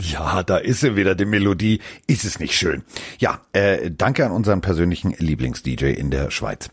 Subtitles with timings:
[0.00, 1.80] Ja, da ist sie wieder, die Melodie.
[2.06, 2.82] Ist es nicht schön?
[3.18, 6.70] Ja, äh, danke an unseren persönlichen Lieblings-DJ in der Schweiz.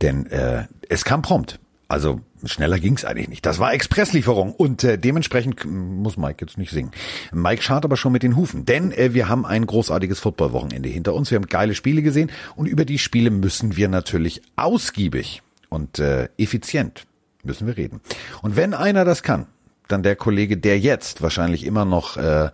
[0.00, 1.58] Denn äh, es kam prompt.
[1.92, 3.44] Also schneller ging's eigentlich nicht.
[3.44, 6.90] Das war Expresslieferung und äh, dementsprechend muss Mike jetzt nicht singen.
[7.32, 11.12] Mike schart aber schon mit den Hufen, denn äh, wir haben ein großartiges Footballwochenende hinter
[11.12, 11.30] uns.
[11.30, 16.30] Wir haben geile Spiele gesehen und über die Spiele müssen wir natürlich ausgiebig und äh,
[16.38, 17.04] effizient
[17.42, 18.00] müssen wir reden.
[18.40, 19.44] Und wenn einer das kann,
[19.86, 22.48] dann der Kollege, der jetzt wahrscheinlich immer noch äh,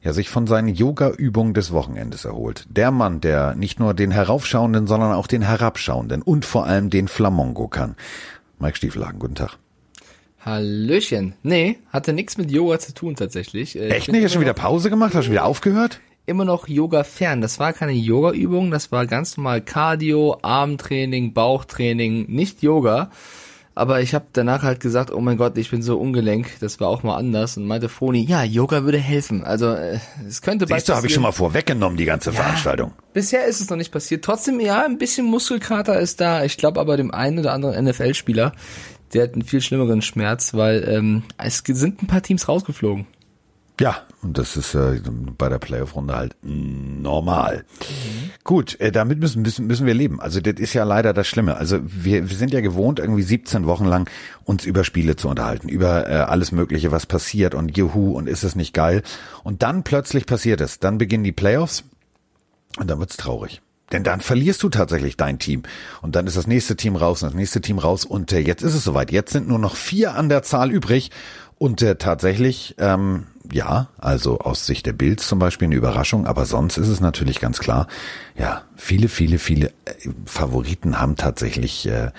[0.00, 2.66] ja sich von seinen Yoga-Übungen des Wochenendes erholt.
[2.70, 7.08] Der Mann, der nicht nur den heraufschauenden, sondern auch den herabschauenden und vor allem den
[7.08, 7.96] Flamongo kann.
[8.58, 9.58] Mike Stiefelhagen, guten Tag.
[10.40, 11.34] Hallöchen.
[11.42, 13.76] Nee, hatte nichts mit Yoga zu tun tatsächlich.
[13.76, 14.22] Äh, Echt nicht?
[14.22, 15.10] Hast du schon wieder Pause gemacht?
[15.10, 16.00] Hast du schon wieder aufgehört?
[16.26, 17.40] Immer noch Yoga fern.
[17.40, 23.10] Das war keine Yoga-Übung, das war ganz normal Cardio, Armtraining, Bauchtraining, nicht Yoga.
[23.78, 26.88] Aber ich habe danach halt gesagt, oh mein Gott, ich bin so ungelenk, das war
[26.88, 27.56] auch mal anders.
[27.56, 29.44] Und meinte Foni, ja, Yoga würde helfen.
[29.44, 32.92] Also äh, es könnte Siehst du, habe ich schon mal vorweggenommen, die ganze ja, Veranstaltung.
[33.12, 34.24] Bisher ist es noch nicht passiert.
[34.24, 36.42] Trotzdem, ja, ein bisschen Muskelkater ist da.
[36.42, 38.52] Ich glaube aber dem einen oder anderen NFL-Spieler,
[39.14, 43.06] der hat einen viel schlimmeren Schmerz, weil ähm, es sind ein paar Teams rausgeflogen.
[43.80, 45.00] Ja, und das ist äh,
[45.36, 47.64] bei der Playoff-Runde halt normal.
[47.80, 48.30] Mhm.
[48.42, 50.20] Gut, äh, damit müssen, müssen, müssen wir leben.
[50.20, 51.56] Also das ist ja leider das Schlimme.
[51.56, 54.10] Also wir, wir sind ja gewohnt, irgendwie 17 Wochen lang
[54.44, 58.42] uns über Spiele zu unterhalten, über äh, alles Mögliche, was passiert und juhu und ist
[58.42, 59.02] es nicht geil.
[59.44, 60.80] Und dann plötzlich passiert es.
[60.80, 61.84] Dann beginnen die Playoffs
[62.78, 63.62] und dann wird's traurig.
[63.92, 65.62] Denn dann verlierst du tatsächlich dein Team.
[66.02, 68.04] Und dann ist das nächste Team raus und das nächste Team raus.
[68.04, 69.12] Und äh, jetzt ist es soweit.
[69.12, 71.10] Jetzt sind nur noch vier an der Zahl übrig.
[71.56, 76.44] Und äh, tatsächlich, ähm, ja, also aus Sicht der Bilds zum Beispiel eine Überraschung, aber
[76.44, 77.86] sonst ist es natürlich ganz klar,
[78.36, 82.10] ja, viele, viele, viele äh, Favoriten haben tatsächlich äh,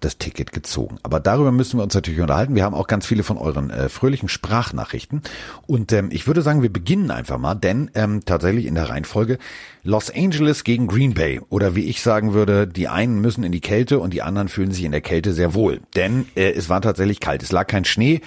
[0.00, 0.98] das Ticket gezogen.
[1.02, 2.54] Aber darüber müssen wir uns natürlich unterhalten.
[2.54, 5.22] Wir haben auch ganz viele von euren äh, fröhlichen Sprachnachrichten.
[5.66, 9.38] Und ähm, ich würde sagen, wir beginnen einfach mal, denn ähm, tatsächlich in der Reihenfolge
[9.82, 11.40] Los Angeles gegen Green Bay.
[11.48, 14.72] Oder wie ich sagen würde, die einen müssen in die Kälte und die anderen fühlen
[14.72, 15.80] sich in der Kälte sehr wohl.
[15.94, 17.42] Denn äh, es war tatsächlich kalt.
[17.42, 18.20] Es lag kein Schnee.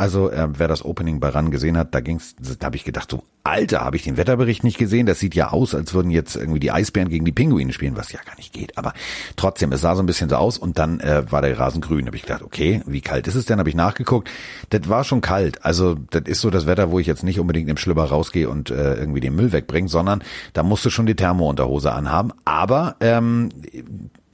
[0.00, 3.10] Also äh, wer das Opening bei RAN gesehen hat, da ging's, da habe ich gedacht,
[3.10, 5.04] so Alter, habe ich den Wetterbericht nicht gesehen?
[5.04, 8.10] Das sieht ja aus, als würden jetzt irgendwie die Eisbären gegen die Pinguine spielen, was
[8.10, 8.78] ja gar nicht geht.
[8.78, 8.94] Aber
[9.36, 12.06] trotzdem, es sah so ein bisschen so aus und dann äh, war der Rasen grün.
[12.06, 13.58] Habe ich gedacht, okay, wie kalt ist es denn?
[13.58, 14.30] Habe ich nachgeguckt.
[14.70, 15.66] Das war schon kalt.
[15.66, 18.70] Also das ist so das Wetter, wo ich jetzt nicht unbedingt im Schlüpper rausgehe und
[18.70, 20.24] äh, irgendwie den Müll wegbringe, sondern
[20.54, 22.32] da musst du schon die Thermounterhose anhaben.
[22.46, 23.50] Aber ähm,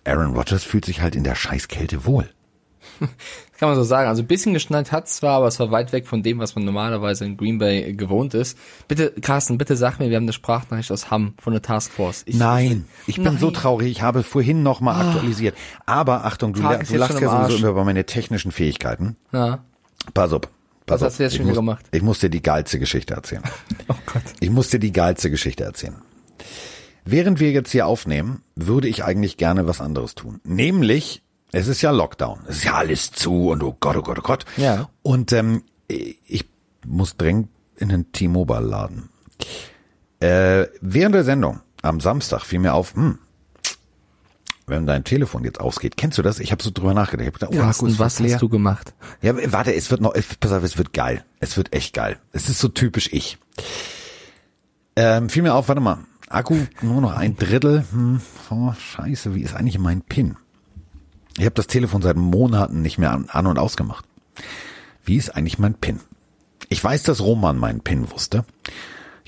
[0.04, 2.28] Aaron Rodgers fühlt sich halt in der Scheißkälte wohl.
[3.58, 4.08] Kann man so sagen.
[4.08, 6.64] Also ein bisschen geschneit hat zwar, aber es war weit weg von dem, was man
[6.64, 8.58] normalerweise in Green Bay gewohnt ist.
[8.88, 12.22] Bitte, Carsten, bitte sag mir, wir haben eine Sprachnachricht aus Hamm von der Taskforce.
[12.26, 13.38] Ich, Nein, ich bin Nein.
[13.38, 13.90] so traurig.
[13.90, 15.08] Ich habe vorhin noch mal ah.
[15.08, 15.56] aktualisiert.
[15.86, 19.16] Aber Achtung, du, du lachst ja sowieso über meine technischen Fähigkeiten.
[19.32, 19.64] Ja.
[20.12, 20.42] Pass auf.
[20.86, 21.08] Pass Was auf.
[21.08, 21.84] hast du jetzt schon muss, gemacht?
[21.90, 23.42] Ich muss dir die geilste Geschichte erzählen.
[23.88, 24.22] oh Gott.
[24.40, 25.96] Ich muss dir die geilste Geschichte erzählen.
[27.04, 30.40] Während wir jetzt hier aufnehmen, würde ich eigentlich gerne was anderes tun.
[30.44, 31.22] Nämlich
[31.56, 32.40] es ist ja Lockdown.
[32.48, 34.44] Es ist ja alles zu und oh Gott, oh Gott, oh Gott.
[34.58, 34.90] Ja.
[35.02, 36.44] Und ähm, ich
[36.84, 39.08] muss dringend in den T-Mobile-Laden.
[40.20, 43.18] Äh, während der Sendung am Samstag fiel mir auf, hm,
[44.66, 46.40] wenn dein Telefon jetzt ausgeht, kennst du das?
[46.40, 47.22] Ich habe so drüber nachgedacht.
[47.22, 48.92] Ich hab gedacht, oh, Carsten, was hast du gemacht?
[49.22, 51.24] Ja, warte, es wird noch, pass auf, es wird geil.
[51.40, 52.18] Es wird echt geil.
[52.32, 53.38] Es ist so typisch ich.
[54.94, 57.84] Ähm, fiel mir auf, warte mal, Akku nur noch ein Drittel.
[57.92, 60.36] Hm, oh, scheiße, wie ist eigentlich mein PIN?
[61.38, 64.04] Ich habe das Telefon seit Monaten nicht mehr an, und ausgemacht.
[65.04, 66.00] Wie ist eigentlich mein PIN?
[66.68, 68.44] Ich weiß, dass Roman meinen PIN wusste.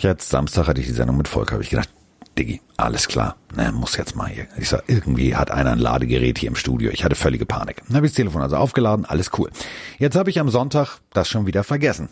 [0.02, 1.90] Hatte Samstag hatte ich die Sendung mit Volker, habe ich gedacht,
[2.38, 4.46] Diggi, alles klar, ne, muss jetzt mal hier.
[4.56, 6.90] Ich sag, irgendwie hat einer ein Ladegerät hier im Studio.
[6.92, 7.82] Ich hatte völlige Panik.
[7.86, 9.50] Dann habe ich das Telefon also aufgeladen, alles cool.
[9.98, 12.08] Jetzt habe ich am Sonntag das schon wieder vergessen.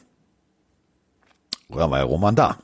[1.69, 2.59] Oder war ja Roman da?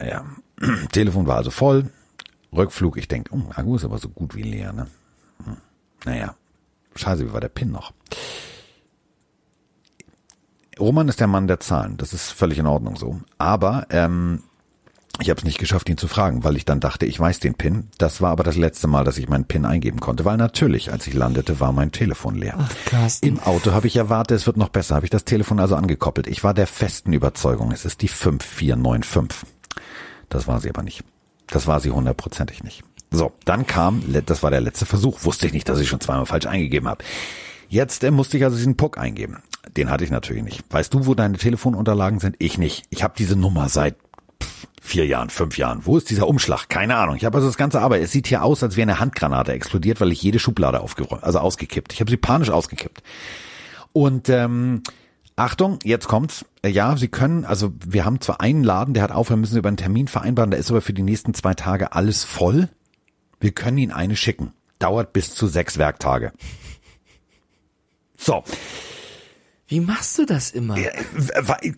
[0.00, 0.24] Ja,
[0.92, 1.90] Telefon war also voll.
[2.54, 4.86] Rückflug, ich denke, oh, Akku ist aber so gut wie leer, ne?
[5.44, 5.56] Hm.
[6.04, 6.34] Naja,
[6.96, 7.92] scheiße, wie war der Pin noch?
[10.78, 13.20] Roman ist der Mann der Zahlen, das ist völlig in Ordnung so.
[13.38, 14.42] Aber ähm,
[15.20, 17.54] ich habe es nicht geschafft, ihn zu fragen, weil ich dann dachte, ich weiß den
[17.54, 17.88] PIN.
[17.98, 21.06] Das war aber das letzte Mal, dass ich meinen PIN eingeben konnte, weil natürlich, als
[21.06, 22.54] ich landete, war mein Telefon leer.
[22.58, 22.72] Ach,
[23.20, 26.26] Im Auto habe ich erwartet, es wird noch besser, habe ich das Telefon also angekoppelt.
[26.26, 29.46] Ich war der festen Überzeugung, es ist die 5495.
[30.30, 31.04] Das war sie aber nicht.
[31.50, 32.82] Das war sie hundertprozentig nicht.
[33.10, 36.26] So, dann kam, das war der letzte Versuch, wusste ich nicht, dass ich schon zweimal
[36.26, 37.04] falsch eingegeben habe.
[37.68, 39.38] Jetzt äh, musste ich also diesen Puck eingeben.
[39.76, 40.64] Den hatte ich natürlich nicht.
[40.70, 42.36] Weißt du, wo deine Telefonunterlagen sind?
[42.38, 42.84] Ich nicht.
[42.90, 43.96] Ich habe diese Nummer seit
[44.42, 45.86] pff, vier Jahren, fünf Jahren.
[45.86, 46.68] Wo ist dieser Umschlag?
[46.68, 47.16] Keine Ahnung.
[47.16, 48.02] Ich habe also das ganze Arbeit.
[48.02, 51.38] Es sieht hier aus, als wäre eine Handgranate explodiert, weil ich jede Schublade aufgeräumt, also
[51.38, 51.92] ausgekippt.
[51.92, 53.02] Ich habe sie panisch ausgekippt.
[53.92, 54.82] Und ähm,
[55.40, 56.44] Achtung, jetzt kommt's.
[56.62, 59.56] Äh, Ja, Sie können, also wir haben zwar einen Laden, der hat auf, wir müssen
[59.56, 62.68] über einen Termin vereinbaren, da ist aber für die nächsten zwei Tage alles voll.
[63.40, 64.52] Wir können Ihnen eine schicken.
[64.78, 66.32] Dauert bis zu sechs Werktage.
[68.18, 68.44] So,
[69.66, 70.76] Wie machst du das immer?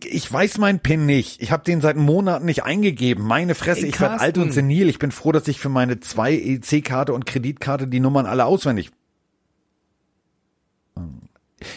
[0.05, 1.41] ich weiß meinen PIN nicht.
[1.41, 3.25] Ich habe den seit Monaten nicht eingegeben.
[3.25, 4.89] Meine Fresse, Ey, ich werde alt und senil.
[4.89, 8.91] Ich bin froh, dass ich für meine zwei EC-Karte und Kreditkarte die Nummern alle auswendig.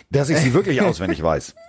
[0.09, 1.55] Dass ich sie wirklich auswendig weiß.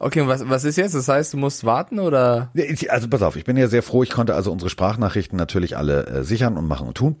[0.00, 0.94] Okay, was, was ist jetzt?
[0.94, 2.50] Das heißt, du musst warten oder?
[2.88, 6.06] Also pass auf, ich bin ja sehr froh, ich konnte also unsere Sprachnachrichten natürlich alle
[6.06, 7.16] äh, sichern und machen und tun.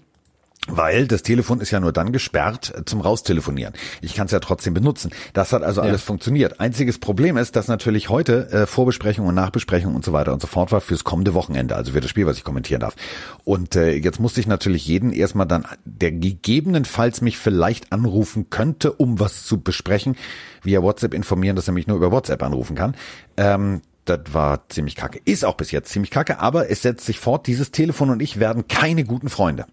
[0.66, 3.74] Weil das Telefon ist ja nur dann gesperrt zum Raustelefonieren.
[4.00, 5.10] Ich kann es ja trotzdem benutzen.
[5.34, 6.58] Das hat also alles funktioniert.
[6.58, 10.46] Einziges Problem ist, dass natürlich heute äh, Vorbesprechung und Nachbesprechung und so weiter und so
[10.46, 12.96] fort war fürs kommende Wochenende, also für das Spiel, was ich kommentieren darf.
[13.44, 18.92] Und äh, jetzt musste ich natürlich jeden erstmal dann, der gegebenenfalls mich vielleicht anrufen könnte,
[18.92, 20.16] um was zu besprechen,
[20.62, 22.96] via WhatsApp informieren, dass er mich nur über WhatsApp anrufen kann.
[23.36, 25.20] Ähm, das war ziemlich kacke.
[25.26, 28.40] Ist auch bis jetzt ziemlich kacke, aber es setzt sich fort, dieses Telefon und ich
[28.40, 29.66] werden keine guten Freunde.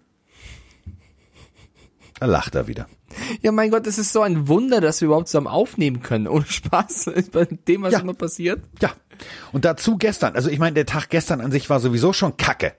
[2.22, 2.86] Da lacht er wieder.
[3.40, 6.28] Ja, mein Gott, es ist so ein Wunder, dass wir überhaupt zusammen aufnehmen können.
[6.28, 7.10] Ohne Spaß.
[7.32, 7.98] Bei dem, was Ja.
[7.98, 8.60] immer passiert.
[8.80, 8.92] Ja.
[9.50, 12.74] Und dazu gestern, also ich meine, der Tag gestern an sich war sowieso schon kacke.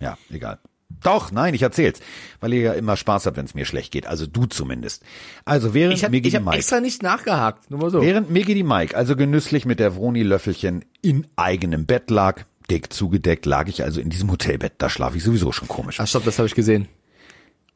[0.00, 0.60] Ja, egal.
[1.02, 2.00] Doch, nein, ich erzähl's.
[2.40, 4.06] Weil ihr ja immer Spaß habt, wenn es mir schlecht geht.
[4.06, 5.02] Also du zumindest.
[5.44, 7.70] Also während Ich habe Migi ich hab Mike, extra nicht nachgehakt.
[7.70, 8.00] Nur mal so.
[8.00, 13.46] während Migi die Mike also genüsslich mit der Vroni-Löffelchen in eigenem Bett lag, dick zugedeckt,
[13.46, 14.74] lag ich also in diesem Hotelbett.
[14.78, 16.00] Da schlafe ich sowieso schon komisch.
[16.00, 16.88] Ach, stopp, das habe ich gesehen.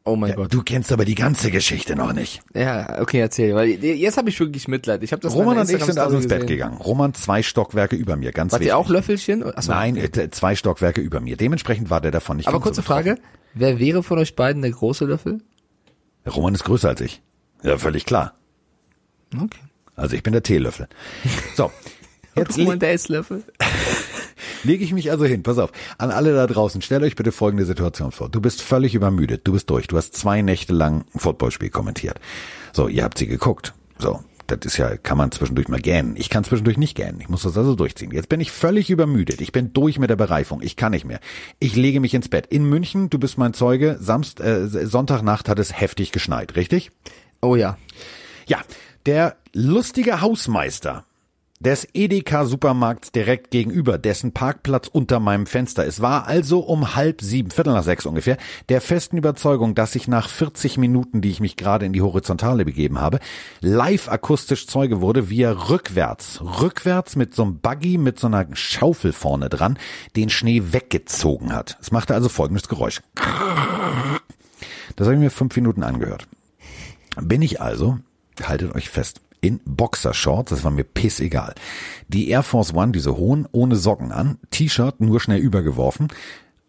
[0.05, 0.55] Oh mein Gott.
[0.55, 2.41] Du kennst aber die ganze Geschichte noch nicht.
[2.55, 3.55] Ja, okay, erzähl.
[3.55, 5.03] Weil jetzt habe ich wirklich Mitleid.
[5.03, 6.79] Ich habe das Roman und ich sind also ins Bett gegangen.
[6.79, 8.71] Roman zwei Stockwerke über mir, ganz Wart wichtig.
[8.73, 9.43] ihr auch Löffelchen?
[9.45, 11.37] Achso, Nein, äh, zwei Stockwerke über mir.
[11.37, 12.87] Dementsprechend war der davon nicht Aber kurze so.
[12.87, 13.19] Frage.
[13.53, 15.43] Wer wäre von euch beiden der große Löffel?
[16.27, 17.21] Roman ist größer als ich.
[17.63, 18.35] Ja, völlig klar.
[19.35, 19.59] Okay.
[19.95, 20.89] Also ich bin der Teelöffel.
[21.55, 21.71] So.
[22.35, 23.43] Jetzt Roman der Esslöffel.
[24.65, 25.43] Lege ich mich also hin.
[25.43, 25.73] Pass auf.
[25.99, 28.29] An alle da draußen, stellt euch bitte folgende Situation vor.
[28.29, 29.43] Du bist völlig übermüdet.
[29.45, 29.87] Du bist durch.
[29.87, 32.19] Du hast zwei Nächte lang ein Footballspiel kommentiert.
[32.73, 33.75] So, ihr habt sie geguckt.
[33.99, 34.21] So.
[34.49, 36.15] Das ist ja, kann man zwischendurch mal gähnen.
[36.17, 37.21] Ich kann zwischendurch nicht gähnen.
[37.21, 38.13] Ich muss das also durchziehen.
[38.13, 39.43] Jetzt bin ich völlig übermüdet.
[39.43, 40.63] Ich bin durch mit der Bereifung.
[40.63, 41.21] Ich kann nicht mehr.
[41.59, 42.47] Ich lege mich ins Bett.
[42.47, 46.93] In München, du bist mein Zeuge, Samst, äh, Sonntagnacht hat es heftig geschneit, richtig?
[47.43, 47.77] Oh ja.
[48.47, 48.63] Ja,
[49.05, 51.05] der lustige Hausmeister
[51.61, 57.21] des Edeka Supermarkts direkt gegenüber, dessen Parkplatz unter meinem Fenster ist, war also um halb
[57.21, 58.37] sieben, Viertel nach sechs ungefähr,
[58.69, 62.65] der festen Überzeugung, dass ich nach 40 Minuten, die ich mich gerade in die Horizontale
[62.65, 63.19] begeben habe,
[63.61, 68.47] live akustisch Zeuge wurde, wie er rückwärts, rückwärts mit so einem Buggy, mit so einer
[68.53, 69.79] Schaufel vorne dran,
[70.17, 71.77] den Schnee weggezogen hat.
[71.81, 73.01] Es machte also folgendes Geräusch.
[74.97, 76.29] Das habe ich mir fünf Minuten angehört.
[77.21, 77.99] Bin ich also,
[78.43, 81.55] haltet euch fest, in Boxershorts, das war mir pissegal.
[82.09, 86.09] Die Air Force One, diese hohen, ohne Socken an, T-Shirt nur schnell übergeworfen,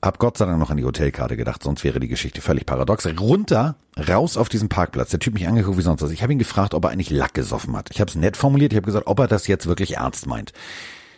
[0.02, 3.06] hab Gott sei Dank noch an die Hotelkarte gedacht, sonst wäre die Geschichte völlig paradox.
[3.20, 5.10] Runter, raus auf diesen Parkplatz.
[5.10, 6.12] Der Typ mich angeguckt wie sonst was.
[6.12, 7.90] Ich habe ihn gefragt, ob er eigentlich Lack gesoffen hat.
[7.92, 10.54] Ich habe es nett formuliert, ich habe gesagt, ob er das jetzt wirklich ernst meint.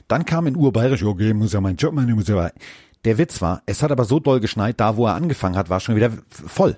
[0.08, 2.50] Dann kam in Urbayerisch, okay, muss ja mein Job machen, muss ja.
[3.06, 5.80] Der Witz war, es hat aber so doll geschneit, da wo er angefangen hat, war
[5.80, 6.78] schon wieder voll.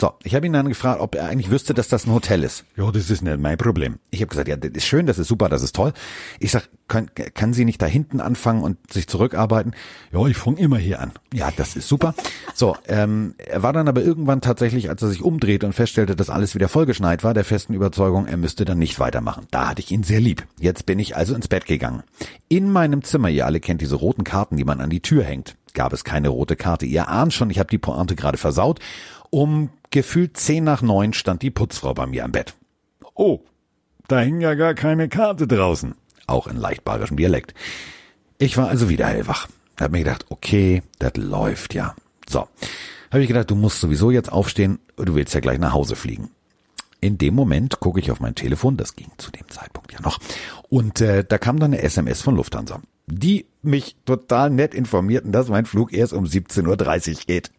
[0.00, 2.64] So, ich habe ihn dann gefragt, ob er eigentlich wüsste, dass das ein Hotel ist.
[2.76, 3.98] Ja, das ist nicht mein Problem.
[4.10, 5.92] Ich habe gesagt, ja, das ist schön, das ist super, das ist toll.
[6.40, 9.74] Ich sag, können, kann sie nicht da hinten anfangen und sich zurückarbeiten?
[10.12, 11.12] Ja, ich fange immer hier an.
[11.32, 12.14] Ja, das ist super.
[12.54, 16.28] So, ähm, er war dann aber irgendwann tatsächlich, als er sich umdrehte und feststellte, dass
[16.28, 19.46] alles wieder vollgeschneit war, der festen Überzeugung, er müsste dann nicht weitermachen.
[19.50, 20.46] Da hatte ich ihn sehr lieb.
[20.60, 22.02] Jetzt bin ich also ins Bett gegangen.
[22.48, 25.56] In meinem Zimmer, ihr alle kennt diese roten Karten, die man an die Tür hängt,
[25.72, 26.84] gab es keine rote Karte.
[26.84, 28.78] Ihr ahnt schon, ich habe die Pointe gerade versaut.
[29.30, 32.54] Um gefühlt zehn nach neun stand die Putzfrau bei mir am Bett.
[33.14, 33.40] Oh,
[34.08, 35.94] da hing ja gar keine Karte draußen.
[36.26, 37.54] Auch in leicht bayerischem Dialekt.
[38.38, 39.48] Ich war also wieder hellwach.
[39.78, 41.94] Hab mir gedacht, okay, das läuft ja.
[42.28, 42.48] So.
[43.10, 46.30] Habe ich gedacht, du musst sowieso jetzt aufstehen, du willst ja gleich nach Hause fliegen.
[47.00, 50.18] In dem Moment gucke ich auf mein Telefon, das ging zu dem Zeitpunkt ja noch,
[50.68, 55.48] und äh, da kam dann eine SMS von Lufthansa, die mich total nett informierten, dass
[55.48, 57.50] mein Flug erst um 17.30 Uhr geht.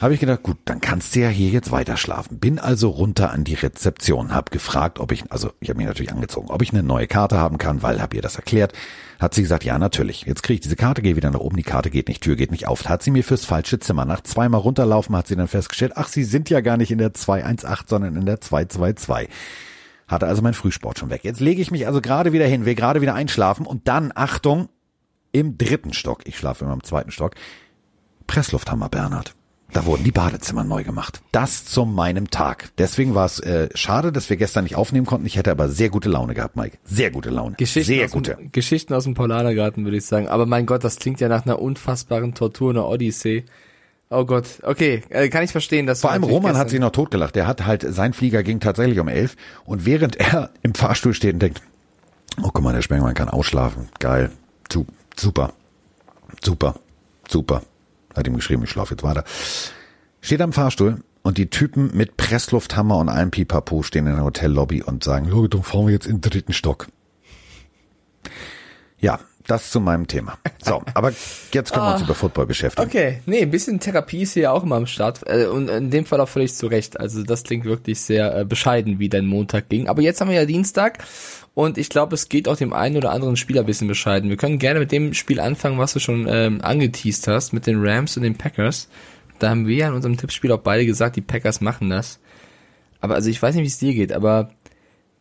[0.00, 2.40] Habe ich gedacht, gut, dann kannst du ja hier jetzt weiter schlafen.
[2.40, 6.12] Bin also runter an die Rezeption, hab gefragt, ob ich, also ich habe mich natürlich
[6.12, 8.72] angezogen, ob ich eine neue Karte haben kann, weil hab ihr das erklärt.
[9.20, 10.22] Hat sie gesagt, ja natürlich.
[10.22, 12.50] Jetzt kriege ich diese Karte, gehe wieder nach oben, die Karte geht nicht, Tür geht
[12.50, 12.84] nicht auf.
[12.88, 14.04] Hat sie mir fürs falsche Zimmer.
[14.04, 17.14] Nach zweimal runterlaufen hat sie dann festgestellt, ach, sie sind ja gar nicht in der
[17.14, 19.28] 218, sondern in der 222.
[20.08, 21.22] Hatte also mein Frühsport schon weg.
[21.22, 24.68] Jetzt lege ich mich also gerade wieder hin, will gerade wieder einschlafen und dann, Achtung,
[25.30, 27.36] im dritten Stock, ich schlafe immer im zweiten Stock,
[28.26, 29.34] Presslufthammer Bernhard.
[29.74, 31.20] Da wurden die Badezimmer neu gemacht.
[31.32, 32.70] Das zu meinem Tag.
[32.78, 35.26] Deswegen war es äh, schade, dass wir gestern nicht aufnehmen konnten.
[35.26, 36.78] Ich hätte aber sehr gute Laune gehabt, Mike.
[36.84, 37.56] Sehr gute Laune.
[37.56, 38.36] Geschichten sehr aus gute.
[38.36, 40.28] Dem, Geschichten aus dem Paulanergarten, würde ich sagen.
[40.28, 43.44] Aber mein Gott, das klingt ja nach einer unfassbaren Tortur, einer Odyssee.
[44.10, 47.34] Oh Gott, okay, äh, kann ich verstehen, dass Vor allem Roman hat sich noch totgelacht.
[47.34, 51.34] Der hat halt, sein Flieger ging tatsächlich um elf und während er im Fahrstuhl steht
[51.34, 51.62] und denkt,
[52.40, 53.88] oh guck mal, der Spengmann kann ausschlafen.
[53.98, 54.30] Geil.
[54.72, 55.52] Su- Super.
[56.44, 56.76] Super.
[57.28, 57.62] Super.
[58.14, 59.24] Hat ihm geschrieben, ich schlafe jetzt weiter.
[60.20, 64.82] Steht am Fahrstuhl und die Typen mit Presslufthammer und allem Pipapo stehen in der Hotellobby
[64.82, 66.88] und sagen, ja, dann fahren wir jetzt in den dritten Stock.
[69.00, 70.38] Ja, das zu meinem Thema.
[70.62, 71.12] So, aber
[71.52, 72.88] jetzt können wir uns über Football beschäftigen.
[72.88, 75.20] Okay, nee, ein bisschen Therapie ist hier auch immer am Start.
[75.26, 76.98] Äh, und in dem Fall auch völlig zu Recht.
[76.98, 79.88] Also das klingt wirklich sehr äh, bescheiden, wie dein Montag ging.
[79.88, 80.98] Aber jetzt haben wir ja Dienstag
[81.54, 84.28] und ich glaube, es geht auch dem einen oder anderen Spieler ein bisschen bescheiden.
[84.28, 87.84] Wir können gerne mit dem Spiel anfangen, was du schon ähm, angeteased hast, mit den
[87.84, 88.88] Rams und den Packers.
[89.38, 92.18] Da haben wir ja in unserem Tippspiel auch beide gesagt, die Packers machen das.
[93.00, 94.50] Aber also ich weiß nicht, wie es dir geht, aber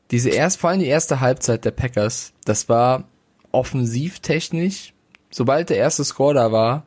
[0.09, 3.07] diese erst, vor allem die erste Halbzeit der Packers, das war
[3.51, 4.93] offensivtechnisch,
[5.29, 6.85] sobald der erste Score da war,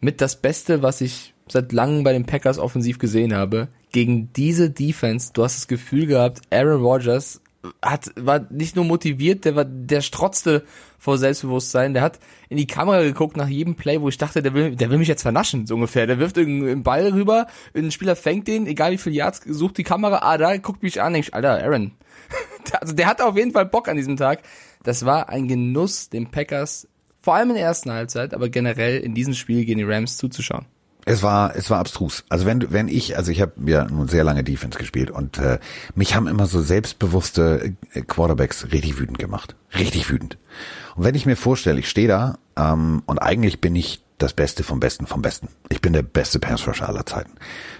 [0.00, 3.68] mit das Beste, was ich seit langem bei den Packers offensiv gesehen habe.
[3.92, 7.40] Gegen diese Defense, du hast das Gefühl gehabt, Aaron Rodgers
[7.82, 10.64] hat, war nicht nur motiviert, der war, der strotzte
[10.98, 12.18] vor Selbstbewusstsein, der hat
[12.48, 15.08] in die Kamera geguckt nach jedem Play, wo ich dachte, der will, der will mich
[15.08, 16.06] jetzt vernaschen, so ungefähr.
[16.06, 19.84] Der wirft irgendeinen Ball rüber, ein Spieler fängt den, egal wie viel Yards, sucht die
[19.84, 21.92] Kamera, ah, da guckt mich an, denk ich, Alter, Aaron.
[22.80, 24.42] Also der hatte auf jeden Fall Bock an diesem Tag.
[24.82, 26.88] Das war ein Genuss, den Packers,
[27.20, 30.66] vor allem in der ersten Halbzeit, aber generell in diesem Spiel gegen die Rams zuzuschauen.
[31.08, 32.24] Es war, es war abstrus.
[32.28, 35.60] Also wenn, wenn ich, also ich habe ja nun sehr lange Defense gespielt und äh,
[35.94, 39.54] mich haben immer so selbstbewusste äh, Quarterbacks richtig wütend gemacht.
[39.78, 40.36] Richtig wütend.
[40.96, 44.64] Und wenn ich mir vorstelle, ich stehe da ähm, und eigentlich bin ich das Beste
[44.64, 45.48] vom Besten vom Besten.
[45.68, 47.32] Ich bin der beste Passrusher aller Zeiten.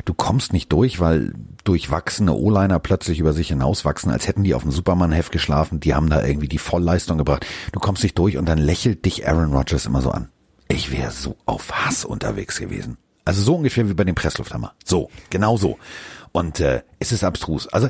[0.05, 1.33] Du kommst nicht durch, weil
[1.65, 5.81] durchwachsene O-Liner plötzlich über sich hinauswachsen, als hätten die auf dem Superman-Heft geschlafen.
[5.81, 7.45] Die haben da irgendwie die Vollleistung gebracht.
[7.73, 10.29] Du kommst nicht durch und dann lächelt dich Aaron Rodgers immer so an.
[10.69, 12.99] Ich wäre so auf Hass unterwegs gewesen.
[13.27, 14.73] Also so ungefähr wie bei dem Presslufthammer.
[14.85, 15.79] So, genau so.
[16.33, 17.67] Und äh, es ist abstrus.
[17.69, 17.89] Also,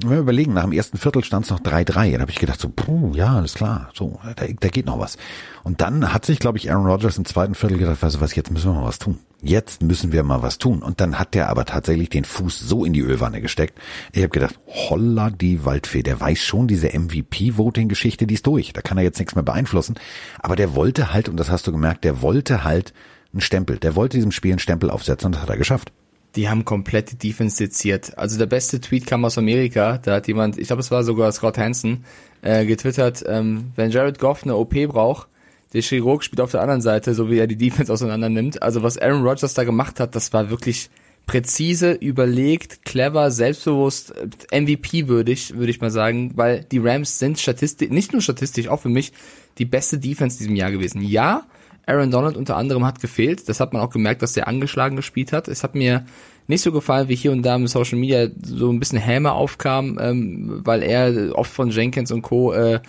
[0.00, 2.12] wenn wir überlegen, nach dem ersten Viertel stand es noch 3-3.
[2.12, 5.16] Dann habe ich gedacht, so, puh, ja, alles klar, so, da, da geht noch was.
[5.64, 8.34] Und dann hat sich, glaube ich, Aaron Rodgers im zweiten Viertel gedacht, weißt du was,
[8.34, 9.18] jetzt müssen wir mal was tun.
[9.42, 10.82] Jetzt müssen wir mal was tun.
[10.82, 13.78] Und dann hat der aber tatsächlich den Fuß so in die Ölwanne gesteckt.
[14.12, 18.72] Ich habe gedacht, holla die Waldfee, der weiß schon, diese MVP-Voting-Geschichte, die ist durch.
[18.72, 19.96] Da kann er jetzt nichts mehr beeinflussen.
[20.40, 22.92] Aber der wollte halt, und das hast du gemerkt, der wollte halt
[23.38, 23.78] einen Stempel.
[23.78, 25.92] Der wollte diesem Spiel einen Stempel aufsetzen und das hat er geschafft.
[26.36, 28.16] Die haben komplett die Defense seziert.
[28.18, 29.98] Also der beste Tweet kam aus Amerika.
[29.98, 32.04] Da hat jemand, ich glaube es war sogar Scott Hansen,
[32.42, 35.28] äh, getwittert, ähm, wenn Jared Goff eine OP braucht,
[35.72, 38.62] der Chirurg spielt auf der anderen Seite, so wie er die Defense auseinander nimmt.
[38.62, 40.90] Also was Aaron Rodgers da gemacht hat, das war wirklich
[41.26, 44.14] präzise, überlegt, clever, selbstbewusst,
[44.50, 48.80] äh, MVP-würdig, würde ich mal sagen, weil die Rams sind statistisch, nicht nur statistisch, auch
[48.80, 49.12] für mich
[49.58, 51.02] die beste Defense in diesem Jahr gewesen.
[51.02, 51.46] Ja,
[51.88, 53.48] Aaron Donald unter anderem hat gefehlt.
[53.48, 55.48] Das hat man auch gemerkt, dass der angeschlagen gespielt hat.
[55.48, 56.04] Es hat mir
[56.46, 59.98] nicht so gefallen, wie hier und da im Social Media so ein bisschen Häme aufkam,
[60.00, 62.52] ähm, weil er oft von Jenkins und Co.
[62.52, 62.80] Äh,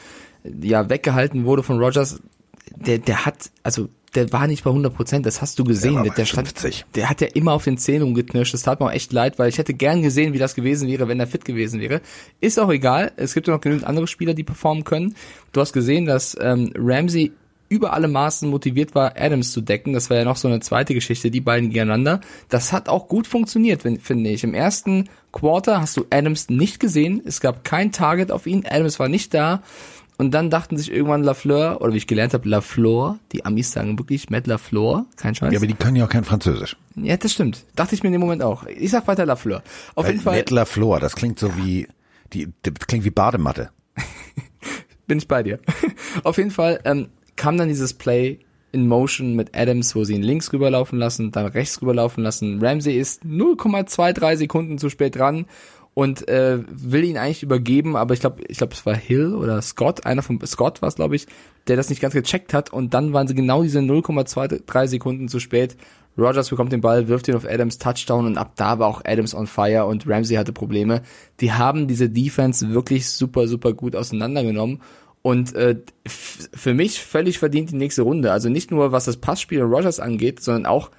[0.61, 2.21] ja weggehalten wurde von Rogers.
[2.75, 5.95] Der, der hat, also der war nicht bei 100 Prozent, das hast du gesehen.
[5.95, 6.85] Der, bei der, stand, 50.
[6.95, 8.53] der hat ja immer auf den Zähnen rumgeknirscht.
[8.53, 11.07] Das tat mir auch echt leid, weil ich hätte gern gesehen, wie das gewesen wäre,
[11.07, 12.01] wenn er fit gewesen wäre.
[12.39, 13.11] Ist auch egal.
[13.17, 15.15] Es gibt ja noch genügend andere Spieler, die performen können.
[15.51, 17.33] Du hast gesehen, dass ähm, Ramsey
[17.69, 19.93] über alle Maßen motiviert war, Adams zu decken.
[19.93, 22.19] Das war ja noch so eine zweite Geschichte, die beiden gegeneinander.
[22.49, 24.43] Das hat auch gut funktioniert, finde ich.
[24.43, 27.21] Im ersten Quarter hast du Adams nicht gesehen.
[27.23, 28.65] Es gab kein Target auf ihn.
[28.67, 29.61] Adams war nicht da.
[30.17, 33.97] Und dann dachten sich irgendwann Lafleur, oder wie ich gelernt habe, Lafleur, die Amis sagen
[33.97, 35.53] wirklich Matt Lafleur, kein Scheiß.
[35.53, 36.75] Ja, aber die können ja auch kein Französisch.
[36.97, 37.65] Ja, das stimmt.
[37.77, 38.65] Dachte ich mir in dem Moment auch.
[38.65, 39.63] Ich sag weiter Lafleur.
[39.95, 41.87] Auf jeden Fall Nettler Flor, das klingt so wie,
[42.33, 43.69] die, das klingt wie Badematte.
[45.09, 45.59] bin ich bei dir.
[46.23, 47.09] Auf jeden Fall ähm,
[47.39, 48.39] kam dann dieses Play
[48.71, 52.59] in Motion mit Adams, wo sie ihn links rüberlaufen lassen, dann rechts rüberlaufen lassen.
[52.61, 55.45] Ramsey ist 0,23 Sekunden zu spät dran
[55.93, 59.61] und äh, will ihn eigentlich übergeben, aber ich glaube, ich glaube, es war Hill oder
[59.61, 61.27] Scott, einer von Scott war es, glaube ich,
[61.67, 65.39] der das nicht ganz gecheckt hat und dann waren sie genau diese 0,23 Sekunden zu
[65.39, 65.77] spät.
[66.17, 69.33] Rogers bekommt den Ball, wirft ihn auf Adams Touchdown und ab da war auch Adams
[69.33, 71.03] on fire und Ramsey hatte Probleme.
[71.39, 74.81] Die haben diese Defense wirklich super, super gut auseinandergenommen
[75.21, 78.31] und äh, für mich völlig verdient die nächste Runde.
[78.31, 80.91] Also nicht nur was das Passspiel Rogers angeht, sondern auch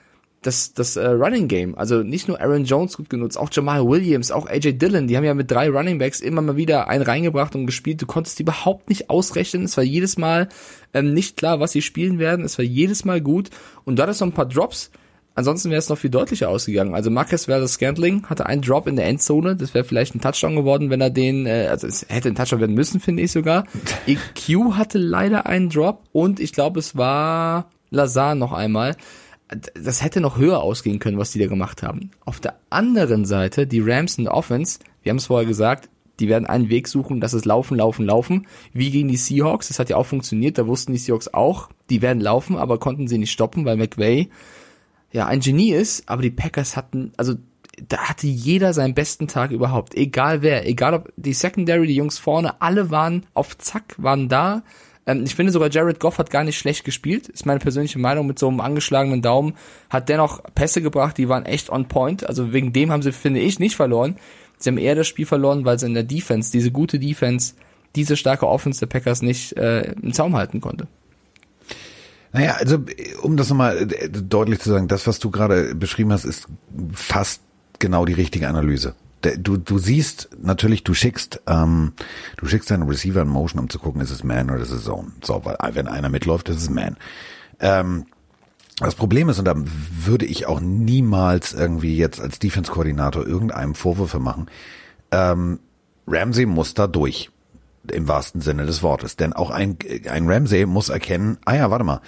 [0.42, 1.76] das, das äh, Running Game.
[1.76, 5.24] Also nicht nur Aaron Jones gut genutzt, auch Jamal Williams, auch AJ Dillon, die haben
[5.24, 8.00] ja mit drei Running Backs immer mal wieder einen reingebracht und gespielt.
[8.00, 9.64] Du konntest die überhaupt nicht ausrechnen.
[9.64, 10.48] Es war jedes Mal
[10.94, 12.44] ähm, nicht klar, was sie spielen werden.
[12.44, 13.50] Es war jedes Mal gut.
[13.84, 14.90] Und da ist noch ein paar Drops.
[15.40, 16.94] Ansonsten wäre es noch viel deutlicher ausgegangen.
[16.94, 19.56] Also Marcus versus Scantling hatte einen Drop in der Endzone.
[19.56, 22.61] Das wäre vielleicht ein Touchdown geworden, wenn er den, äh, also es hätte ein Touchdown
[22.61, 23.64] werden müssen, finde ich sogar.
[24.06, 28.97] EQ hatte leider einen Drop und ich glaube, es war Lazar noch einmal
[29.75, 32.12] das hätte noch höher ausgehen können, was die da gemacht haben.
[32.25, 35.88] Auf der anderen Seite, die Rams in der Offense, wir haben es vorher gesagt,
[36.20, 38.47] die werden einen Weg suchen, dass es laufen, laufen, laufen.
[38.73, 42.00] Wie gegen die Seahawks, das hat ja auch funktioniert, da wussten die Seahawks auch, die
[42.00, 44.28] werden laufen, aber konnten sie nicht stoppen, weil McVay
[45.12, 47.34] ja ein Genie ist, aber die Packers hatten, also
[47.88, 52.18] da hatte jeder seinen besten Tag überhaupt, egal wer, egal ob die Secondary, die Jungs
[52.18, 54.62] vorne, alle waren auf Zack, waren da,
[55.06, 58.26] ähm, ich finde sogar Jared Goff hat gar nicht schlecht gespielt, ist meine persönliche Meinung.
[58.26, 59.54] Mit so einem angeschlagenen Daumen,
[59.88, 63.40] hat dennoch Pässe gebracht, die waren echt on point, also wegen dem haben sie, finde
[63.40, 64.16] ich, nicht verloren.
[64.58, 67.54] Sie haben eher das Spiel verloren, weil sie in der Defense, diese gute Defense,
[67.96, 70.86] diese starke Offense der Packers nicht äh, im Zaum halten konnte.
[72.32, 72.78] Naja, also
[73.22, 76.46] um das nochmal äh, deutlich zu sagen, das, was du gerade beschrieben hast, ist
[76.92, 77.42] fast
[77.78, 81.92] genau die richtige Analyse du, du siehst natürlich, du schickst, ähm,
[82.37, 84.84] du schickst deinen Receiver in Motion, um zu gucken, ist es Man oder ist es
[84.84, 85.12] Zone.
[85.22, 86.96] So, weil wenn einer mitläuft, ist es Man.
[87.60, 88.06] Ähm,
[88.78, 94.18] das Problem ist, und da würde ich auch niemals irgendwie jetzt als Defense-Koordinator irgendeinem Vorwürfe
[94.18, 94.46] machen,
[95.10, 95.60] ähm,
[96.06, 97.30] Ramsey muss da durch.
[97.90, 99.16] Im wahrsten Sinne des Wortes.
[99.16, 99.76] Denn auch ein,
[100.09, 102.00] ein Ramsey muss erkennen, ah ja, warte mal,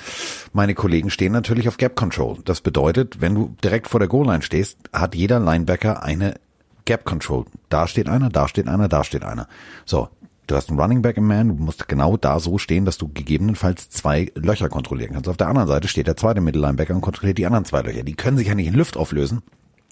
[0.53, 2.39] meine Kollegen stehen natürlich auf Gap Control.
[2.45, 6.35] Das bedeutet, wenn du direkt vor der Goal-Line stehst, hat jeder Linebacker eine
[6.85, 7.45] Gap Control.
[7.69, 9.49] Da steht einer, da steht einer, da steht einer.
[9.85, 10.09] So,
[10.47, 13.09] du hast einen Running Back im Man, du musst genau da so stehen, dass du
[13.09, 15.29] gegebenenfalls zwei Löcher kontrollieren kannst.
[15.29, 18.03] Auf der anderen Seite steht der zweite Mittellinebacker und kontrolliert die anderen zwei Löcher.
[18.03, 19.43] Die können sich ja nicht in Luft auflösen.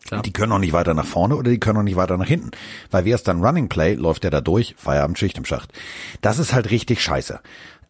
[0.06, 0.22] Klar.
[0.22, 2.50] Die können auch nicht weiter nach vorne oder die können auch nicht weiter nach hinten.
[2.90, 5.72] Weil wie es dann Running Play, läuft der da durch, Feierabend, Schicht im Schacht.
[6.20, 7.40] Das ist halt richtig scheiße.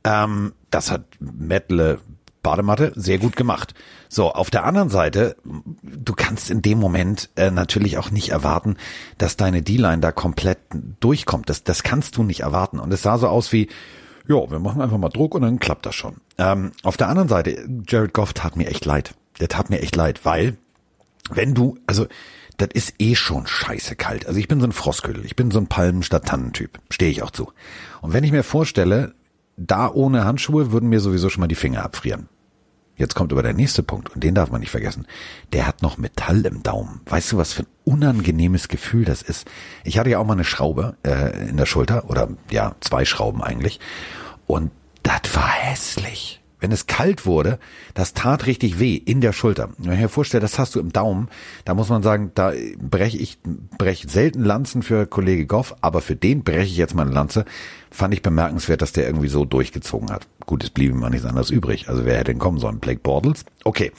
[0.04, 2.00] Ähm, das hat Mettle
[2.42, 3.74] Badematte, sehr gut gemacht.
[4.08, 5.36] So, auf der anderen Seite,
[5.82, 8.76] du kannst in dem Moment äh, natürlich auch nicht erwarten,
[9.18, 10.58] dass deine D-Line da komplett
[11.00, 11.48] durchkommt.
[11.50, 12.80] Das, das kannst du nicht erwarten.
[12.80, 13.68] Und es sah so aus wie,
[14.26, 16.16] ja, wir machen einfach mal Druck und dann klappt das schon.
[16.38, 19.14] Ähm, auf der anderen Seite, Jared Goff tat mir echt leid.
[19.38, 20.56] Der tat mir echt leid, weil
[21.30, 22.06] wenn du, also
[22.56, 24.26] das ist eh schon scheiße kalt.
[24.26, 27.22] Also ich bin so ein Frostködel, ich bin so ein Palmen statt Tannentyp, stehe ich
[27.22, 27.52] auch zu.
[28.02, 29.14] Und wenn ich mir vorstelle,
[29.56, 32.28] da ohne Handschuhe würden mir sowieso schon mal die Finger abfrieren.
[32.96, 35.06] Jetzt kommt aber der nächste Punkt und den darf man nicht vergessen.
[35.54, 37.00] Der hat noch Metall im Daumen.
[37.06, 39.50] Weißt du, was für ein unangenehmes Gefühl das ist?
[39.84, 43.42] Ich hatte ja auch mal eine Schraube äh, in der Schulter oder ja, zwei Schrauben
[43.42, 43.80] eigentlich.
[44.46, 44.70] Und
[45.02, 47.58] das war hässlich wenn es kalt wurde,
[47.94, 49.70] das tat richtig weh in der Schulter.
[49.78, 51.28] Wenn ich mir vorstelle, das hast du im Daumen,
[51.64, 53.38] da muss man sagen, da breche ich
[53.78, 57.44] breche selten Lanzen für Kollege Goff, aber für den breche ich jetzt mal eine Lanze.
[57.90, 60.28] Fand ich bemerkenswert, dass der irgendwie so durchgezogen hat.
[60.46, 61.88] Gut, es blieb ihm mal nichts anderes übrig.
[61.88, 62.78] Also wer hätte denn kommen sollen?
[62.78, 63.44] Blake Bortles?
[63.64, 63.92] Okay.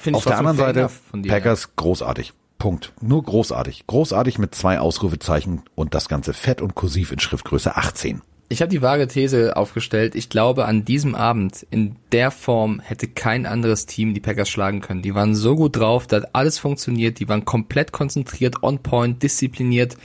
[0.00, 1.68] Find Auf der anderen Seite, dir, Packers ja.
[1.76, 2.34] großartig.
[2.58, 2.92] Punkt.
[3.00, 3.86] Nur großartig.
[3.86, 8.20] Großartig mit zwei Ausrufezeichen und das Ganze fett und kursiv in Schriftgröße 18.
[8.50, 10.14] Ich habe die vage These aufgestellt.
[10.14, 14.80] Ich glaube, an diesem Abend in der Form hätte kein anderes Team die Packers schlagen
[14.80, 15.02] können.
[15.02, 17.20] Die waren so gut drauf, da hat alles funktioniert.
[17.20, 19.98] Die waren komplett konzentriert, on point, diszipliniert.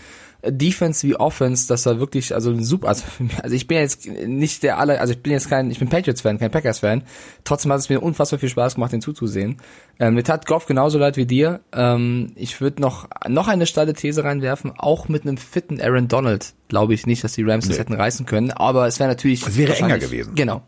[0.46, 2.90] Defense wie Offense, das war wirklich also super.
[2.90, 3.04] Also,
[3.42, 6.38] also ich bin jetzt nicht der aller, also ich bin jetzt kein, ich bin Patriots-Fan,
[6.38, 7.04] kein Packers-Fan.
[7.44, 9.58] Trotzdem hat es mir unfassbar viel Spaß gemacht, den zuzusehen.
[10.00, 11.62] Ähm, mir tat Goff genauso leid wie dir.
[11.72, 16.54] Ähm, ich würde noch noch eine steile These reinwerfen, auch mit einem fitten Aaron Donald
[16.74, 17.70] glaube ich nicht, dass die Rams nee.
[17.70, 18.50] das hätten reißen können.
[18.50, 19.46] Aber es wäre natürlich.
[19.46, 20.34] Es wäre enger gewesen.
[20.34, 20.64] Genau.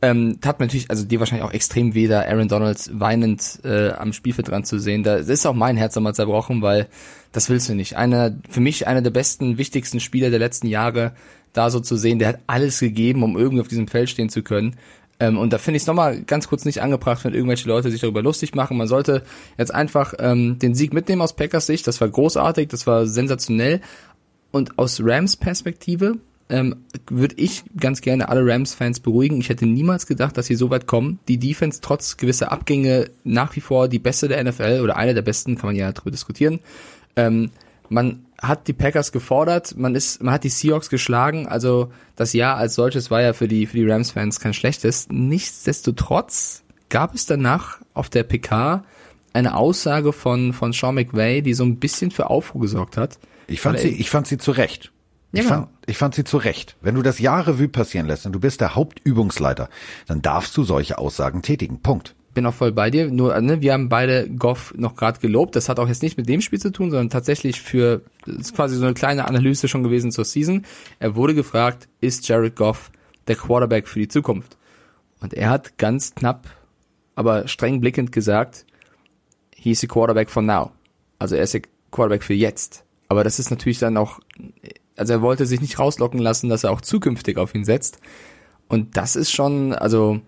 [0.00, 3.90] Ähm, tat mir natürlich, also dir wahrscheinlich auch extrem weh, da Aaron Donalds weinend äh,
[3.90, 5.02] am Spielfeld dran zu sehen.
[5.02, 6.86] Da ist auch mein Herz nochmal zerbrochen, weil
[7.32, 7.96] das willst du nicht.
[7.96, 11.14] Einer, für mich einer der besten, wichtigsten Spieler der letzten Jahre,
[11.52, 14.42] da so zu sehen, der hat alles gegeben, um irgendwie auf diesem Feld stehen zu
[14.42, 14.76] können.
[15.20, 18.00] Ähm, und da finde ich es nochmal ganz kurz nicht angebracht, wenn irgendwelche Leute sich
[18.00, 18.76] darüber lustig machen.
[18.76, 19.24] Man sollte
[19.56, 21.86] jetzt einfach ähm, den Sieg mitnehmen aus Packers Sicht.
[21.86, 23.80] Das war großartig, das war sensationell.
[24.50, 26.18] Und aus Rams Perspektive
[26.50, 29.40] ähm, würde ich ganz gerne alle Rams-Fans beruhigen.
[29.40, 31.18] Ich hätte niemals gedacht, dass sie so weit kommen.
[31.28, 35.22] Die Defense trotz gewisser Abgänge nach wie vor die beste der NFL oder eine der
[35.22, 36.60] besten, kann man ja darüber diskutieren.
[37.16, 37.50] Ähm,
[37.90, 42.56] man hat die Packers gefordert, man ist, man hat die Seahawks geschlagen, also das Jahr
[42.56, 45.08] als solches war ja für die, für die Rams-Fans kein schlechtes.
[45.10, 48.84] Nichtsdestotrotz gab es danach auf der PK
[49.32, 53.18] eine Aussage von, von Sean McVay, die so ein bisschen für Aufruhr gesorgt hat.
[53.46, 54.92] Ich fand sie, ich fand sie zu Recht.
[55.32, 55.60] Ja, ich, genau.
[55.60, 56.76] fand, ich fand sie zu Recht.
[56.80, 59.68] Wenn du das Jahr Revue passieren lässt und du bist der Hauptübungsleiter,
[60.06, 61.80] dann darfst du solche Aussagen tätigen.
[61.80, 62.14] Punkt.
[62.32, 63.10] bin auch voll bei dir.
[63.10, 65.54] Nur, ne, wir haben beide Goff noch gerade gelobt.
[65.54, 68.56] Das hat auch jetzt nicht mit dem Spiel zu tun, sondern tatsächlich für, das ist
[68.56, 70.64] quasi so eine kleine Analyse schon gewesen zur Season.
[70.98, 72.90] Er wurde gefragt, ist Jared Goff
[73.26, 74.56] der Quarterback für die Zukunft?
[75.20, 76.46] Und er hat ganz knapp,
[77.16, 78.64] aber streng blickend gesagt,
[79.54, 80.70] he's a quarterback for now.
[81.18, 82.84] Also er ist der Quarterback für jetzt.
[83.08, 84.20] Aber das ist natürlich dann auch,
[84.98, 87.98] also er wollte sich nicht rauslocken lassen, dass er auch zukünftig auf ihn setzt.
[88.68, 90.20] Und das ist schon, also,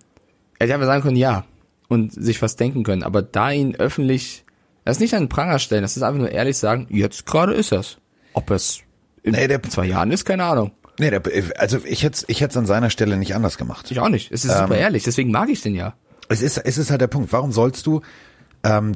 [0.58, 1.44] er hätte einfach sagen können, ja,
[1.88, 3.02] und sich was denken können.
[3.02, 4.44] Aber da ihn öffentlich,
[4.84, 7.52] das ist nicht an den Pranger stellen, das ist einfach nur ehrlich sagen, jetzt gerade
[7.52, 7.98] ist es.
[8.32, 8.80] Ob es
[9.22, 10.70] in Nee, der- zwei Jahren ist, keine Ahnung.
[10.98, 11.22] Nee, der,
[11.58, 13.90] also ich hätte ich hätte es an seiner Stelle nicht anders gemacht.
[13.90, 14.30] Ich auch nicht.
[14.32, 14.58] Es ist Ähm.
[14.68, 15.94] super ehrlich, deswegen mag ich den ja.
[16.28, 17.32] Es ist, es ist halt der Punkt.
[17.32, 18.02] Warum sollst du,
[18.62, 18.92] ähm,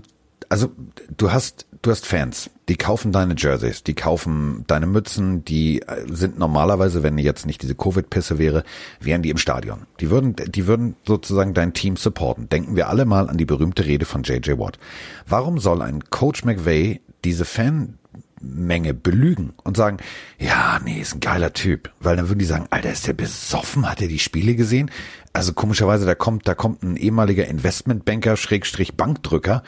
[0.49, 0.71] also
[1.17, 6.07] du hast, du hast Fans, die kaufen deine Jerseys, die kaufen deine Mützen, die äh,
[6.09, 8.65] sind normalerweise, wenn jetzt nicht diese Covid-Pisse wäre,
[9.01, 9.87] wären die im Stadion.
[10.01, 12.49] Die würden, die würden sozusagen dein Team supporten.
[12.49, 14.59] Denken wir alle mal an die berühmte Rede von J.J.
[14.59, 14.79] Watt.
[15.27, 17.99] Warum soll ein Coach McVay diese Fan
[18.41, 19.99] Menge belügen und sagen,
[20.39, 21.91] ja, nee, ist ein geiler Typ.
[22.01, 23.89] Weil dann würden die sagen, Alter, ist der besoffen?
[23.89, 24.91] Hat er die Spiele gesehen?
[25.33, 29.63] Also komischerweise, da kommt, da kommt ein ehemaliger Investmentbanker, Schrägstrich Bankdrücker,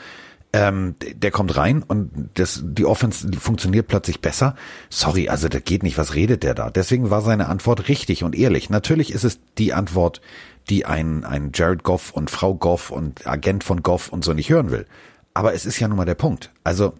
[0.53, 4.55] ähm, der kommt rein und das, die Offense funktioniert plötzlich besser.
[4.89, 6.69] Sorry, also das geht nicht, was redet der da?
[6.69, 8.69] Deswegen war seine Antwort richtig und ehrlich.
[8.69, 10.21] Natürlich ist es die Antwort,
[10.69, 14.49] die ein, ein Jared Goff und Frau Goff und Agent von Goff und so nicht
[14.49, 14.85] hören will.
[15.33, 16.51] Aber es ist ja nun mal der Punkt.
[16.63, 16.93] Also,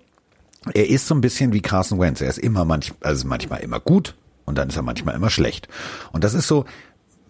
[0.74, 2.22] er ist so ein bisschen wie Carson Wentz.
[2.22, 5.68] Er ist immer manch, also manchmal immer gut und dann ist er manchmal immer schlecht.
[6.12, 6.66] Und das ist so,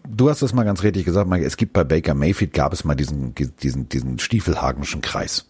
[0.07, 2.83] du hast es mal ganz richtig gesagt, Mike, es gibt bei Baker Mayfield gab es
[2.83, 5.45] mal diesen, diesen, diesen Stiefelhagenschen Kreis.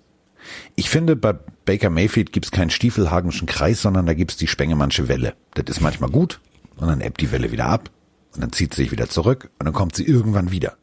[0.75, 1.33] Ich finde, bei
[1.65, 5.35] Baker Mayfield gibt es keinen Stiefelhagenschen Kreis, sondern da gibt es die Spengemannsche Welle.
[5.53, 6.39] Das ist manchmal gut
[6.77, 7.89] und dann ebbt die Welle wieder ab
[8.33, 10.77] und dann zieht sie sich wieder zurück und dann kommt sie irgendwann wieder.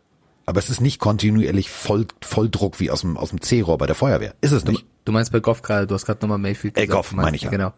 [0.47, 3.95] Aber es ist nicht kontinuierlich voll, Volldruck wie aus dem, aus dem C-Rohr bei der
[3.95, 4.35] Feuerwehr.
[4.43, 4.85] Ist es nicht.
[5.07, 6.97] Du meinst bei Goff gerade, du hast gerade nochmal Mayfield Äh, gesagt.
[6.97, 7.51] Goff, Du meinst- meine ich ja.
[7.51, 7.73] Genau.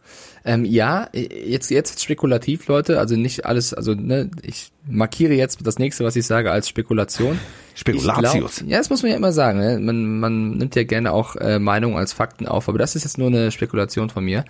[0.44, 5.79] Ähm, ja, jetzt, jetzt spekulativ, Leute, also nicht alles, also ne, ich markiere jetzt das
[5.81, 7.38] nächste, was ich sage, als Spekulation.
[7.74, 8.57] Spekulatius.
[8.59, 9.59] Glaub, ja, das muss man ja immer sagen.
[9.59, 9.79] Ne?
[9.81, 13.18] Man, man nimmt ja gerne auch äh, Meinungen als Fakten auf, aber das ist jetzt
[13.18, 14.44] nur eine Spekulation von mir.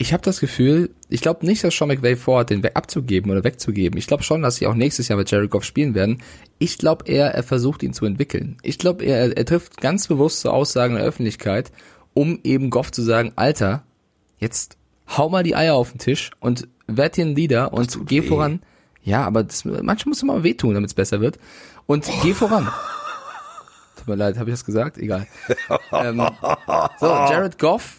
[0.00, 3.42] Ich habe das Gefühl, ich glaube nicht, dass Sean McVay vorhat, den weg abzugeben oder
[3.42, 3.98] wegzugeben.
[3.98, 6.22] Ich glaube schon, dass sie auch nächstes Jahr mit Jared Goff spielen werden.
[6.60, 8.58] Ich glaube eher, er versucht ihn zu entwickeln.
[8.62, 11.72] Ich glaube, er, er trifft ganz bewusst so Aussagen in der Öffentlichkeit,
[12.14, 13.82] um eben Goff zu sagen, Alter,
[14.38, 14.76] jetzt
[15.16, 18.26] hau mal die Eier auf den Tisch und werd hier ein Leader und geh weh.
[18.28, 18.62] voran.
[19.02, 21.38] Ja, aber das, manchmal muss es mal wehtun, damit es besser wird.
[21.86, 22.68] Und geh voran.
[23.96, 24.98] Tut mir leid, habe ich das gesagt?
[24.98, 25.26] Egal.
[25.92, 26.24] ähm,
[27.00, 27.97] so, Jared Goff,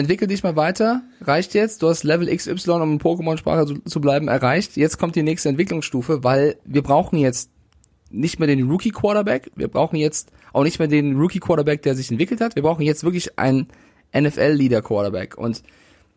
[0.00, 1.02] entwickel dich mal weiter.
[1.20, 1.82] Reicht jetzt.
[1.82, 4.76] Du hast Level XY, um in Pokémon-Sprache zu, zu bleiben, erreicht.
[4.76, 7.50] Jetzt kommt die nächste Entwicklungsstufe, weil wir brauchen jetzt
[8.10, 9.52] nicht mehr den Rookie-Quarterback.
[9.54, 12.56] Wir brauchen jetzt auch nicht mehr den Rookie-Quarterback, der sich entwickelt hat.
[12.56, 13.68] Wir brauchen jetzt wirklich einen
[14.14, 15.38] NFL-Leader-Quarterback.
[15.38, 15.62] Und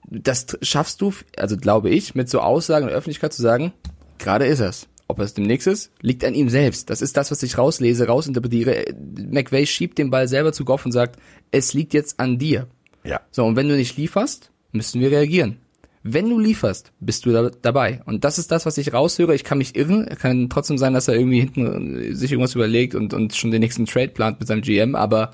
[0.09, 3.73] das schaffst du, also glaube ich, mit so Aussagen der Öffentlichkeit zu sagen,
[4.17, 4.87] gerade ist es.
[5.07, 6.89] Ob es demnächst ist, liegt an ihm selbst.
[6.89, 8.85] Das ist das, was ich rauslese, rausinterpretiere.
[9.29, 11.19] McVay schiebt den Ball selber zu Goff und sagt,
[11.51, 12.67] es liegt jetzt an dir.
[13.03, 13.21] Ja.
[13.31, 15.57] So, und wenn du nicht lieferst, müssen wir reagieren.
[16.03, 18.01] Wenn du lieferst, bist du da, dabei.
[18.05, 19.33] Und das ist das, was ich raushöre.
[19.33, 20.05] Ich kann mich irren.
[20.05, 23.61] Kann trotzdem sein, dass er irgendwie hinten äh, sich irgendwas überlegt und, und schon den
[23.61, 24.95] nächsten Trade plant mit seinem GM.
[24.95, 25.31] Aber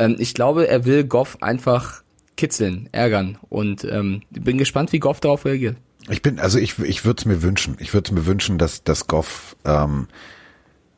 [0.00, 2.02] ähm, ich glaube, er will Goff einfach
[2.36, 3.38] kitzeln, ärgern.
[3.48, 5.76] Und ähm, bin gespannt, wie Goff darauf reagiert.
[6.08, 7.76] Ich bin, also ich, ich würde es mir wünschen.
[7.78, 10.08] Ich würde es mir wünschen, dass, dass Goff ähm,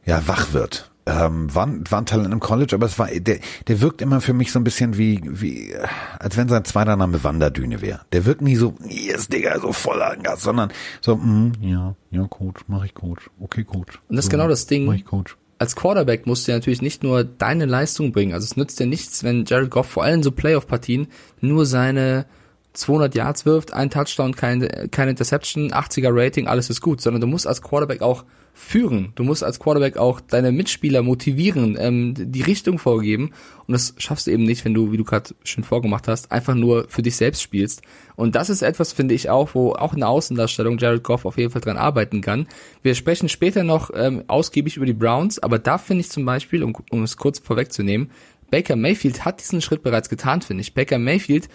[0.06, 0.91] ja wach wird.
[1.04, 4.34] Ähm, war, war ein Talent im College, aber es war, der, der wirkt immer für
[4.34, 5.74] mich so ein bisschen wie, wie,
[6.20, 8.02] als wenn sein zweiter Name Wanderdüne wäre.
[8.12, 12.62] Der wirkt nie so, yes, Digga, so voller Gas, sondern so, mm, ja, ja, Coach,
[12.68, 14.00] mach ich Coach, okay, Coach.
[14.08, 14.86] Und das ist so, genau das Ding.
[14.86, 15.36] Mach ich Coach.
[15.58, 18.32] als Quarterback musst du ja natürlich nicht nur deine Leistung bringen.
[18.32, 21.08] Also es nützt dir nichts, wenn Jared Goff vor allem so Playoff-Partien
[21.40, 22.26] nur seine
[22.74, 27.26] 200 Yards wirft, ein Touchdown, keine, keine Interception, 80er Rating, alles ist gut, sondern du
[27.26, 29.12] musst als Quarterback auch führen.
[29.14, 33.30] Du musst als Quarterback auch deine Mitspieler motivieren, ähm, die Richtung vorgeben.
[33.66, 36.54] Und das schaffst du eben nicht, wenn du, wie du gerade schön vorgemacht hast, einfach
[36.54, 37.82] nur für dich selbst spielst.
[38.14, 41.50] Und das ist etwas, finde ich auch, wo auch eine Außendarstellung Jared Goff auf jeden
[41.50, 42.46] Fall dran arbeiten kann.
[42.82, 46.62] Wir sprechen später noch ähm, ausgiebig über die Browns, aber da finde ich zum Beispiel,
[46.62, 48.10] um, um es kurz vorwegzunehmen,
[48.50, 50.74] Baker Mayfield hat diesen Schritt bereits getan, finde ich.
[50.74, 51.48] Baker Mayfield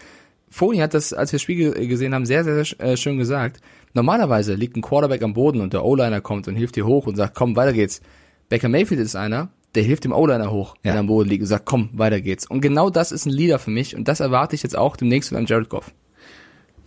[0.50, 3.18] Foni hat das, als wir das Spiel ge- gesehen haben, sehr, sehr, sehr äh, schön
[3.18, 3.60] gesagt.
[3.98, 7.16] Normalerweise liegt ein Quarterback am Boden und der O-Liner kommt und hilft dir hoch und
[7.16, 8.00] sagt, komm, weiter geht's.
[8.48, 10.94] Baker Mayfield ist einer, der hilft dem O-Liner hoch, Ja.
[10.94, 12.46] er am Boden liegt und sagt, komm, weiter geht's.
[12.46, 15.30] Und genau das ist ein Leader für mich und das erwarte ich jetzt auch demnächst
[15.30, 15.92] von einem Jared Goff.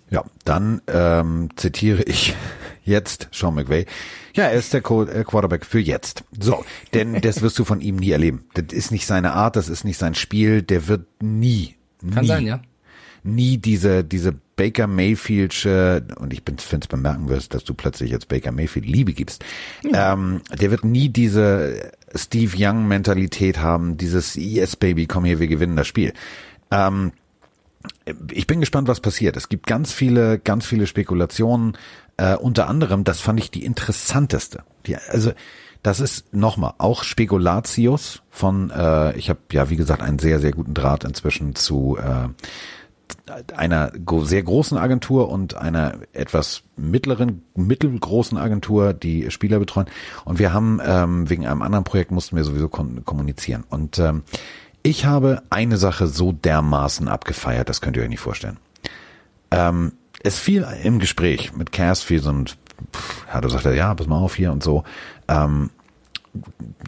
[0.08, 2.34] Ja, dann ähm, zitiere ich
[2.84, 3.86] jetzt Sean McVay.
[4.36, 6.22] Ja, er ist der äh, Quarterback für jetzt.
[6.40, 8.44] So, denn das wirst du von ihm nie erleben.
[8.54, 10.62] Das ist nicht seine Art, das ist nicht sein Spiel.
[10.62, 11.74] Der wird nie,
[12.14, 12.62] Kann nie, sein, ja.
[13.24, 18.28] nie diese diese Baker Mayfieldsche und ich finde es bemerken wirst, dass du plötzlich jetzt
[18.28, 19.42] Baker Mayfield Liebe gibst.
[19.90, 25.48] Ähm, der wird nie diese Steve Young Mentalität haben, dieses Yes Baby, komm hier, wir
[25.48, 26.12] gewinnen das Spiel.
[26.70, 27.12] Ähm,
[28.30, 29.38] ich bin gespannt, was passiert.
[29.38, 31.78] Es gibt ganz viele, ganz viele Spekulationen.
[32.18, 34.62] Äh, unter anderem, das fand ich die interessanteste.
[34.86, 35.32] Die, also
[35.82, 38.68] das ist nochmal auch Spekulatius von.
[38.68, 42.28] Äh, ich habe ja wie gesagt einen sehr, sehr guten Draht inzwischen zu äh,
[43.56, 43.92] einer
[44.22, 49.86] sehr großen Agentur und einer etwas mittleren, mittelgroßen Agentur, die Spieler betreuen.
[50.24, 53.64] Und wir haben ähm, wegen einem anderen Projekt mussten wir sowieso kommunizieren.
[53.68, 54.22] Und ähm,
[54.82, 58.58] ich habe eine Sache so dermaßen abgefeiert, das könnt ihr euch nicht vorstellen.
[59.50, 59.92] Ähm,
[60.22, 63.94] es fiel im Gespräch mit Cass fiel so ein, pff, ja, da sagt er, ja,
[63.94, 64.84] pass mal auf hier und so.
[65.28, 65.70] Ähm,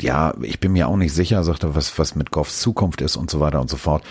[0.00, 3.30] ja, ich bin mir auch nicht sicher, sagte, was, was mit Goffs Zukunft ist und
[3.30, 4.04] so weiter und so fort.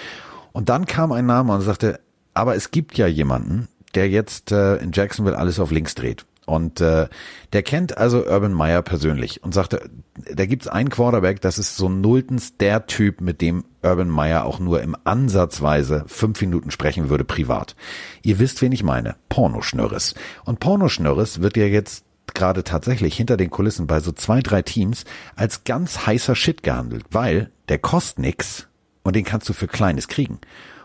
[0.52, 2.00] Und dann kam ein Name und sagte,
[2.34, 6.26] aber es gibt ja jemanden, der jetzt äh, in Jacksonville alles auf links dreht.
[6.46, 7.08] Und äh,
[7.54, 9.90] der kennt also Urban Meyer persönlich und sagte,
[10.34, 14.60] da gibt's einen Quarterback, das ist so nulltens der Typ, mit dem Urban Meyer auch
[14.60, 17.76] nur im Ansatzweise fünf Minuten sprechen würde privat.
[18.24, 19.16] Ihr wisst, wen ich meine.
[19.30, 20.16] Pornoschnörres.
[20.44, 25.06] Und Pornoschnörres wird ja jetzt gerade tatsächlich hinter den Kulissen bei so zwei, drei Teams
[25.36, 28.68] als ganz heißer Shit gehandelt, weil der kostet nix
[29.04, 30.40] und den kannst du für Kleines kriegen.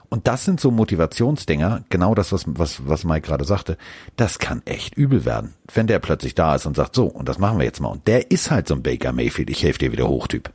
[0.08, 3.76] Und das sind so Motivationsdinger, genau das, was, was, was Mike gerade sagte,
[4.16, 7.38] das kann echt übel werden, wenn der plötzlich da ist und sagt, so, und das
[7.38, 7.88] machen wir jetzt mal.
[7.88, 10.50] Und der ist halt so ein Baker Mayfield, ich helfe dir wieder hoch, Typ.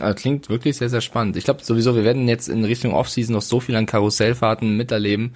[0.00, 1.36] Also klingt wirklich sehr, sehr spannend.
[1.36, 5.34] Ich glaube sowieso, wir werden jetzt in Richtung Offseason noch so viel an Karussellfahrten miterleben.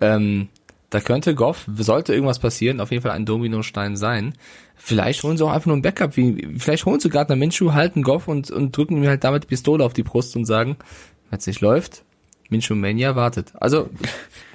[0.00, 0.48] Ähm,
[0.90, 4.34] da könnte Goff, sollte irgendwas passieren, auf jeden Fall ein Dominostein sein.
[4.76, 8.02] Vielleicht holen sie auch einfach nur ein Backup, wie, vielleicht holen sie Gardner Minshew, halten
[8.02, 10.76] Goff und, und drücken mir halt damit die Pistole auf die Brust und sagen,
[11.30, 12.02] wenn es nicht läuft,
[12.50, 13.52] Minshew Mania wartet.
[13.58, 13.88] Also,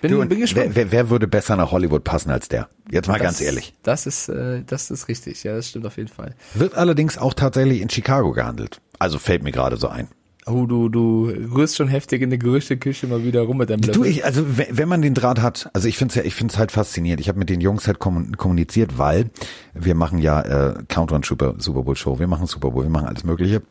[0.02, 0.72] bin, Du, bin gespannt.
[0.76, 2.70] wer, wer, würde besser nach Hollywood passen als der?
[2.92, 3.74] Jetzt mal ganz Das- ehrlich.
[3.82, 6.36] Das ist, äh, das ist richtig, ja, das stimmt auf jeden Fall.
[6.54, 8.80] Wird allerdings auch tatsächlich in Chicago gehandelt.
[9.00, 10.08] Also fällt mir gerade so ein.
[10.52, 13.88] Oh, du, du rührst schon heftig in der Gerüchteküche mal wieder rum mit deinem Du,
[14.04, 14.06] Löffel.
[14.08, 16.58] ich, also wenn, man den Draht hat, also ich finde es ja, ich finde es
[16.58, 17.20] halt faszinierend.
[17.22, 19.30] Ich habe mit den Jungs halt kommun- kommuniziert, weil
[19.74, 23.08] wir machen ja äh, Countdown Super, Super Bowl Show, wir machen Super Bowl, wir machen
[23.08, 23.62] alles Mögliche.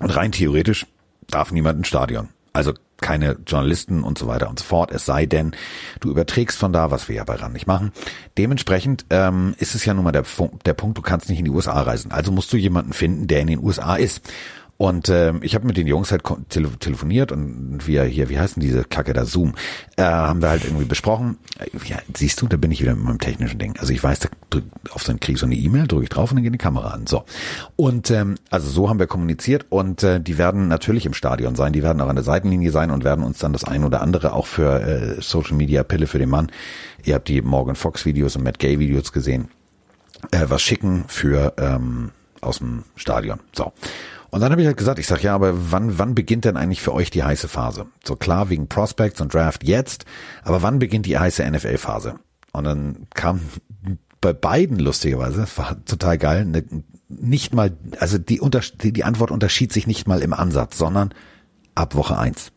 [0.00, 0.86] Und rein theoretisch
[1.28, 2.28] darf niemand ins Stadion.
[2.52, 4.90] Also keine Journalisten und so weiter und so fort.
[4.90, 5.52] Es sei denn,
[6.00, 7.92] du überträgst von da, was wir ja bei RAN nicht machen.
[8.36, 10.24] Dementsprechend ähm, ist es ja nun mal der,
[10.66, 12.10] der Punkt, du kannst nicht in die USA reisen.
[12.12, 14.20] Also musst du jemanden finden, der in den USA ist.
[14.80, 18.62] Und ähm, ich habe mit den Jungs halt tele telefoniert und wir hier, wie heißen
[18.62, 19.54] diese Kacke da, Zoom,
[19.98, 21.36] äh, haben wir halt irgendwie besprochen.
[21.58, 23.76] Äh, Ja, siehst du, da bin ich wieder mit meinem technischen Ding.
[23.78, 26.30] Also ich weiß, da drück, auf so einen Krieg so eine E-Mail, drücke ich drauf
[26.30, 27.06] und dann geht die Kamera an.
[27.06, 27.24] So.
[27.76, 31.74] Und ähm, also so haben wir kommuniziert und äh, die werden natürlich im Stadion sein,
[31.74, 34.32] die werden auch an der Seitenlinie sein und werden uns dann das ein oder andere
[34.32, 36.50] auch für äh, Social Media Pille für den Mann.
[37.04, 39.50] Ihr habt die Morgan Fox Videos und Matt Gay Videos gesehen
[40.30, 43.40] äh, was schicken für ähm, aus dem Stadion.
[43.52, 43.72] So.
[44.30, 46.82] Und dann habe ich halt gesagt, ich sag ja, aber wann wann beginnt denn eigentlich
[46.82, 47.86] für euch die heiße Phase?
[48.04, 50.04] So klar wegen Prospects und Draft jetzt,
[50.42, 52.14] aber wann beginnt die heiße NFL Phase?
[52.52, 53.40] Und dann kam
[54.20, 56.64] bei beiden lustigerweise, das war total geil, ne,
[57.08, 58.40] nicht mal, also die,
[58.82, 61.12] die, die Antwort unterschied sich nicht mal im Ansatz, sondern
[61.74, 62.52] ab Woche eins.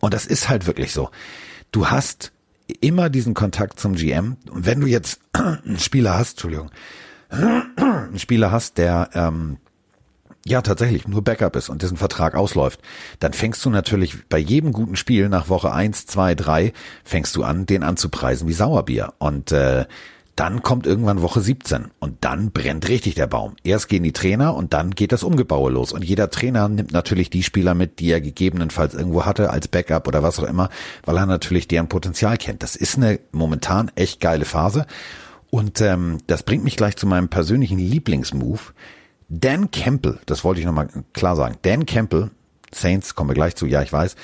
[0.00, 1.10] Und das ist halt wirklich so.
[1.70, 2.32] Du hast
[2.80, 4.36] immer diesen Kontakt zum GM.
[4.50, 6.70] Und wenn du jetzt einen Spieler hast, Entschuldigung,
[7.30, 9.58] einen Spieler hast, der ähm,
[10.46, 12.80] ja tatsächlich nur Backup ist und dessen Vertrag ausläuft,
[13.20, 16.72] dann fängst du natürlich bei jedem guten Spiel nach Woche eins, zwei, drei
[17.04, 19.14] fängst du an, den anzupreisen wie Sauerbier.
[19.18, 19.86] Und äh,
[20.38, 23.56] dann kommt irgendwann Woche 17 und dann brennt richtig der Baum.
[23.64, 25.90] Erst gehen die Trainer und dann geht das Umgebaue los.
[25.90, 30.06] Und jeder Trainer nimmt natürlich die Spieler mit, die er gegebenenfalls irgendwo hatte als Backup
[30.06, 30.68] oder was auch immer,
[31.04, 32.62] weil er natürlich deren Potenzial kennt.
[32.62, 34.86] Das ist eine momentan echt geile Phase.
[35.50, 38.74] Und ähm, das bringt mich gleich zu meinem persönlichen Lieblingsmove.
[39.28, 41.56] Dan Campbell, das wollte ich nochmal klar sagen.
[41.62, 42.30] Dan Campbell,
[42.72, 44.16] Saints, kommen wir gleich zu, ja, ich weiß,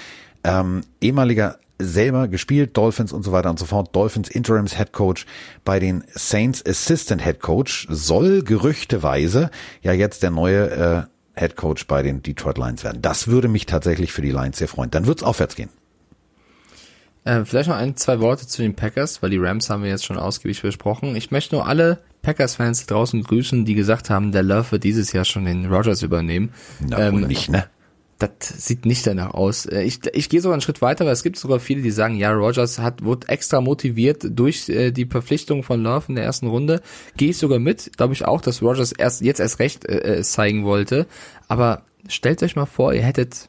[0.44, 5.26] ähm, ehemaliger selber gespielt, Dolphins und so weiter und so fort, Dolphins Interims Head Coach
[5.64, 9.50] bei den Saints Assistant Head Coach, soll gerüchteweise
[9.82, 13.02] ja jetzt der neue äh, Head Coach bei den Detroit Lions werden.
[13.02, 14.90] Das würde mich tatsächlich für die Lions sehr freuen.
[14.90, 15.70] Dann wird's aufwärts gehen.
[17.24, 20.04] Äh, vielleicht noch ein, zwei Worte zu den Packers, weil die Rams haben wir jetzt
[20.04, 21.16] schon ausgiebig besprochen.
[21.16, 25.24] Ich möchte nur alle Packers-Fans draußen grüßen, die gesagt haben, der Love wird dieses Jahr
[25.24, 26.50] schon den Rogers übernehmen.
[26.80, 27.66] Na, Ähm, nicht, ne?
[28.18, 29.66] Das sieht nicht danach aus.
[29.66, 32.14] Äh, Ich, ich gehe sogar einen Schritt weiter, weil es gibt sogar viele, die sagen,
[32.16, 36.46] ja, Rogers hat, wurde extra motiviert durch äh, die Verpflichtung von Love in der ersten
[36.46, 36.80] Runde.
[37.16, 40.32] Gehe ich sogar mit, glaube ich auch, dass Rogers erst jetzt erst recht äh, es
[40.32, 41.06] zeigen wollte.
[41.48, 43.48] Aber stellt euch mal vor, ihr hättet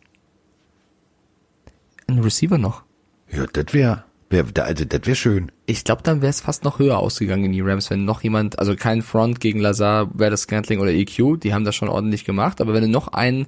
[2.08, 2.84] einen Receiver noch.
[3.32, 5.52] Ja, das wäre, wär, also das wäre schön.
[5.67, 8.60] Ich glaube, dann wäre es fast noch höher ausgegangen in die Rams, wenn noch jemand,
[8.60, 12.62] also kein Front gegen Lazar, Werder Scantling oder EQ, die haben das schon ordentlich gemacht,
[12.62, 13.47] aber wenn du noch einen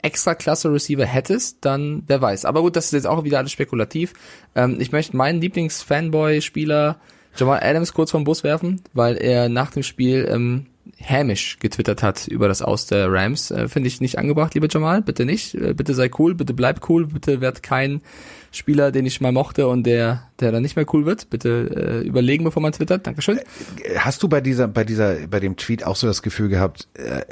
[0.00, 2.44] extra klasse Receiver hättest, dann wer weiß.
[2.44, 4.14] Aber gut, das ist jetzt auch wieder alles spekulativ.
[4.54, 6.96] Ähm, ich möchte meinen Lieblings-Fanboy-Spieler
[7.36, 12.26] Jamal Adams kurz vom Bus werfen, weil er nach dem Spiel ähm, hämisch getwittert hat
[12.28, 13.50] über das Aus der Rams.
[13.50, 15.02] Äh, Finde ich nicht angebracht, lieber Jamal.
[15.02, 15.54] Bitte nicht.
[15.54, 18.00] Äh, bitte sei cool, bitte bleib cool, bitte werd kein
[18.50, 21.30] Spieler, den ich mal mochte und der, der dann nicht mehr cool wird.
[21.30, 23.06] Bitte äh, überlegen, bevor man twittert.
[23.06, 23.40] Dankeschön.
[23.96, 27.22] Hast du bei dieser, bei dieser, bei dem Tweet auch so das Gefühl gehabt, äh,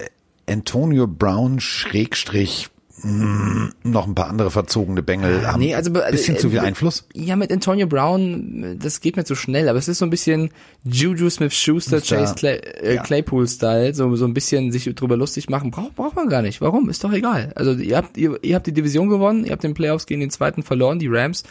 [0.49, 2.69] Antonio Brown Schrägstrich
[3.07, 6.59] mh, noch ein paar andere verzogene Bengel haben nee, also, ein bisschen äh, zu viel
[6.59, 7.07] äh, Einfluss?
[7.15, 10.51] Ja, mit Antonio Brown, das geht mir zu schnell, aber es ist so ein bisschen
[10.85, 13.03] Juju Smith-Schuster, Chase Clay, äh, ja.
[13.03, 15.71] Claypool-Style, so, so ein bisschen sich drüber lustig machen.
[15.71, 16.61] Braucht braucht man gar nicht.
[16.61, 16.89] Warum?
[16.89, 17.53] Ist doch egal.
[17.55, 20.31] Also ihr habt, ihr, ihr habt die Division gewonnen, ihr habt den Playoffs gegen den
[20.31, 21.45] zweiten verloren, die Rams.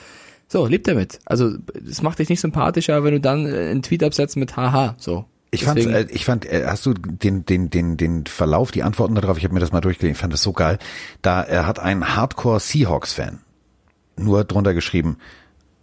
[0.47, 1.19] So, lebt damit.
[1.25, 1.53] Also
[1.89, 4.95] es macht dich nicht sympathischer, wenn du dann äh, einen Tweet absetzt mit Haha.
[4.97, 5.25] So.
[5.55, 8.83] Ich fand, Deswegen- äh, ich fand, äh, hast du den, den, den, den Verlauf, die
[8.83, 10.77] Antworten darauf, ich habe mir das mal durchgelesen, ich fand das so geil.
[11.21, 13.39] Da er hat ein Hardcore Seahawks-Fan
[14.17, 15.17] nur drunter geschrieben,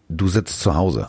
[0.08, 1.08] du sitzt zu Hause,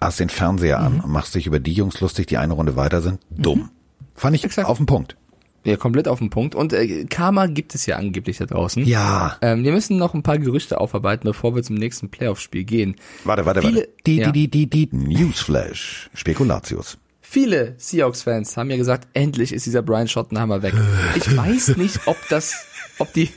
[0.00, 0.86] hast den Fernseher Mhm.
[0.86, 3.20] an und machst dich über die Jungs lustig, die eine Runde weiter sind.
[3.30, 3.70] Dumm.
[4.14, 4.68] Fand ich Exakt.
[4.68, 5.16] auf den Punkt.
[5.64, 6.56] Ja, komplett auf den Punkt.
[6.56, 8.84] Und äh, Karma gibt es ja angeblich da draußen.
[8.84, 9.36] Ja.
[9.42, 12.96] Ähm, wir müssen noch ein paar Gerüchte aufarbeiten, bevor wir zum nächsten Playoff-Spiel gehen.
[13.22, 13.88] Warte, warte, Viele- warte.
[14.06, 14.30] Die, ja.
[14.32, 16.10] die, die, die, die, Newsflash.
[16.14, 16.98] Spekulatius.
[17.32, 20.74] Viele Seahawks-Fans haben ja gesagt, endlich ist dieser Brian Schottenhammer weg.
[21.16, 22.52] Ich weiß nicht, ob das,
[22.98, 23.30] ob die,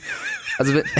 [0.58, 0.84] also wenn,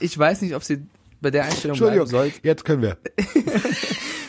[0.00, 0.82] ich weiß nicht, ob sie
[1.22, 2.30] bei der Einstellung bleiben soll.
[2.42, 2.98] jetzt können wir.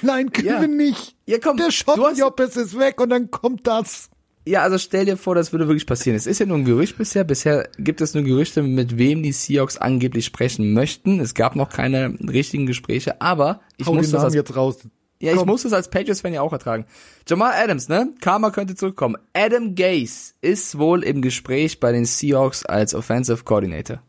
[0.02, 0.62] Nein, können Ja.
[0.62, 1.18] wir nicht.
[1.26, 4.10] Ja, komm, Der Schottenjoppes ist weg und dann kommt das.
[4.46, 6.18] Ja, also stell dir vor, das würde wirklich passieren.
[6.18, 7.24] Es ist ja nur ein Gerücht bisher.
[7.24, 11.22] Bisher gibt es nur Gerüchte, mit wem die Seahawks angeblich sprechen möchten.
[11.22, 14.80] Es gab noch keine richtigen Gespräche, aber ich Hau muss das als jetzt raus.
[15.22, 15.48] Ja, ich Komm.
[15.48, 16.86] muss das als Patriots-Fan ja auch ertragen.
[17.26, 18.14] Jamal Adams, ne?
[18.20, 19.16] Karma könnte zurückkommen.
[19.32, 24.02] Adam Gase ist wohl im Gespräch bei den Seahawks als Offensive Coordinator.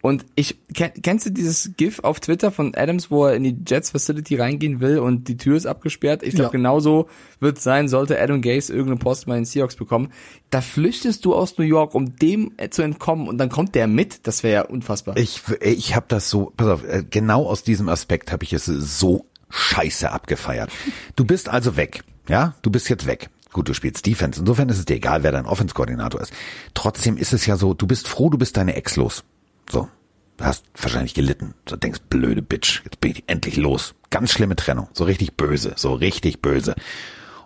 [0.00, 3.56] Und ich, kenn, kennst du dieses GIF auf Twitter von Adams, wo er in die
[3.66, 6.22] Jets Facility reingehen will und die Tür ist abgesperrt?
[6.22, 6.50] Ich glaube, Ja.
[6.52, 7.08] genauso
[7.40, 10.12] wird es sein, sollte Adam Gase irgendeinen Post bei den Seahawks bekommen.
[10.50, 13.88] Da flüchtest du aus New York, um dem äh, zu entkommen und dann kommt der
[13.88, 14.26] mit.
[14.28, 15.16] Das wäre ja unfassbar.
[15.16, 18.66] Ich, ich habe das so, pass auf, äh, genau aus diesem Aspekt habe ich es
[18.66, 20.70] so scheiße abgefeiert.
[21.16, 22.54] Du bist also weg, ja?
[22.62, 23.30] Du bist jetzt weg.
[23.52, 24.38] Gut, du spielst Defense.
[24.40, 26.32] Insofern ist es dir egal, wer dein Offense-Koordinator ist.
[26.74, 29.24] Trotzdem ist es ja so, du bist froh, du bist deine Ex los.
[29.70, 29.88] So.
[30.36, 31.54] Du hast wahrscheinlich gelitten.
[31.68, 33.94] So denkst, blöde Bitch, jetzt bin ich endlich los.
[34.10, 34.88] Ganz schlimme Trennung.
[34.92, 35.72] So richtig böse.
[35.76, 36.76] So richtig böse.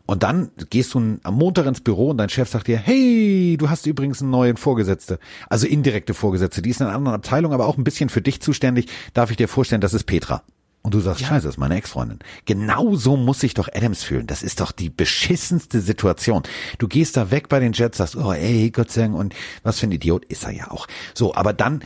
[0.04, 3.70] Und dann gehst du am Montag ins Büro und dein Chef sagt dir, hey, du
[3.70, 5.18] hast übrigens einen neuen Vorgesetzte.
[5.48, 6.60] Also indirekte Vorgesetzte.
[6.60, 8.88] Die ist in einer anderen Abteilung, aber auch ein bisschen für dich zuständig.
[9.14, 10.42] Darf ich dir vorstellen, das ist Petra.
[10.82, 12.18] Und du sagst, scheiße, das ist meine Ex-Freundin.
[12.44, 14.26] Genau so muss sich doch Adams fühlen.
[14.26, 16.42] Das ist doch die beschissenste Situation.
[16.78, 19.78] Du gehst da weg bei den Jets, sagst, oh ey, Gott sei Dank, und was
[19.78, 20.88] für ein Idiot ist er ja auch.
[21.14, 21.84] So, aber dann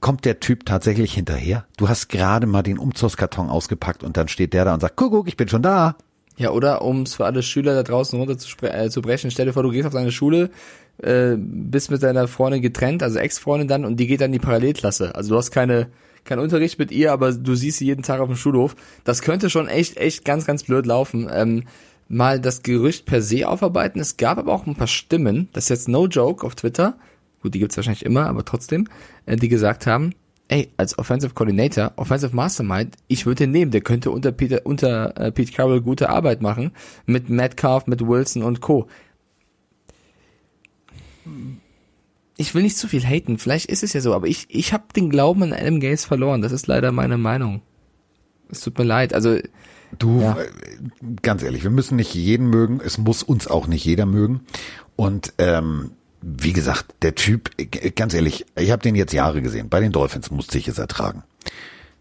[0.00, 1.66] kommt der Typ tatsächlich hinterher.
[1.76, 5.12] Du hast gerade mal den Umzugskarton ausgepackt und dann steht der da und sagt, guck,
[5.12, 5.96] guck, ich bin schon da.
[6.36, 9.46] Ja, oder um es für alle Schüler da draußen runter zu, äh, zu brechen, stell
[9.46, 10.50] dir vor, du gehst auf deine Schule,
[10.98, 14.38] äh, bist mit deiner Freundin getrennt, also Ex-Freundin dann, und die geht dann in die
[14.38, 15.14] Parallelklasse.
[15.14, 15.88] Also du hast keine,
[16.24, 18.76] keinen Unterricht mit ihr, aber du siehst sie jeden Tag auf dem Schulhof.
[19.04, 21.30] Das könnte schon echt, echt ganz, ganz blöd laufen.
[21.32, 21.64] Ähm,
[22.08, 24.00] mal das Gerücht per se aufarbeiten.
[24.00, 26.98] Es gab aber auch ein paar Stimmen, das ist jetzt no joke auf Twitter,
[27.46, 28.88] gut, die gibt's wahrscheinlich immer, aber trotzdem,
[29.26, 30.12] äh, die gesagt haben,
[30.48, 35.16] ey, als Offensive Coordinator, Offensive Mastermind, ich würde den nehmen, der könnte unter Peter, unter
[35.16, 36.72] äh, Pete Carroll gute Arbeit machen,
[37.06, 38.86] mit Metcalf, mit Wilson und Co.
[42.36, 44.84] Ich will nicht zu viel haten, vielleicht ist es ja so, aber ich, ich habe
[44.94, 47.62] den Glauben an Adam Gaze verloren, das ist leider meine Meinung.
[48.50, 49.38] Es tut mir leid, also
[49.98, 50.36] Du, Ja.
[50.38, 50.46] äh,
[51.22, 54.40] ganz ehrlich, wir müssen nicht jeden mögen, es muss uns auch nicht jeder mögen.
[54.96, 55.92] Und ähm,
[56.28, 57.50] wie gesagt, der Typ,
[57.94, 59.68] ganz ehrlich, ich habe den jetzt Jahre gesehen.
[59.68, 61.22] Bei den Dolphins musste ich es ertragen.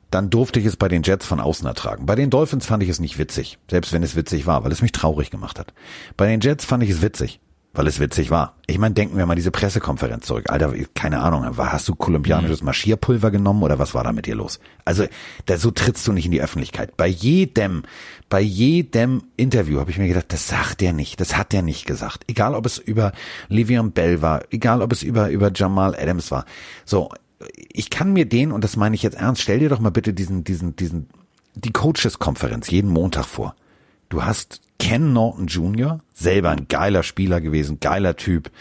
[0.09, 2.07] Dann durfte ich es bei den Jets von außen ertragen.
[2.07, 4.82] Bei den Dolphins fand ich es nicht witzig, selbst wenn es witzig war, weil es
[4.82, 5.73] mich traurig gemacht hat.
[6.17, 7.39] Bei den Jets fand ich es witzig,
[7.76, 8.55] weil es witzig war.
[8.67, 10.49] Ich meine, denken wir mal diese Pressekonferenz zurück.
[10.49, 12.65] Alter, keine Ahnung, hast du kolumbianisches Mhm.
[12.65, 14.59] Marschierpulver genommen oder was war da mit dir los?
[14.86, 15.05] Also,
[15.45, 16.95] da, so trittst du nicht in die Öffentlichkeit.
[16.97, 17.84] Bei jedem,
[18.30, 21.86] bei jedem Interview habe ich mir gedacht, das sagt der nicht, das hat der nicht
[21.86, 22.23] gesagt.
[22.28, 23.11] Egal, ob es über
[23.49, 26.45] Livian Bell war, egal, ob es über, über Jamal Adams war.
[26.86, 27.09] So,
[27.71, 30.13] ich kann mir den, und das meine ich jetzt ernst, stell dir doch mal bitte
[30.13, 31.09] diesen, diesen, diesen,
[31.53, 33.55] die Coaches-Konferenz jeden Montag vor.
[34.09, 38.51] Du hast Ken Norton Jr., selber ein geiler Spieler gewesen, geiler Typ,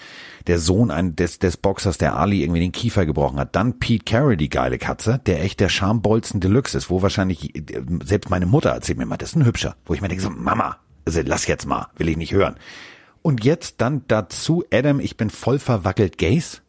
[0.46, 3.56] der Sohn ein, des, des Boxers, der Ali irgendwie den Kiefer gebrochen hat.
[3.56, 7.52] Dann Pete Carroll, die geile Katze, der echt der Schambolzen Deluxe ist, wo wahrscheinlich,
[8.04, 10.30] selbst meine Mutter erzählt mir mal, das ist ein Hübscher, wo ich mir denke so,
[10.30, 12.56] Mama, also lass jetzt mal, will ich nicht hören.
[13.22, 16.62] Und jetzt dann dazu, Adam, ich bin voll verwackelt Gays.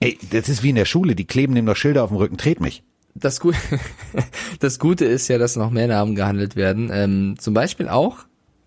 [0.00, 2.36] Ey, das ist wie in der Schule, die kleben dem noch Schilder auf dem Rücken,
[2.36, 2.82] tret mich.
[3.20, 3.52] Das, Gu
[4.60, 6.90] das Gute ist ja, dass noch mehr Namen gehandelt werden.
[6.92, 8.18] Ähm, zum Beispiel auch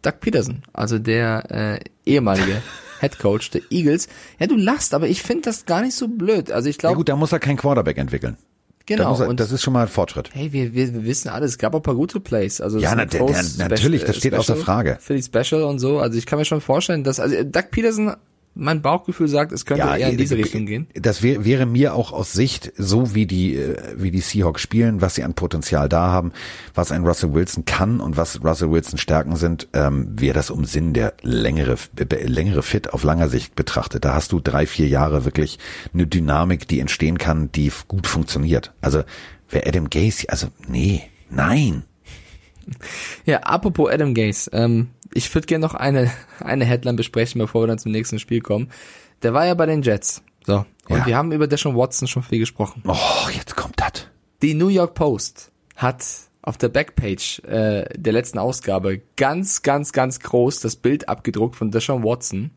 [0.01, 2.61] Doug Peterson, also der äh, ehemalige
[2.99, 4.07] Head Coach der Eagles.
[4.39, 6.51] Ja, du lachst, aber ich finde das gar nicht so blöd.
[6.51, 8.37] Also ich Ja glaube, gut, da muss er kein Quarterback entwickeln.
[8.87, 9.09] Da genau.
[9.11, 10.31] muss er, und das ist schon mal ein Fortschritt.
[10.33, 12.59] hey, wir, wir, wir wissen alles, es gab auch ein paar gute Plays.
[12.59, 14.97] Also Ja, na, der- der- natürlich, das steht außer Special Frage.
[14.99, 15.99] Für die Special und so.
[15.99, 18.15] Also ich kann mir schon vorstellen, dass, also Doug Peterson,
[18.53, 20.87] mein Bauchgefühl sagt, es könnte eher in diese äh, Richtung gehen.
[20.93, 25.01] Das wär, wäre mir auch aus Sicht, so wie die, äh, wie die Seahawks spielen,
[25.01, 26.33] was sie an Potenzial da haben,
[26.73, 30.65] was ein Russell Wilson kann und was Russell Wilson Stärken sind, ähm, wäre das um
[30.65, 34.03] Sinn der längere, äh, längere Fit auf langer Sicht betrachtet.
[34.03, 35.57] Da hast du drei, vier Jahre wirklich
[35.93, 38.73] eine Dynamik, die entstehen kann, die gut funktioniert.
[38.81, 39.03] Also,
[39.49, 41.83] wer Adam Gaze, also, nee, nein.
[43.25, 47.67] Ja, apropos Adam Gase, ähm, ich würde gerne noch eine, eine Headline besprechen, bevor wir
[47.67, 48.71] dann zum nächsten Spiel kommen.
[49.23, 50.23] Der war ja bei den Jets.
[50.45, 50.65] So.
[50.89, 51.05] Und Ja.
[51.05, 52.83] wir haben über Deshaun Watson schon viel gesprochen.
[52.87, 54.07] Oh, jetzt kommt das.
[54.41, 56.03] Die New York Post hat
[56.41, 61.69] auf der Backpage äh, der letzten Ausgabe ganz, ganz, ganz groß das Bild abgedruckt von
[61.69, 62.49] Deshaun Watson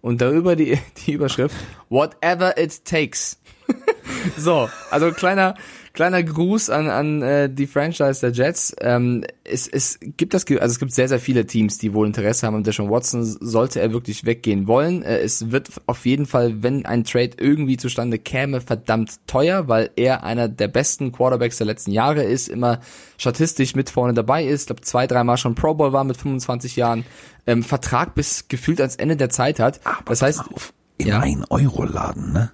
[0.00, 1.56] und darüber die, die Überschrift
[1.88, 3.38] Whatever it takes.
[4.36, 5.56] so, also kleiner
[5.94, 8.74] kleiner Gruß an an äh, die Franchise der Jets.
[8.80, 12.46] Ähm, es, es gibt das, also es gibt sehr sehr viele Teams, die wohl Interesse
[12.46, 13.24] haben an Deshaun Watson.
[13.24, 17.76] Sollte er wirklich weggehen wollen, äh, es wird auf jeden Fall, wenn ein Trade irgendwie
[17.76, 22.80] zustande käme, verdammt teuer, weil er einer der besten Quarterbacks der letzten Jahre ist, immer
[23.16, 24.66] statistisch mit vorne dabei ist.
[24.66, 27.04] Glaube zwei, dreimal schon Pro Bowl war mit 25 Jahren.
[27.46, 29.80] Ähm, Vertrag bis gefühlt ans Ende der Zeit hat.
[30.06, 31.20] das heißt, auf, in Ja.
[31.20, 32.50] einen Euro Laden, ne?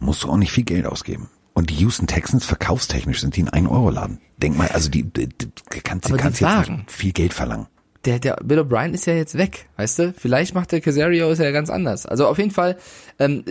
[0.00, 1.28] Musst du auch nicht viel Geld ausgeben.
[1.62, 4.18] Und die Houston Texans verkaufstechnisch sind die ein ein Euro Laden.
[4.36, 7.68] Denk mal, also die, die, die kannst, die kannst jetzt nicht viel Geld verlangen.
[8.04, 10.12] der, der Bill O'Brien ist ja jetzt weg, weißt du?
[10.12, 12.04] Vielleicht macht der Casario ist ja ganz anders.
[12.04, 12.78] Also auf jeden Fall,
[13.20, 13.44] ähm,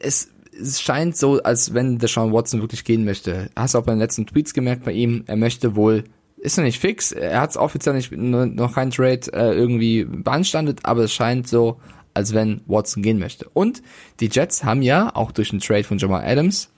[0.00, 3.50] es, es scheint so, als wenn Deshaun Watson wirklich gehen möchte.
[3.56, 6.04] Hast du auch bei den letzten Tweets gemerkt bei ihm, er möchte wohl,
[6.36, 10.78] ist noch nicht fix, er hat es offiziell nicht, noch kein Trade äh, irgendwie beanstandet,
[10.84, 11.80] aber es scheint so,
[12.14, 13.48] als wenn Watson gehen möchte.
[13.52, 13.82] Und
[14.20, 16.71] die Jets haben ja, auch durch den Trade von Jamal Adams,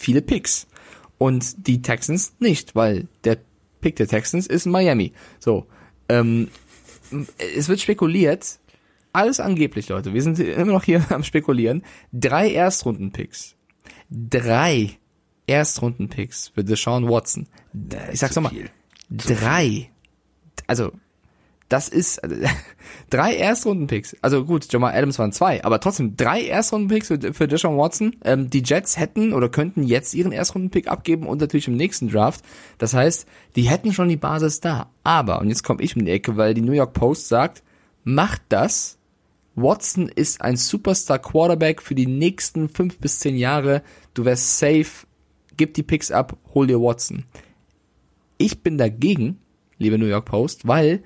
[0.00, 0.66] viele Picks.
[1.18, 3.38] Und die Texans nicht, weil der
[3.80, 5.12] Pick der Texans ist Miami.
[5.38, 5.66] So,
[6.08, 6.48] ähm,
[7.56, 8.58] es wird spekuliert,
[9.12, 10.14] alles angeblich, Leute.
[10.14, 11.82] Wir sind immer noch hier am Spekulieren.
[12.12, 13.56] Drei Erstrunden-Picks.
[14.10, 14.98] Drei
[15.46, 17.46] Erstrunden-Picks für Deshaun Watson.
[18.12, 18.52] Ich sag's nochmal.
[19.10, 19.90] Drei.
[20.66, 20.92] Also,
[21.70, 22.36] das ist also,
[23.10, 24.16] drei Erstrunden-Picks.
[24.20, 28.16] Also gut, Jamal Adams waren zwei, aber trotzdem drei Erstrunden-Picks für, für Deshaun Watson.
[28.24, 32.44] Ähm, die Jets hätten oder könnten jetzt ihren Erstrunden-Pick abgeben und natürlich im nächsten Draft.
[32.78, 34.90] Das heißt, die hätten schon die Basis da.
[35.04, 37.62] Aber, und jetzt komme ich um die Ecke, weil die New York Post sagt,
[38.04, 38.98] macht das.
[39.54, 43.82] Watson ist ein Superstar Quarterback für die nächsten fünf bis zehn Jahre.
[44.12, 45.06] Du wärst safe.
[45.56, 47.24] Gib die Picks ab, hol dir Watson.
[48.38, 49.38] Ich bin dagegen,
[49.78, 51.02] liebe New York Post, weil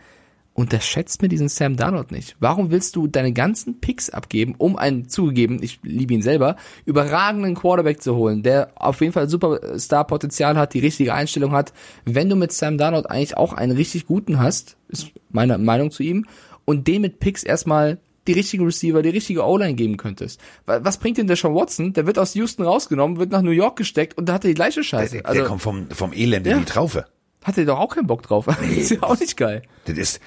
[0.54, 2.36] unterschätzt mir diesen Sam Darnold nicht.
[2.40, 7.54] Warum willst du deine ganzen Picks abgeben, um einen zugegeben, ich liebe ihn selber, überragenden
[7.56, 11.72] Quarterback zu holen, der auf jeden Fall Superstar-Potenzial hat, die richtige Einstellung hat,
[12.04, 16.02] wenn du mit Sam Darnold eigentlich auch einen richtig guten hast, ist meine Meinung zu
[16.02, 16.24] ihm,
[16.64, 20.40] und dem mit Picks erstmal die richtigen Receiver, die richtige O-Line geben könntest.
[20.64, 21.92] Wa- Was bringt denn der Sean Watson?
[21.92, 24.54] Der wird aus Houston rausgenommen, wird nach New York gesteckt und da hat er die
[24.54, 25.16] gleiche Scheiße.
[25.16, 26.54] Der, Also der kommt vom, vom Elend Ja.
[26.54, 27.04] in die Traufe.
[27.44, 28.46] Hat er doch auch keinen Bock drauf.
[28.76, 29.62] ist ja auch nicht geil.
[29.84, 30.20] Das ist,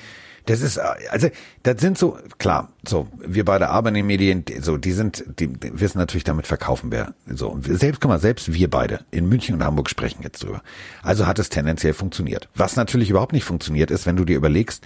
[0.46, 1.28] das ist, also,
[1.64, 5.26] das sind so, klar, so, wir beide arbeiten in den Medien, die- so, die sind,
[5.40, 9.28] die, wissen natürlich damit verkaufen wir, so, und selbst, guck mal, selbst wir beide in
[9.28, 10.62] München und Hamburg sprechen jetzt drüber.
[11.04, 12.48] Also hat es tendenziell funktioniert.
[12.56, 14.86] Was natürlich überhaupt nicht funktioniert ist, wenn du dir überlegst,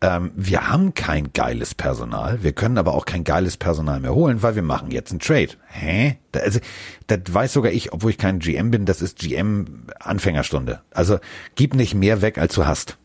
[0.00, 4.42] ähm, wir haben kein geiles Personal, wir können aber auch kein geiles Personal mehr holen,
[4.42, 5.50] weil wir machen jetzt einen Trade.
[5.66, 6.18] Hä?
[6.32, 6.60] Da, also,
[7.08, 10.80] das weiß sogar ich, obwohl ich kein GM bin, das ist GM Anfängerstunde.
[10.92, 11.18] Also
[11.56, 12.96] gib nicht mehr weg, als du hast.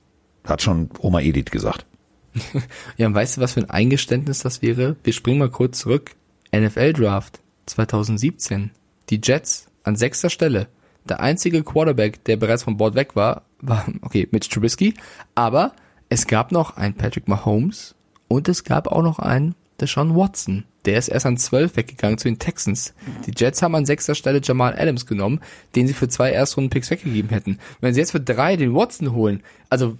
[0.46, 1.86] Hat schon Oma Edith gesagt.
[2.98, 4.96] Ja, und weißt du, was für ein Eingeständnis das wäre?
[5.04, 6.12] Wir springen mal kurz zurück.
[6.56, 8.72] NFL Draft 2017.
[9.10, 10.68] Die Jets an sechster Stelle.
[11.08, 14.94] Der einzige Quarterback, der bereits vom Board weg war, war, okay, Mitch Trubisky.
[15.36, 15.74] Aber
[16.14, 17.96] es gab noch einen Patrick Mahomes
[18.28, 20.64] und es gab auch noch einen Deshaun Watson.
[20.86, 22.94] Der ist erst an 12 weggegangen zu den Texans.
[23.26, 25.40] Die Jets haben an sechster Stelle Jamal Adams genommen,
[25.76, 27.58] den sie für zwei Erstrunden-Picks weggegeben hätten.
[27.82, 29.42] Wenn sie jetzt für drei den Watson holen,
[29.72, 29.98] also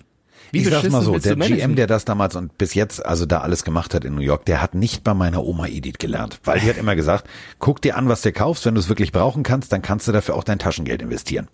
[0.52, 1.36] wie ich sag's mal so, der?
[1.36, 4.46] GM, der das damals und bis jetzt also da alles gemacht hat in New York,
[4.46, 7.98] der hat nicht bei meiner Oma Edith gelernt, weil die hat immer gesagt, guck dir
[7.98, 10.44] an, was du kaufst, wenn du es wirklich brauchen kannst, dann kannst du dafür auch
[10.44, 11.48] dein Taschengeld investieren.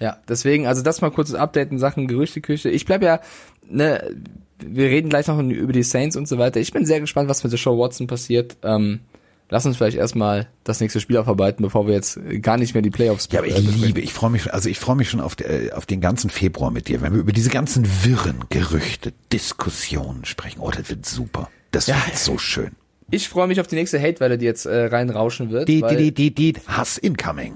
[0.00, 2.68] Ja, deswegen, also das mal kurzes Update in Sachen Gerüchteküche.
[2.68, 3.20] Ich bleib ja,
[3.68, 4.14] ne,
[4.58, 6.60] wir reden gleich noch über die Saints und so weiter.
[6.60, 8.56] Ich bin sehr gespannt, was mit der Show Watson passiert.
[8.62, 9.00] Ähm,
[9.48, 12.90] lass uns vielleicht erstmal das nächste Spiel aufarbeiten, bevor wir jetzt gar nicht mehr die
[12.90, 15.72] Playoffs Ja, aber ich liebe, ich freue mich, also ich freue mich schon auf, äh,
[15.72, 20.60] auf den ganzen Februar mit dir, wenn wir über diese ganzen wirren Gerüchte, Diskussionen sprechen.
[20.60, 21.50] Oh, das wird super.
[21.70, 21.96] Das Ja.
[22.06, 22.72] wird so schön.
[23.10, 25.68] Ich freue mich auf die nächste Hate-Welle, die jetzt äh, reinrauschen wird.
[25.68, 27.54] Die, die, die, die, die, Hass incoming.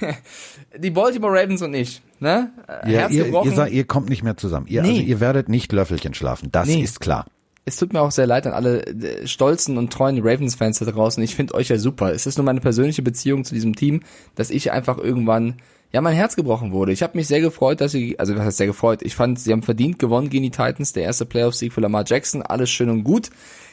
[0.76, 2.50] die Baltimore Ravens und ich, ne?
[2.68, 3.50] Ja, Herz ihr, gebrochen.
[3.50, 4.66] ihr, sagt, ihr kommt nicht mehr zusammen.
[4.68, 4.88] Ihr, Nee.
[4.90, 6.50] also ihr werdet nicht Löffelchen schlafen.
[6.52, 6.82] Das Nee.
[6.82, 7.26] ist klar.
[7.66, 11.22] es tut mir auch sehr leid an alle äh, stolzen und treuen Ravens-Fans da draußen.
[11.22, 12.12] Ich finde euch ja super.
[12.12, 14.00] Es ist nur meine persönliche Beziehung zu diesem Team,
[14.34, 15.56] dass ich einfach irgendwann,
[15.92, 16.92] ja, mein Herz gebrochen wurde.
[16.92, 19.02] Ich habe mich sehr gefreut, dass sie, also was heißt sehr gefreut?
[19.02, 22.42] Ich fand, sie haben verdient gewonnen gegen die Titans, der erste Playoff-Sieg für Lamar Jackson,
[22.42, 23.30] alles schön und gut.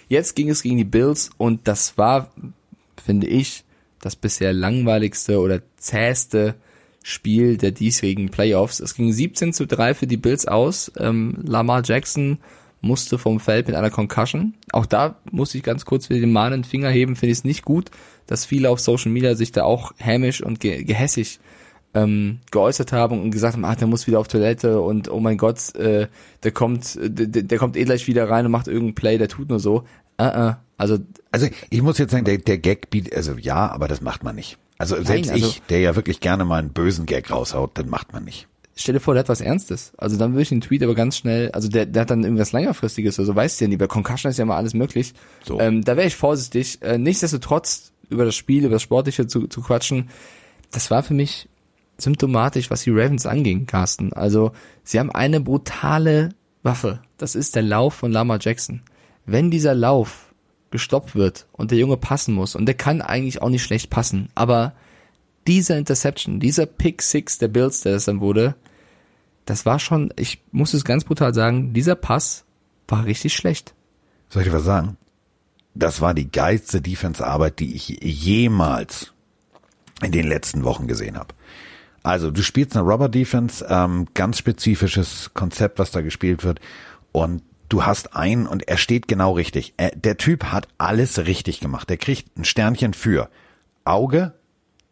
[0.09, 2.29] Jetzt ging es gegen die Bills und das war,
[3.03, 3.63] finde ich,
[4.01, 6.55] das bisher langweiligste oder zähste
[7.09, 8.81] Spiel der diesjährigen Playoffs.
[8.81, 10.91] Es ging 17 zu 3 für die Bills aus.
[10.99, 12.39] Ähm, Lamar Jackson
[12.81, 14.55] musste vom Feld mit einer Concussion.
[14.73, 17.63] Auch da musste ich ganz kurz wieder den mahnenden Finger heben, finde ich es nicht
[17.63, 17.91] gut,
[18.25, 21.39] dass viele auf Social Media sich da auch hämisch und ge gehässig
[21.93, 25.37] ähm, geäußert haben und gesagt haben, ah, der muss wieder auf Toilette und oh mein
[25.37, 26.07] Gott, äh,
[26.43, 29.47] der kommt, der, der kommt eh gleich wieder rein und macht irgendeinen Play, der tut
[29.47, 29.85] nur so.
[30.19, 30.55] Uh -uh.
[30.75, 30.97] Also
[31.31, 34.35] Also ich muss jetzt sagen, der, der Gag bietet, also ja, aber das macht man
[34.35, 34.57] nicht.
[34.77, 38.13] Also selbst also- ich, der ja wirklich gerne mal einen bösen Gag raushaut, das macht
[38.13, 38.47] man nicht.
[38.75, 39.91] stell dir vor, der hat was Ernstes.
[39.97, 42.51] Also dann würde ich den Tweet aber ganz schnell, also der, der hat dann irgendwas
[42.51, 45.13] längerfristiges, also weißt du ja nie, bei Concussion ist ja immer alles möglich.
[45.43, 45.59] So.
[45.59, 46.81] Ähm, da wäre ich vorsichtig.
[46.83, 50.09] Äh, nichtsdestotrotz über das Spiel, über das Sportliche zu, zu quatschen,
[50.71, 51.49] das war für mich
[51.97, 54.13] symptomatisch, was die Ravens anging, Carsten.
[54.13, 54.51] Also
[54.83, 56.29] sie haben eine brutale
[56.61, 57.01] Waffe.
[57.17, 58.81] Das ist der Lauf von Lama Jackson.
[59.25, 60.26] Wenn dieser Lauf
[60.71, 64.29] gestoppt wird und der Junge passen muss, und der kann eigentlich auch nicht schlecht passen,
[64.35, 64.73] aber
[65.47, 68.55] dieser Interception, dieser Pick Six der Bills, der das dann wurde,
[69.45, 72.43] das war schon, ich muss es ganz brutal sagen, dieser Pass
[72.87, 73.73] war richtig schlecht.
[74.29, 74.97] Soll ich dir was sagen?
[75.73, 79.13] Das war die geilste Defense-Arbeit, die ich jemals
[80.01, 81.33] in den letzten Wochen gesehen habe.
[82.03, 86.59] Also du spielst eine Rubber Defense, ähm, ganz spezifisches Konzept, was da gespielt wird.
[87.11, 89.73] Und du hast einen und er steht genau richtig.
[89.77, 91.89] Er, der Typ hat alles richtig gemacht.
[91.89, 93.29] Der kriegt ein Sternchen für
[93.85, 94.33] Auge,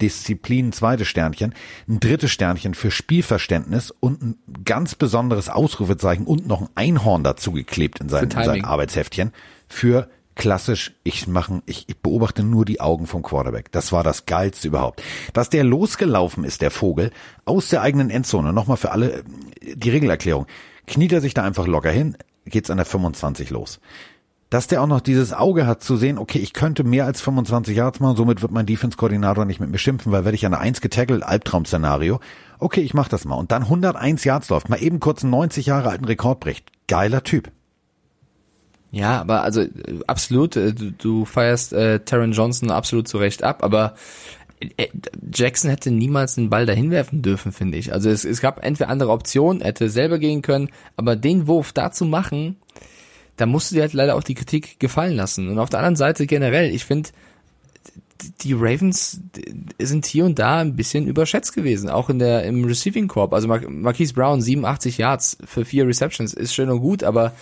[0.02, 1.54] Disziplin, zweites Sternchen,
[1.88, 7.54] ein drittes Sternchen für Spielverständnis und ein ganz besonderes Ausrufezeichen und noch ein Einhorn dazu
[7.54, 9.32] geklebt in sein, in sein Arbeitsheftchen
[9.70, 13.72] für klassisch, ich machen, ich, ich beobachte nur die Augen vom Quarterback.
[13.72, 15.02] Das war das geilste überhaupt.
[15.32, 17.12] Dass der losgelaufen ist, der Vogel,
[17.46, 19.24] aus der eigenen Endzone, nochmal für alle äh,
[19.76, 20.46] die Regelerklärung,
[20.88, 23.80] kniet er sich da einfach locker hin, geht's an der 25 los.
[24.50, 27.76] Dass der auch noch dieses Auge hat zu sehen, okay, ich könnte mehr als 25
[27.76, 30.62] Yards machen, somit wird mein Defense-Koordinator nicht mit mir schimpfen, weil werde ich an der
[30.62, 32.20] 1 getackelt, Albtraum-Szenario.
[32.60, 33.36] Okay, ich mach das mal.
[33.36, 36.72] Und dann 101 Yards läuft, mal eben kurz einen 90 Jahre alten Rekord bricht.
[36.88, 37.52] Geiler Typ.
[38.92, 39.70] Ja, aber also äh,
[40.08, 43.96] absolut, äh, du, du feierst äh, Taron Johnson absolut zu Recht ab, aber
[45.34, 47.94] Jackson hätte niemals den Ball dahin werfen dürfen, finde ich.
[47.94, 51.92] Also es, es gab entweder andere Optionen, hätte selber gehen können, aber den Wurf da
[51.92, 52.58] zu machen,
[53.38, 55.50] da musst du dir halt leider auch die Kritik gefallen lassen.
[55.50, 57.10] Und auf der anderen Seite generell, ich finde,
[58.42, 59.20] die Ravens
[59.80, 63.34] sind hier und da ein bisschen überschätzt gewesen, auch in der im Receiving Corp.
[63.34, 67.34] Also Mar Marquise Brown 87 Yards für vier Receptions ist schön und gut, aber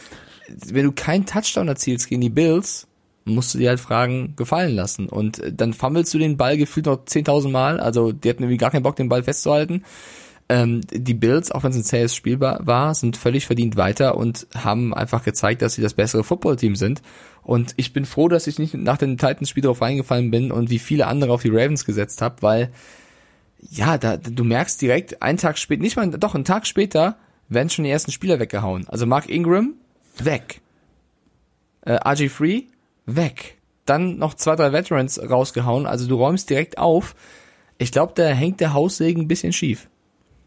[0.65, 2.87] wenn du keinen Touchdown erzielst gegen die Bills,
[3.25, 6.85] musst du dir halt Fragen gefallen lassen und äh, dann fummelst du den Ball gefühlt
[6.85, 9.83] noch 10.000 Mal, also die hatten irgendwie gar keinen Bock den Ball festzuhalten.
[10.49, 14.45] Ähm, die Bills, auch wenn es ein zähes Spiel war, sind völlig verdient weiter und
[14.55, 17.01] haben einfach gezeigt, dass sie das bessere Footballteam sind.
[17.43, 20.79] Und ich bin froh, dass ich nicht nach dem Titans-Spiel darauf reingefallen bin und wie
[20.79, 22.71] viele andere auf die Ravens gesetzt habe, weil
[23.69, 27.17] ja, da, du merkst direkt, einen Tag später, nicht mal, doch, einen Tag später
[27.49, 28.87] werden schon die ersten Spieler weggehauen.
[28.89, 29.73] Also Mark Ingram,
[30.17, 30.61] weg.
[31.81, 32.63] Äh, RG Free,
[33.05, 33.57] weg.
[33.85, 35.85] Dann noch zwei, drei Veterans rausgehauen.
[35.85, 37.15] Also du räumst direkt auf.
[37.77, 39.89] Ich glaube, da hängt der Haussegen ein bisschen schief.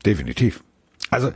[0.05, 0.63] Definitiv.
[1.11, 1.33] Also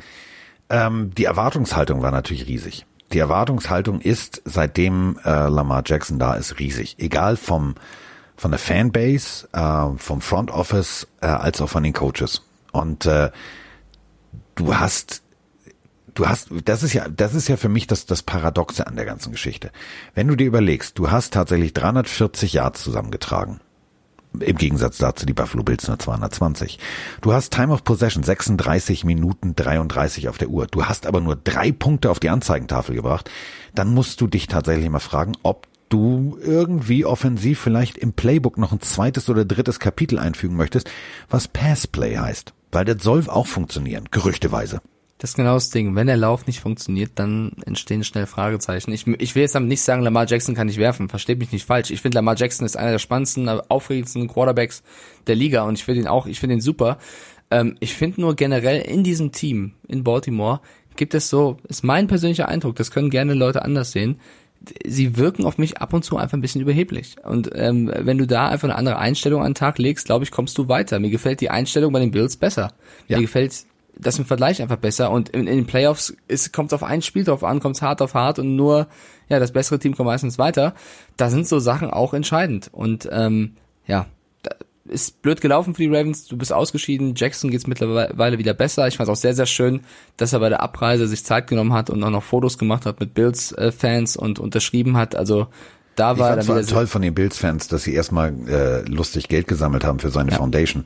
[0.70, 2.86] ähm, die Erwartungshaltung war natürlich riesig.
[3.12, 6.96] die Erwartungshaltung ist, seitdem äh, Lamar Jackson da ist, riesig.
[6.98, 7.74] Egal vom
[8.36, 12.42] von der Fanbase, äh, vom Front Office, äh, als auch von den Coaches.
[12.72, 13.30] Und äh,
[14.54, 15.22] du hast
[16.20, 19.06] du hast, das ist ja, das ist ja für mich das, das Paradoxe an der
[19.06, 19.70] ganzen Geschichte.
[20.14, 23.60] Wenn du dir überlegst, du hast tatsächlich 340 Yards zusammengetragen.
[24.38, 26.78] Im Gegensatz dazu die Buffalo Bills nur 220.
[27.20, 30.66] Du hast Time of Possession 36 Minuten 33 auf der Uhr.
[30.66, 33.28] Du hast aber nur drei Punkte auf die Anzeigentafel gebracht.
[33.74, 38.70] Dann musst du dich tatsächlich mal fragen, ob du irgendwie offensiv vielleicht im Playbook noch
[38.70, 40.88] ein zweites oder drittes Kapitel einfügen möchtest,
[41.28, 42.52] was Passplay heißt.
[42.70, 44.80] Weil das soll auch funktionieren, gerüchteweise.
[45.20, 45.94] Das ist genau das Ding.
[45.94, 48.90] Wenn der Lauf nicht funktioniert, dann entstehen schnell Fragezeichen.
[48.90, 51.10] Ich, ich will jetzt damit nicht sagen, Lamar Jackson kann nicht werfen.
[51.10, 51.90] Versteht mich nicht falsch.
[51.90, 54.82] Ich finde, Lamar Jackson ist einer der spannendsten, aufregendsten Quarterbacks
[55.26, 56.96] der Liga und ich finde ihn auch, ich finde ihn super.
[57.50, 60.60] Ähm, ich finde nur generell in diesem Team in Baltimore
[60.96, 64.20] gibt es so, ist mein persönlicher Eindruck, das können gerne Leute anders sehen,
[64.84, 67.16] sie wirken auf mich ab und zu einfach ein bisschen überheblich.
[67.22, 70.30] Und ähm, wenn du da einfach eine andere Einstellung an den Tag legst, glaube ich,
[70.30, 70.98] kommst du weiter.
[70.98, 72.72] Mir gefällt die Einstellung bei den Bills besser.
[73.08, 73.16] Ja.
[73.16, 73.64] Mir gefällt
[74.00, 75.10] das im Vergleich einfach besser.
[75.10, 76.14] Und in, in den Playoffs
[76.52, 78.88] kommt es auf ein Spiel drauf an, kommt es hart auf hart und nur
[79.28, 80.74] ja das bessere Team kommt meistens weiter.
[81.16, 82.68] Da sind so Sachen auch entscheidend.
[82.72, 84.06] Und ähm, ja,
[84.90, 86.26] ist blöd gelaufen für die Ravens.
[86.26, 87.14] Du bist ausgeschieden.
[87.16, 88.88] Jackson geht's mittlerweile wieder besser.
[88.88, 89.80] Ich fand es auch sehr, sehr schön,
[90.16, 93.00] dass er bei der Abreise sich Zeit genommen hat und auch noch Fotos gemacht hat
[93.00, 95.14] mit Bills-Fans und unterschrieben hat.
[95.14, 95.48] Also
[95.96, 99.84] da war ich fand toll von den Bills-Fans, dass sie erstmal äh, lustig Geld gesammelt
[99.84, 100.38] haben für seine ja.
[100.38, 100.84] Foundation.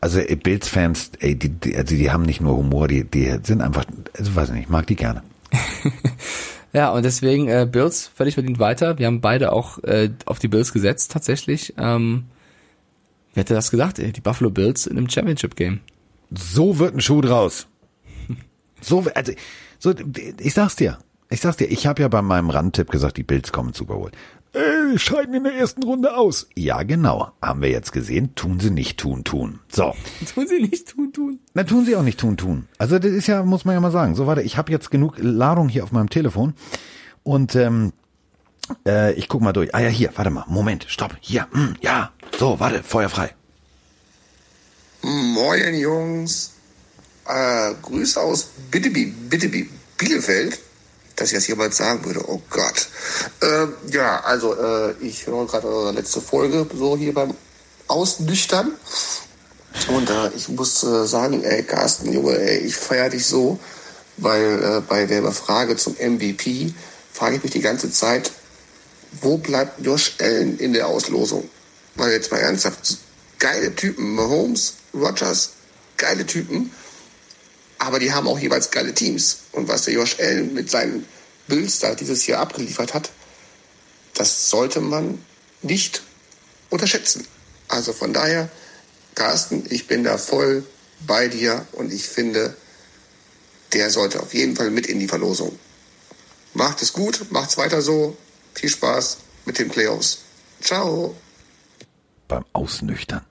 [0.00, 3.60] Also äh, Bills-Fans, ey, die, die, also die haben nicht nur Humor, die, die sind
[3.60, 3.84] einfach,
[4.16, 5.22] also weiß nicht, ich mag die gerne.
[6.72, 8.98] ja, und deswegen äh, Bills völlig verdient weiter.
[8.98, 11.74] Wir haben beide auch äh, auf die Bills gesetzt tatsächlich.
[11.78, 12.26] Ähm,
[13.34, 14.12] wer hätte das gedacht, ey?
[14.12, 15.80] Die Buffalo Bills in einem Championship-Game.
[16.30, 17.66] So wird ein Schuh draus.
[18.80, 19.32] So, also,
[19.78, 19.94] so,
[20.38, 20.98] ich sag's dir.
[21.30, 24.12] Ich sag's dir, ich habe ja bei meinem Randtipp gesagt, die Bills kommen Super Bowl
[24.52, 26.48] äh, scheiden in der ersten Runde aus.
[26.54, 27.32] Ja, genau.
[27.42, 28.34] Haben wir jetzt gesehen.
[28.34, 29.60] Tun sie nicht tun, tun.
[29.70, 29.94] So.
[30.34, 31.38] Tun sie nicht tun, tun.
[31.54, 32.68] Na, tun sie auch nicht tun, tun.
[32.78, 34.14] Also das ist ja, muss man ja mal sagen.
[34.14, 36.54] So, warte, ich habe jetzt genug Ladung hier auf meinem Telefon.
[37.22, 37.92] Und ähm,
[38.86, 39.74] äh, ich guck mal durch.
[39.74, 40.44] Ah ja, hier, warte mal.
[40.48, 41.16] Moment, stopp.
[41.20, 42.12] Hier, hm, ja.
[42.38, 43.34] So, warte, Feuer frei.
[45.02, 46.54] Moin, Jungs.
[47.26, 49.68] Äh, Grüße aus Bitteby, Bitteby,
[49.98, 50.58] Bielefeld
[51.18, 52.22] dass ich das jemals sagen würde.
[52.28, 52.88] Oh Gott.
[53.42, 57.34] Ähm, ja, also äh, ich höre gerade eure letzte Folge so hier beim
[57.88, 58.72] Ausnüchtern.
[59.88, 63.58] Und äh, ich muss äh, sagen, ey, Carsten, Junge, ey, ich feiere dich so,
[64.16, 66.72] weil äh, bei der Frage zum MVP
[67.12, 68.30] frage ich mich die ganze Zeit,
[69.20, 71.48] wo bleibt Josh Allen in der Auslosung?
[71.96, 72.98] Weil jetzt mal ernsthaft,
[73.38, 75.50] geile Typen, Mahomes, Rogers,
[75.96, 76.70] geile Typen
[77.78, 79.38] aber die haben auch jeweils geile Teams.
[79.52, 81.06] Und was der Josh Allen mit seinen
[81.46, 83.10] Bills da dieses Jahr abgeliefert hat,
[84.14, 85.24] das sollte man
[85.62, 86.02] nicht
[86.70, 87.26] unterschätzen.
[87.68, 88.48] Also von daher,
[89.14, 90.64] Carsten, ich bin da voll
[91.06, 92.56] bei dir und ich finde,
[93.72, 95.58] der sollte auf jeden Fall mit in die Verlosung.
[96.54, 98.16] Macht es gut, macht's weiter so.
[98.54, 100.18] Viel Spaß mit den Playoffs.
[100.60, 101.14] Ciao.
[102.26, 103.24] Beim Ausnüchtern.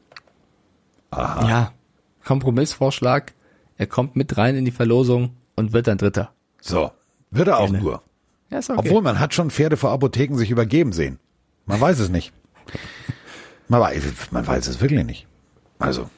[1.09, 1.49] Aha.
[1.49, 1.73] Ja,
[2.23, 3.33] Kompromissvorschlag
[3.77, 6.31] er kommt mit rein in die Verlosung und wird dann Dritter.
[6.61, 6.91] So,
[7.31, 7.83] wird er auch Gerne.
[7.83, 8.01] nur.
[8.49, 8.79] Ja, ist okay.
[8.79, 11.19] Obwohl man hat schon Pferde vor Apotheken sich übergeben sehen.
[11.65, 12.31] Man weiß es nicht.
[13.67, 15.27] Man weiß, man weiß es wirklich nicht.
[15.79, 16.09] Also,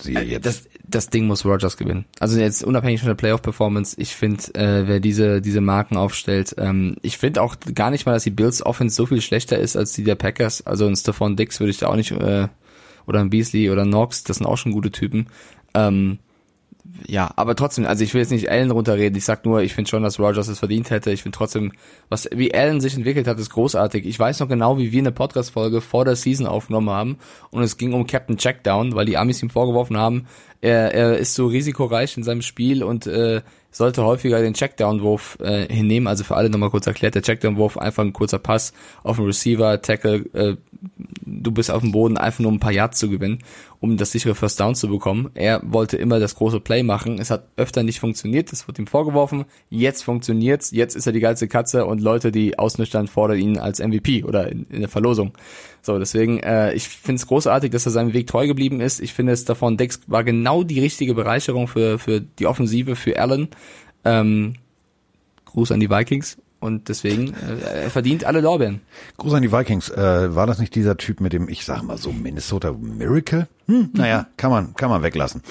[0.00, 0.46] sie äh, jetzt.
[0.46, 2.04] Das, das Ding muss Rogers gewinnen.
[2.18, 6.96] Also jetzt unabhängig von der Playoff-Performance, ich finde, äh, wer diese, diese Marken aufstellt, ähm,
[7.02, 9.92] ich finde auch gar nicht mal, dass die Bills Offense so viel schlechter ist als
[9.92, 10.66] die der Packers.
[10.66, 12.48] Also ein Stephon Dix würde ich da auch nicht, äh,
[13.06, 15.26] oder ein Beasley oder Knox, das sind auch schon gute Typen.
[15.74, 16.18] Ähm,
[17.06, 19.16] ja, aber trotzdem, also ich will jetzt nicht Allen runterreden.
[19.16, 21.10] Ich sag nur, ich finde schon, dass Rogers es verdient hätte.
[21.10, 21.72] Ich finde trotzdem,
[22.08, 24.06] was wie Allen sich entwickelt hat, ist großartig.
[24.06, 27.18] Ich weiß noch genau, wie wir eine Podcast-Folge vor der Season aufgenommen haben
[27.50, 30.26] und es ging um Captain Checkdown, weil die Amis ihm vorgeworfen haben,
[30.60, 33.42] er, er ist so risikoreich in seinem Spiel und äh,
[33.74, 36.06] sollte häufiger den Checkdown-Wurf äh, hinnehmen.
[36.06, 38.72] Also für alle nochmal kurz erklärt, der Checkdown-Wurf einfach ein kurzer Pass
[39.02, 40.56] auf den Receiver, Tackle, äh,
[41.26, 43.38] du bist auf dem Boden, einfach nur ein paar Yards zu gewinnen,
[43.80, 45.30] um das sichere First Down zu bekommen.
[45.34, 47.18] Er wollte immer das große Play machen.
[47.18, 49.44] Es hat öfter nicht funktioniert, das wird ihm vorgeworfen.
[49.70, 53.80] Jetzt funktioniert's, jetzt ist er die geilste Katze und Leute, die ausnüchtern, fordern ihn als
[53.80, 55.32] MVP oder in, in der Verlosung.
[55.82, 59.00] So, deswegen, äh, ich finde es großartig, dass er seinem Weg treu geblieben ist.
[59.00, 63.20] Ich finde es davon, Dex war genau die richtige Bereicherung für, für die Offensive, für
[63.20, 63.48] Allen.
[64.04, 64.54] Ähm,
[65.46, 66.38] Gruß an die Vikings.
[66.60, 68.80] Und deswegen, äh, er verdient alle Lorbeeren.
[69.18, 69.90] Gruß an die Vikings.
[69.90, 73.48] Äh, war das nicht dieser Typ mit dem, ich sag mal so, Minnesota Miracle?
[73.66, 75.42] Hm, naja, kann man, kann man weglassen.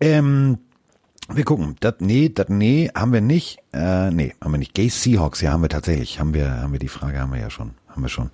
[0.00, 0.58] Ähm,
[1.32, 1.76] Wir gucken.
[1.78, 3.58] Das, nee, das, nee, haben wir nicht.
[3.72, 4.74] Äh, nee, haben wir nicht.
[4.74, 6.18] Gay Seahawks, ja, haben wir tatsächlich.
[6.18, 7.70] Haben wir, haben wir die Frage, haben wir ja schon.
[7.88, 8.30] Haben wir schon.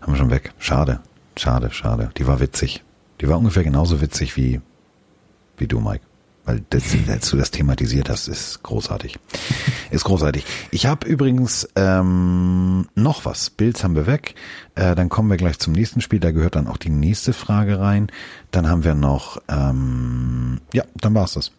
[0.00, 0.52] Haben wir schon weg.
[0.58, 1.00] Schade.
[1.36, 2.10] Schade, schade.
[2.16, 2.84] Die war witzig.
[3.20, 4.60] Die war ungefähr genauso witzig wie,
[5.56, 6.04] wie du, Mike.
[6.48, 9.18] Weil das, als du das thematisiert hast, ist großartig.
[9.90, 10.46] Ist großartig.
[10.70, 13.50] Ich habe übrigens ähm, noch was.
[13.50, 14.34] Bills haben wir weg.
[14.74, 16.20] Äh, dann kommen wir gleich zum nächsten Spiel.
[16.20, 18.06] Da gehört dann auch die nächste Frage rein.
[18.50, 21.52] Dann haben wir noch, ähm, ja, dann war's das.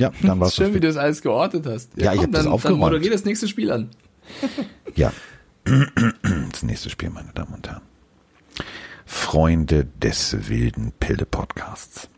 [0.00, 0.74] Ja, dann war's Schön, das.
[0.74, 1.90] wie du das alles geordnet hast.
[1.94, 2.82] Ja, ich hab das aufgeräumt.
[2.82, 3.90] Dann moderier das nächste Spiel an.
[4.96, 5.12] Ja.
[6.50, 7.82] Das nächste Spiel, meine Damen und Herren.
[9.06, 12.08] Freunde des wilden Pilde-Podcasts.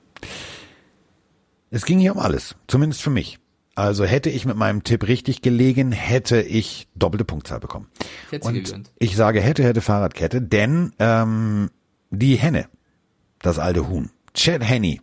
[1.77, 3.39] Es ging hier um alles, zumindest für mich.
[3.75, 7.89] Also hätte ich mit meinem Tipp richtig gelegen, hätte ich doppelte Punktzahl bekommen.
[8.31, 8.93] Ich Und gegönnt.
[8.99, 11.69] ich sage hätte, hätte Fahrradkette, denn ähm,
[12.09, 12.71] die Henne,
[13.43, 15.03] das alte Huhn, Chad Henney,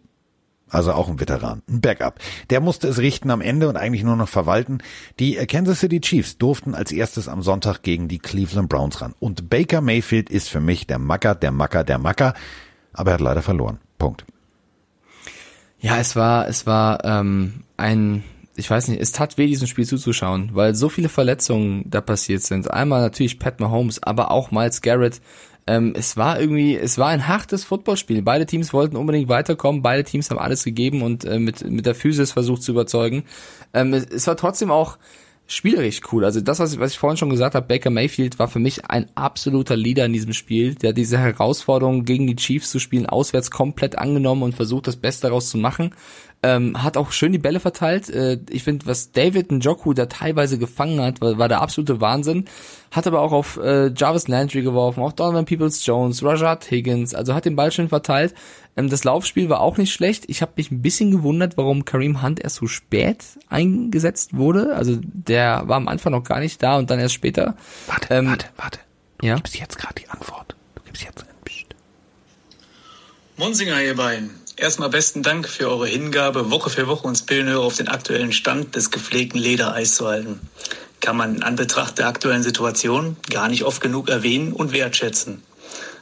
[0.68, 2.18] also auch ein Veteran, ein Backup,
[2.50, 4.80] der musste es richten am Ende und eigentlich nur noch verwalten.
[5.20, 9.14] Die äh, Kansas City Chiefs durften als erstes am Sonntag gegen die Cleveland Browns ran.
[9.20, 12.34] Und Baker Mayfield ist für mich der Macker, der Macker, der Macker,
[12.94, 13.78] aber er hat leider verloren.
[14.00, 14.26] Punkt.
[15.84, 18.24] Ja, es war, es war ähm, ein,
[18.56, 22.42] ich weiß nicht, es tat weh, diesem Spiel zuzuschauen, weil so viele Verletzungen da passiert
[22.42, 22.72] sind.
[22.72, 25.20] Einmal natürlich Pat Mahomes, aber auch Miles Garrett.
[25.68, 28.22] Ähm, es war irgendwie, es war ein hartes Footballspiel.
[28.22, 31.96] Beide Teams wollten unbedingt weiterkommen, beide Teams haben alles gegeben und äh, mit, mit der
[31.96, 33.26] Physis versucht zu überzeugen.
[33.74, 34.98] Ähm, es, es war trotzdem auch
[35.48, 36.26] spielerisch cool.
[36.26, 38.86] Also das, was ich, was ich vorhin schon gesagt habe, Baker Mayfield war für mich
[38.86, 43.52] ein absoluter Leader in diesem Spiel, der diese Herausforderung gegen die Chiefs zu spielen auswärts
[43.52, 45.94] komplett angenommen und versucht, das Beste daraus zu machen.
[46.46, 48.10] Ähm, hat auch schön die Bälle verteilt.
[48.10, 52.46] Äh, ich finde, was David Njoku da teilweise gefangen hat, war, war der absolute Wahnsinn.
[52.92, 57.46] Hat aber auch auf äh, Jarvis Landry geworfen, auch Donovan Peoples-Jones, Rajat Higgins, also hat
[57.46, 58.34] den Ball schön verteilt.
[58.76, 60.26] Ähm, das Laufspiel war auch nicht schlecht.
[60.28, 64.76] Ich habe mich ein bisschen gewundert, warum Kareem Hunt erst so spät eingesetzt wurde.
[64.76, 67.56] Also der war am Anfang noch gar nicht da und dann erst später.
[67.88, 68.80] Warte, Ähm, warte, warte.
[69.20, 69.36] Du ja?
[69.36, 70.56] gibst jetzt gerade die Antwort.
[70.76, 71.76] Du gibst jetzt Psst.
[73.38, 74.32] Monsinger, ihr beiden.
[74.56, 78.76] Erstmal besten Dank für eure Hingabe, Woche für Woche uns Pillenhörer auf den aktuellen Stand
[78.76, 80.40] des gepflegten Ledereis zu halten.
[81.00, 85.42] Kann man in Anbetracht der aktuellen Situation gar nicht oft genug erwähnen und wertschätzen.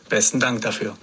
[0.09, 0.97] Besten Dank dafür.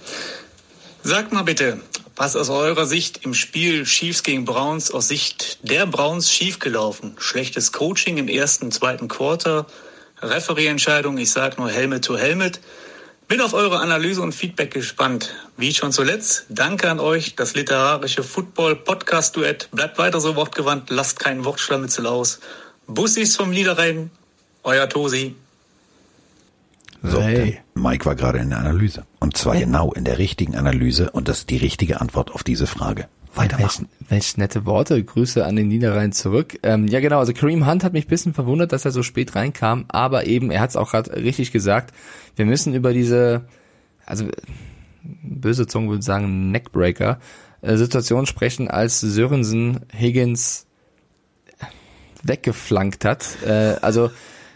[1.01, 1.79] Sagt mal bitte,
[2.17, 7.15] was aus eurer Sicht im Spiel Chiefs gegen Browns aus Sicht der Browns schiefgelaufen?
[7.19, 9.65] Schlechtes Coaching im ersten, zweiten Quarter,
[10.21, 12.59] Refereeentscheidung, ich sag nur Helmet to Helmet.
[13.29, 15.33] Bin auf eure Analyse und Feedback gespannt.
[15.55, 19.69] Wie schon zuletzt, danke an euch, das literarische Football-Podcast-Duett.
[19.71, 22.41] Bleibt weiter so wortgewandt, lasst keinen Wortschlamitzel aus.
[22.87, 24.11] Bussis vom Niederrhein,
[24.63, 25.35] euer Tosi.
[27.01, 27.59] So, Hey.
[27.75, 29.05] Mike war gerade in der Analyse.
[29.19, 32.67] Und zwar genau in der richtigen Analyse und das ist die richtige Antwort auf diese
[32.67, 33.07] Frage.
[33.35, 33.87] Weitermachen.
[33.99, 35.01] Welch, welch nette Worte.
[35.03, 36.59] Grüße an den Niederrhein zurück.
[36.63, 39.35] Ähm, ja genau, also Kareem Hunt hat mich ein bisschen verwundert, dass er so spät
[39.35, 41.93] reinkam, aber eben, er hat es auch gerade richtig gesagt,
[42.35, 43.43] wir müssen über diese,
[44.05, 44.25] also
[45.03, 47.19] böse Zungen würden sagen, Neckbreaker,
[47.61, 50.65] äh, Situation sprechen, als Sörensen Higgins
[52.23, 53.25] weggeflankt hat.
[53.45, 54.11] Äh, also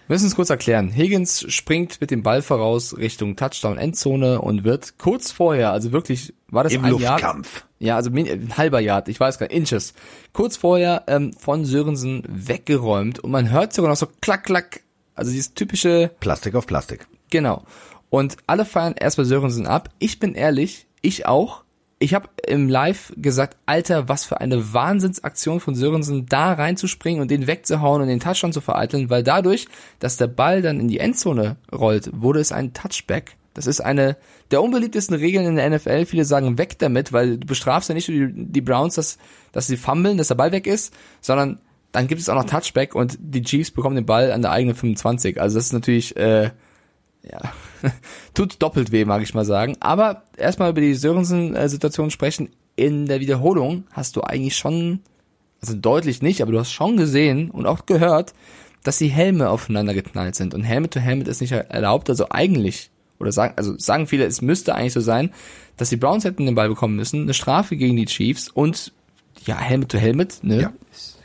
[0.07, 0.89] müssen es kurz erklären.
[0.89, 6.33] Higgins springt mit dem Ball voraus Richtung Touchdown Endzone und wird kurz vorher, also wirklich,
[6.47, 6.91] war das Im ein?
[6.91, 7.65] Luftkampf.
[7.79, 9.93] Ja, also ein halber Yard, ich weiß gar nicht, Inches.
[10.31, 14.81] Kurz vorher ähm, von Sörensen weggeräumt und man hört sogar noch so klack, klack.
[15.15, 17.07] Also dieses typische, Plastik auf Plastik.
[17.29, 17.63] genau.
[18.09, 19.89] Und alle feiern erst bei Sörensen ab.
[19.97, 21.62] Ich bin ehrlich, ich auch.
[22.03, 27.31] Ich habe im Live gesagt, Alter, was für eine Wahnsinnsaktion von Sörensen, da reinzuspringen und
[27.31, 29.67] den wegzuhauen und den Touchdown zu vereiteln, weil dadurch,
[29.99, 33.37] dass der Ball dann in die Endzone rollt, wurde es ein Touchback.
[33.53, 34.17] Das ist eine
[34.51, 36.05] der unbeliebtesten Regeln in der NFL.
[36.05, 39.17] Viele sagen weg damit, weil du bestrafst ja nicht die, die Browns, dass,
[39.53, 41.59] dass sie fummeln, dass der Ball weg ist, sondern
[41.93, 44.75] dann gibt es auch noch Touchback und die Chiefs bekommen den Ball an der eigenen
[44.75, 45.39] 25.
[45.39, 46.51] Also das ist natürlich, äh,
[47.23, 47.53] ja,
[48.33, 49.75] tut doppelt weh, mag ich mal sagen.
[49.79, 52.49] Aber erstmal über die Sörensen-Situation sprechen.
[52.75, 55.01] In der Wiederholung hast du eigentlich schon,
[55.61, 58.33] also deutlich nicht, aber du hast schon gesehen und auch gehört,
[58.83, 60.53] dass die Helme aufeinander geknallt sind.
[60.53, 62.09] Und Helmet to Helmet ist nicht erlaubt.
[62.09, 65.31] Also eigentlich, oder sagen, also sagen viele, es müsste eigentlich so sein,
[65.77, 68.91] dass die Browns hätten den Ball bekommen müssen, eine Strafe gegen die Chiefs und
[69.45, 70.61] ja, Helmet to Helmet, ne?
[70.61, 70.73] Ja.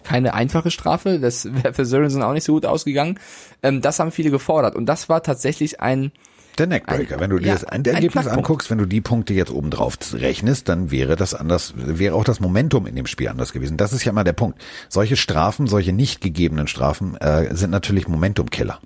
[0.02, 3.18] Keine einfache Strafe, das wäre für Sörensen auch nicht so gut ausgegangen.
[3.62, 4.74] Ähm, das haben viele gefordert.
[4.74, 6.12] Und das war tatsächlich ein,
[6.58, 7.14] Der Neckbreaker.
[7.16, 9.96] Ein- wenn du dir ja, das Ergebnis anguckst, wenn du die Punkte jetzt oben drauf
[10.12, 13.76] rechnest, dann wäre das anders, wäre auch das Momentum in dem Spiel anders gewesen.
[13.76, 14.60] Das ist ja mal der Punkt.
[14.88, 18.80] Solche Strafen, solche nicht gegebenen Strafen äh, sind natürlich Momentumkiller.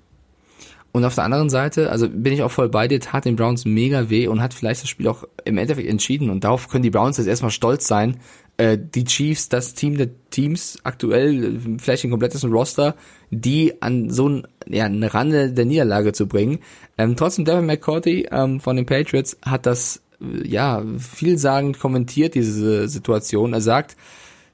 [0.95, 3.65] Und auf der anderen Seite, also bin ich auch voll bei dir, tat den Browns
[3.65, 6.29] mega weh und hat vielleicht das Spiel auch im Endeffekt entschieden.
[6.29, 8.17] Und darauf können die Browns jetzt erstmal stolz sein.
[8.57, 12.95] Äh, die Chiefs das Team der Teams aktuell, vielleicht ein komplettes Roster,
[13.31, 16.59] die an so ein, ja, eine Rande der Niederlage zu bringen.
[16.97, 22.87] Ähm, trotzdem, Devin McCourty ähm, von den Patriots hat das äh, ja vielsagend kommentiert, diese
[22.87, 23.53] Situation.
[23.53, 23.97] Er sagt,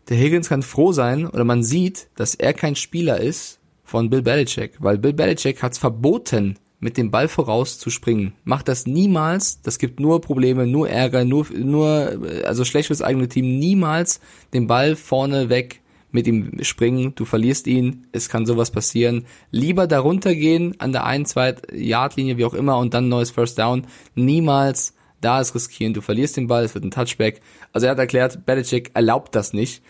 [0.10, 4.22] der Higgins kann froh sein, oder man sieht, dass er kein Spieler ist von Bill
[4.22, 8.34] Belichick, weil Bill Belichick hat es verboten, mit dem Ball voraus zu springen.
[8.43, 9.61] Macht das niemals.
[9.61, 13.59] Das gibt nur Probleme, nur Ärger, nur, nur, also schlecht fürs eigene Team.
[13.59, 14.19] Niemals
[14.53, 17.13] den Ball vorne weg mit ihm springen.
[17.15, 18.07] Du verlierst ihn.
[18.11, 19.25] Es kann sowas passieren.
[19.51, 23.59] Lieber darunter gehen an der ein, zwei Yard-Linie, wie auch immer, und dann neues First
[23.59, 23.86] Down.
[24.15, 25.93] Niemals da ist riskieren.
[25.93, 26.63] Du verlierst den Ball.
[26.63, 27.41] Es wird ein Touchback.
[27.73, 29.84] Also er hat erklärt, Belichick erlaubt das nicht.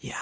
[0.00, 0.14] Ja,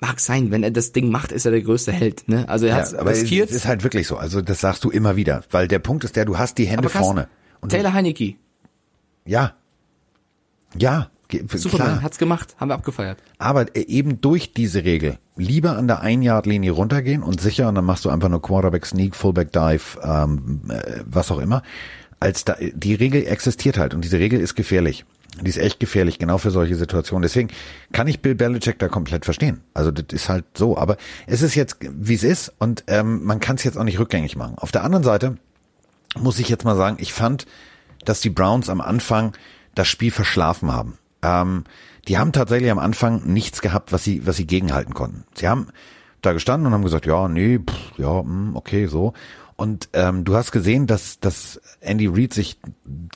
[0.00, 2.26] Mag sein, wenn er das Ding macht, ist er der größte Held.
[2.26, 2.48] Ne?
[2.48, 3.50] Also er hat ja, aber riskiert.
[3.50, 4.16] Es ist halt wirklich so.
[4.16, 6.88] Also das sagst du immer wieder, weil der Punkt ist der, du hast die Hände
[6.88, 7.28] aber vorne.
[7.60, 8.36] Und Taylor Heinecke.
[9.26, 9.54] Ja.
[10.78, 11.10] Ja.
[11.54, 13.18] Superman hat's gemacht, haben wir abgefeiert.
[13.38, 17.84] Aber äh, eben durch diese Regel lieber an der Ein-Yard-Linie runtergehen und sicher und dann
[17.84, 21.62] machst du einfach nur Quarterback Sneak, Fullback Dive, ähm, äh, was auch immer.
[22.18, 25.04] Als da, die Regel existiert halt und diese Regel ist gefährlich.
[25.40, 27.22] Die ist echt gefährlich, genau für solche Situationen.
[27.22, 27.48] Deswegen
[27.92, 29.60] kann ich Bill Belichick da komplett verstehen.
[29.74, 30.76] Also das ist halt so.
[30.76, 33.98] Aber es ist jetzt, wie es ist und ähm, man kann es jetzt auch nicht
[33.98, 34.56] rückgängig machen.
[34.58, 35.36] Auf der anderen Seite
[36.18, 37.46] muss ich jetzt mal sagen, ich fand,
[38.04, 39.36] dass die Browns am Anfang
[39.74, 40.98] das Spiel verschlafen haben.
[41.22, 41.64] Ähm,
[42.08, 45.24] die haben tatsächlich am Anfang nichts gehabt, was sie, was sie gegenhalten konnten.
[45.34, 45.68] Sie haben
[46.22, 49.12] da gestanden und haben gesagt, ja, nee, pff, ja, mh, okay, so.
[49.60, 52.56] Und ähm, du hast gesehen, dass, dass Andy Reid sich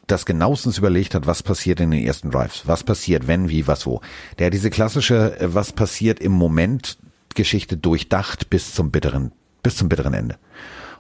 [0.07, 2.65] das genauestens überlegt hat, was passiert in den ersten Drives.
[2.67, 4.03] Was passiert, wenn, wie, was, wo.
[4.39, 6.99] Der hat diese klassische, äh, was passiert im Moment
[7.35, 9.33] Geschichte durchdacht bis zum bitteren,
[9.63, 10.37] bis zum bitteren Ende.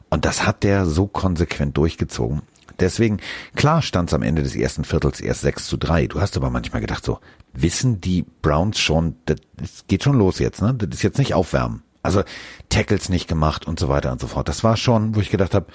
[0.09, 2.41] Und das hat der so konsequent durchgezogen.
[2.81, 3.19] Deswegen,
[3.55, 6.07] klar stand es am Ende des ersten Viertels erst 6 zu 3.
[6.07, 7.19] Du hast aber manchmal gedacht so,
[7.53, 10.73] wissen die Browns schon, das geht schon los jetzt, ne?
[10.73, 11.83] Das ist jetzt nicht aufwärmen.
[12.05, 12.23] Also
[12.69, 14.49] Tackles nicht gemacht und so weiter und so fort.
[14.49, 15.67] Das war schon, wo ich gedacht habe,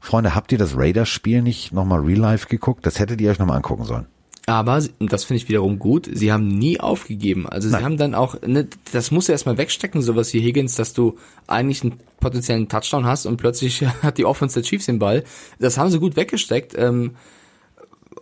[0.00, 2.86] Freunde, habt ihr das Raiders-Spiel nicht nochmal real life geguckt?
[2.86, 4.06] Das hättet ihr euch nochmal angucken sollen.
[4.46, 7.46] Aber, das finde ich wiederum gut, sie haben nie aufgegeben.
[7.46, 7.80] Also Nein.
[7.80, 11.18] sie haben dann auch, ne, das musst du erstmal wegstecken, sowas wie Higgins, dass du
[11.46, 15.22] eigentlich einen potenziellen Touchdown hast und plötzlich hat die Offense der Chiefs den Ball.
[15.58, 16.74] Das haben sie gut weggesteckt.
[16.78, 17.16] Ähm,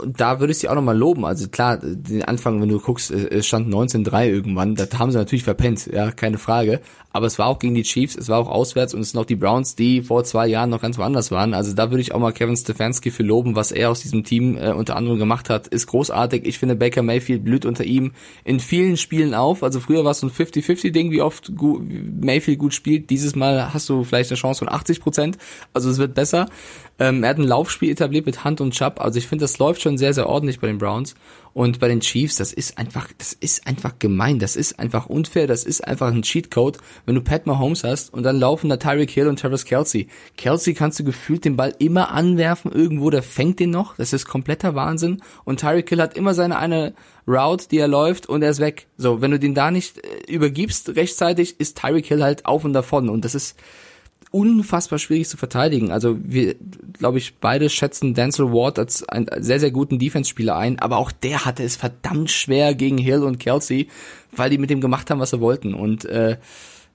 [0.04, 1.24] da würde ich sie auch nochmal loben.
[1.24, 5.44] Also klar, den Anfang, wenn du guckst, es stand 19-3 irgendwann, da haben sie natürlich
[5.44, 6.80] verpennt, ja, keine Frage.
[7.12, 9.24] Aber es war auch gegen die Chiefs, es war auch auswärts und es sind auch
[9.24, 11.54] die Browns, die vor zwei Jahren noch ganz woanders waren.
[11.54, 14.58] Also da würde ich auch mal Kevin Stefanski für loben, was er aus diesem Team
[14.58, 16.44] äh, unter anderem gemacht hat, ist großartig.
[16.44, 18.12] Ich finde, Baker Mayfield blüht unter ihm
[18.44, 19.62] in vielen Spielen auf.
[19.62, 21.50] Also früher war es so ein 50-50-Ding, wie oft
[22.20, 23.08] Mayfield gut spielt.
[23.08, 25.38] Dieses Mal hast du vielleicht eine Chance von 80 Prozent.
[25.72, 26.50] Also es wird besser.
[26.98, 29.00] Ähm, er hat ein Laufspiel etabliert mit Hand und Chubb.
[29.00, 31.14] Also ich finde, das läuft schon sehr, sehr ordentlich bei den Browns.
[31.56, 35.46] Und bei den Chiefs, das ist einfach, das ist einfach gemein, das ist einfach unfair,
[35.46, 36.76] das ist einfach ein Cheatcode,
[37.06, 40.08] wenn du Pat Mahomes hast und dann laufen da Tyreek Hill und Travis Kelsey.
[40.36, 44.26] Kelsey kannst du gefühlt den Ball immer anwerfen irgendwo, der fängt den noch, das ist
[44.26, 45.22] kompletter Wahnsinn.
[45.44, 46.92] Und Tyreek Hill hat immer seine eine
[47.26, 48.88] Route, die er läuft und er ist weg.
[48.98, 52.74] So, wenn du den da nicht äh, übergibst rechtzeitig, ist Tyreek Hill halt auf und
[52.74, 53.56] davon und das ist,
[54.30, 55.92] unfassbar schwierig zu verteidigen.
[55.92, 56.56] Also wir,
[56.98, 61.12] glaube ich, beide schätzen Denzel Ward als einen sehr, sehr guten Defense-Spieler ein, aber auch
[61.12, 63.88] der hatte es verdammt schwer gegen Hill und Kelsey,
[64.32, 65.74] weil die mit dem gemacht haben, was sie wollten.
[65.74, 66.36] Und äh,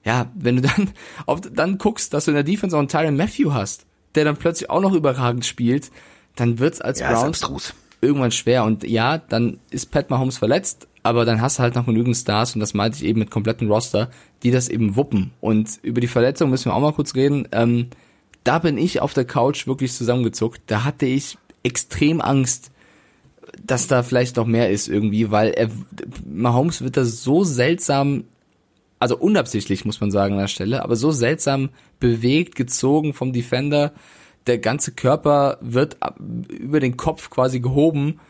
[0.04, 0.90] ja, wenn du dann
[1.26, 4.36] auf, dann guckst, dass du in der Defense auch einen Tyron Matthew hast, der dann
[4.36, 5.90] plötzlich auch noch überragend spielt,
[6.36, 8.64] dann wird's als ja, Browns irgendwann schwer.
[8.64, 12.54] Und ja, dann ist Pat Mahomes verletzt, aber dann hast du halt noch genügend Stars
[12.54, 14.10] und das meinte ich eben mit kompletten Roster,
[14.42, 15.32] die das eben wuppen.
[15.40, 17.48] Und über die Verletzung müssen wir auch mal kurz reden.
[17.52, 17.88] Ähm,
[18.44, 20.62] da bin ich auf der Couch wirklich zusammengezuckt.
[20.66, 22.70] Da hatte ich extrem Angst,
[23.64, 25.70] dass da vielleicht noch mehr ist irgendwie, weil er,
[26.24, 28.24] Mahomes wird da so seltsam,
[28.98, 33.92] also unabsichtlich muss man sagen an der Stelle, aber so seltsam bewegt, gezogen vom Defender.
[34.46, 35.98] Der ganze Körper wird
[36.48, 38.20] über den Kopf quasi gehoben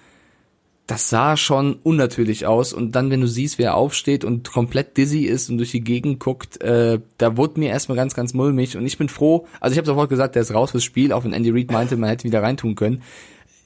[0.93, 2.75] das sah schon unnatürlich aus.
[2.75, 6.21] Und dann, wenn du siehst, wer aufsteht und komplett dizzy ist und durch die Gegend
[6.21, 8.77] guckt, äh, da wurde mir erstmal ganz, ganz mulmig.
[8.77, 11.25] Und ich bin froh, also ich habe sofort gesagt, der ist raus fürs Spiel, auch
[11.25, 13.03] wenn Andy Reid meinte, man hätte wieder reintun können.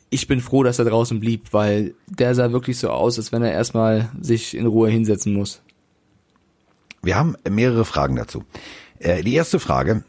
[0.08, 3.42] Ich bin froh, dass er draußen blieb, weil der sah wirklich so aus, als wenn
[3.42, 5.62] er erstmal sich in Ruhe hinsetzen muss.
[7.02, 8.44] Wir haben mehrere Fragen dazu.
[9.00, 10.04] Äh, die erste Frage,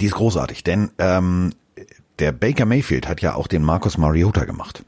[0.00, 1.52] die ist großartig, denn ähm,
[2.20, 4.84] der Baker Mayfield hat ja auch den Marcus Mariota gemacht.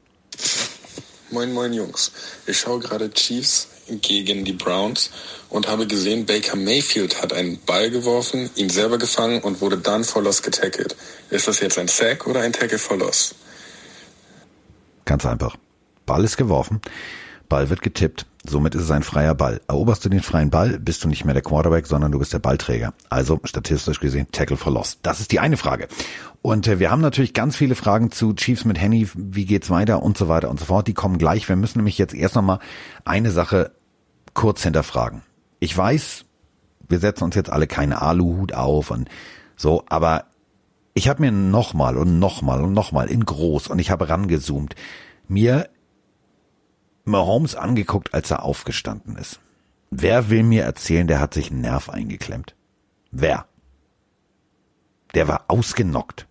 [1.33, 2.11] Moin, moin Jungs.
[2.47, 3.69] Ich schaue gerade Chiefs
[4.03, 5.11] gegen die Browns
[5.49, 10.03] und habe gesehen, Baker Mayfield hat einen Ball geworfen, ihn selber gefangen und wurde dann
[10.03, 10.97] for loss getackelt.
[11.31, 13.35] Ist das jetzt ein Sack oder ein Tackle for loss?
[15.05, 15.57] Ganz einfach.
[16.05, 16.81] Ball ist geworfen,
[17.49, 19.61] Ball wird getippt, Somit ist es ein freier Ball.
[19.69, 22.39] Eroberst du den freien Ball, bist du nicht mehr der Quarterback, sondern du bist der
[22.39, 22.95] Ballträger.
[23.11, 24.99] Also statistisch gesehen Tackle for Loss.
[25.03, 25.89] Das ist die eine Frage.
[26.41, 30.03] Und äh, wir haben natürlich ganz viele Fragen zu Chiefs mit Henny, wie geht's weiter
[30.03, 30.89] und so weiter und so fort.
[30.89, 31.49] Die kommen gleich.
[31.49, 32.61] Wir müssen nämlich jetzt erst nochmal
[33.05, 33.73] eine Sache
[34.33, 35.21] kurz hinterfragen.
[35.59, 36.25] Ich weiß,
[36.89, 39.09] wir setzen uns jetzt alle keinen Aluhut auf und
[39.55, 40.25] so, aber
[40.95, 44.75] ich habe mir nochmal und nochmal und nochmal in groß und ich habe rangezoomt,
[45.29, 45.69] mir
[47.05, 49.41] Mahomes angeguckt, als er aufgestanden ist.
[49.91, 52.55] Wer will mir erzählen, der hat sich einen Nerv eingeklemmt?
[53.11, 53.47] Wer?
[55.15, 56.27] Der war ausgenockt.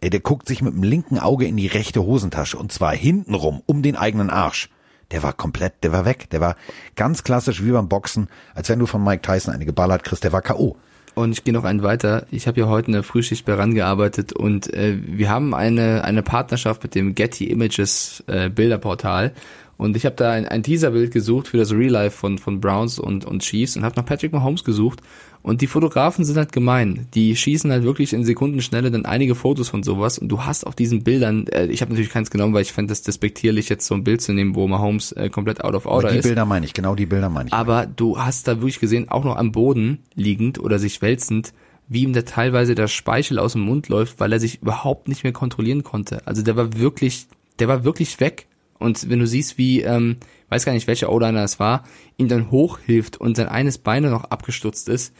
[0.00, 3.62] Ey, der guckt sich mit dem linken Auge in die rechte Hosentasche und zwar hintenrum
[3.64, 4.68] um den eigenen Arsch.
[5.10, 6.28] Der war komplett, der war weg.
[6.30, 6.56] Der war
[6.96, 10.24] ganz klassisch wie beim Boxen, als wenn du von Mike Tyson eine geballert kriegst.
[10.24, 10.76] Der war K.O.
[11.14, 12.26] Und ich gehe noch einen weiter.
[12.30, 16.22] Ich habe ja heute eine Frühschicht bei RAN gearbeitet und äh, wir haben eine, eine
[16.22, 19.32] Partnerschaft mit dem Getty Images äh, Bilderportal.
[19.76, 22.98] Und ich habe da ein, ein Teaserbild gesucht für das Real Life von, von Browns
[22.98, 25.00] und, und Chiefs und habe nach Patrick Mahomes gesucht.
[25.42, 27.06] Und die Fotografen sind halt gemein.
[27.12, 30.18] Die schießen halt wirklich in Sekundenschnelle dann einige Fotos von sowas.
[30.18, 32.90] Und du hast auf diesen Bildern, äh, ich habe natürlich keins genommen, weil ich fände
[32.90, 36.10] das despektierlich, jetzt so ein Bild zu nehmen, wo Mahomes äh, komplett out of order
[36.10, 36.24] die ist.
[36.24, 37.52] Die Bilder meine ich, genau die Bilder meine ich.
[37.52, 41.52] Aber du hast da wirklich gesehen, auch noch am Boden liegend oder sich wälzend,
[41.88, 45.24] wie ihm da teilweise der Speichel aus dem Mund läuft, weil er sich überhaupt nicht
[45.24, 46.26] mehr kontrollieren konnte.
[46.26, 47.26] Also der war wirklich,
[47.58, 48.46] der war wirklich weg.
[48.84, 50.16] Und wenn du siehst, wie, ähm,
[50.50, 51.84] weiß gar nicht, welcher O-Liner es war,
[52.16, 55.14] ihm dann hochhilft und sein eines Beine noch abgestutzt ist,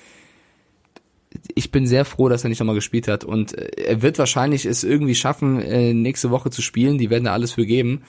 [1.54, 3.24] ich bin sehr froh, dass er nicht nochmal gespielt hat.
[3.24, 6.98] Und äh, er wird wahrscheinlich es irgendwie schaffen, äh, nächste Woche zu spielen.
[6.98, 8.02] Die werden da alles für geben.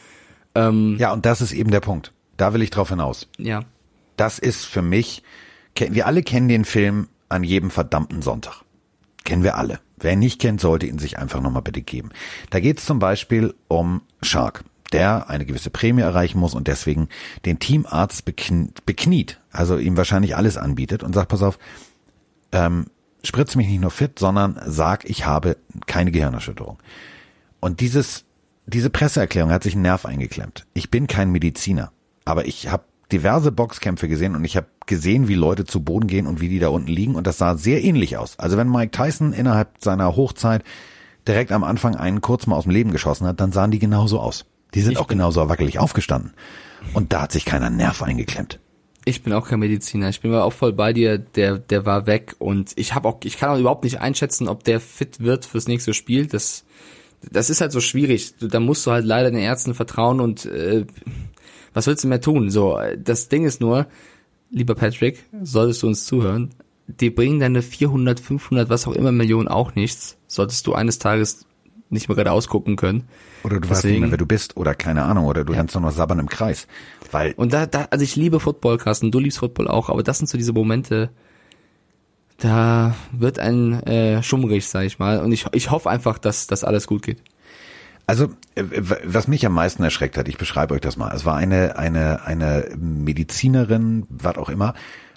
[0.54, 2.14] Ähm, ja, und das ist eben der Punkt.
[2.38, 3.28] Da will ich drauf hinaus.
[3.38, 3.64] Ja.
[4.18, 5.24] Das ist für mich,
[5.78, 8.62] wir alle kennen den Film an jedem verdammten Sonntag.
[9.24, 9.80] Kennen wir alle.
[9.98, 12.10] Wer ihn nicht kennt, sollte ihn sich einfach nochmal bitte geben.
[12.50, 17.10] Da geht es zum Beispiel um Shark, der eine gewisse Prämie erreichen muss und deswegen
[17.46, 21.58] den Teamarzt bekniet, also ihm wahrscheinlich alles anbietet und sagt, pass auf,
[22.52, 22.88] ähm,
[23.24, 25.58] spritz mich nicht nur fit, sondern sag, ich habe
[25.88, 26.78] keine Gehirnerschütterung.
[27.60, 28.26] Und dieses,
[28.68, 30.66] diese Presseerklärung hat sich einen Nerv eingeklemmt.
[30.74, 31.92] Ich bin kein Mediziner,
[32.24, 36.28] aber ich habe diverse Boxkämpfe gesehen und ich habe gesehen, wie Leute zu Boden gehen
[36.28, 38.40] und wie die da unten liegen und das sah sehr ähnlich aus.
[38.40, 40.64] Also wenn Mike Tyson innerhalb seiner Hochzeit
[41.28, 44.20] direkt am Anfang einen kurz mal aus dem Leben geschossen hat, dann sahen die genauso
[44.20, 44.46] aus.
[44.76, 46.34] Die sind ich auch genauso wackelig aufgestanden.
[46.94, 48.60] Und da hat sich keiner Nerv eingeklemmt.
[49.06, 50.10] Ich bin auch kein Mediziner.
[50.10, 51.18] Ich bin aber auch voll bei dir.
[51.18, 54.64] Der, der war weg und ich habe auch, ich kann auch überhaupt nicht einschätzen, ob
[54.64, 56.28] der fit wird fürs nächste Spiel.
[56.28, 56.66] Das,
[57.22, 58.34] das ist halt so schwierig.
[58.40, 60.86] Da musst du halt leider den Ärzten vertrauen und äh,
[61.74, 62.50] was willst du mehr tun?
[62.50, 63.88] So, das Ding ist nur,
[64.50, 66.52] lieber Patrick, solltest du uns zuhören,
[66.88, 70.18] die bringen deine 400, 500, was auch immer Millionen auch nichts.
[70.28, 71.46] Solltest du eines Tages
[71.90, 73.08] nicht mehr gerade ausgucken können.
[73.46, 75.60] Oder du Deswegen, weißt nicht mehr, wer du bist oder keine Ahnung oder du ja.
[75.60, 76.68] rennst nur noch sabbern im Kreis.
[77.12, 80.18] Weil und da, da, also ich liebe Football, Carsten, du liebst Football auch, aber das
[80.18, 81.12] sind so diese Momente,
[82.38, 85.20] da wird ein äh, schummrig, sag ich mal.
[85.20, 87.22] Und ich, ich hoffe einfach, dass das alles gut geht.
[88.08, 88.26] Also,
[88.56, 88.64] äh,
[89.04, 91.14] was mich am meisten erschreckt hat, ich beschreibe euch das mal.
[91.16, 94.74] Es war eine, eine, eine Medizinerin, was auch immer.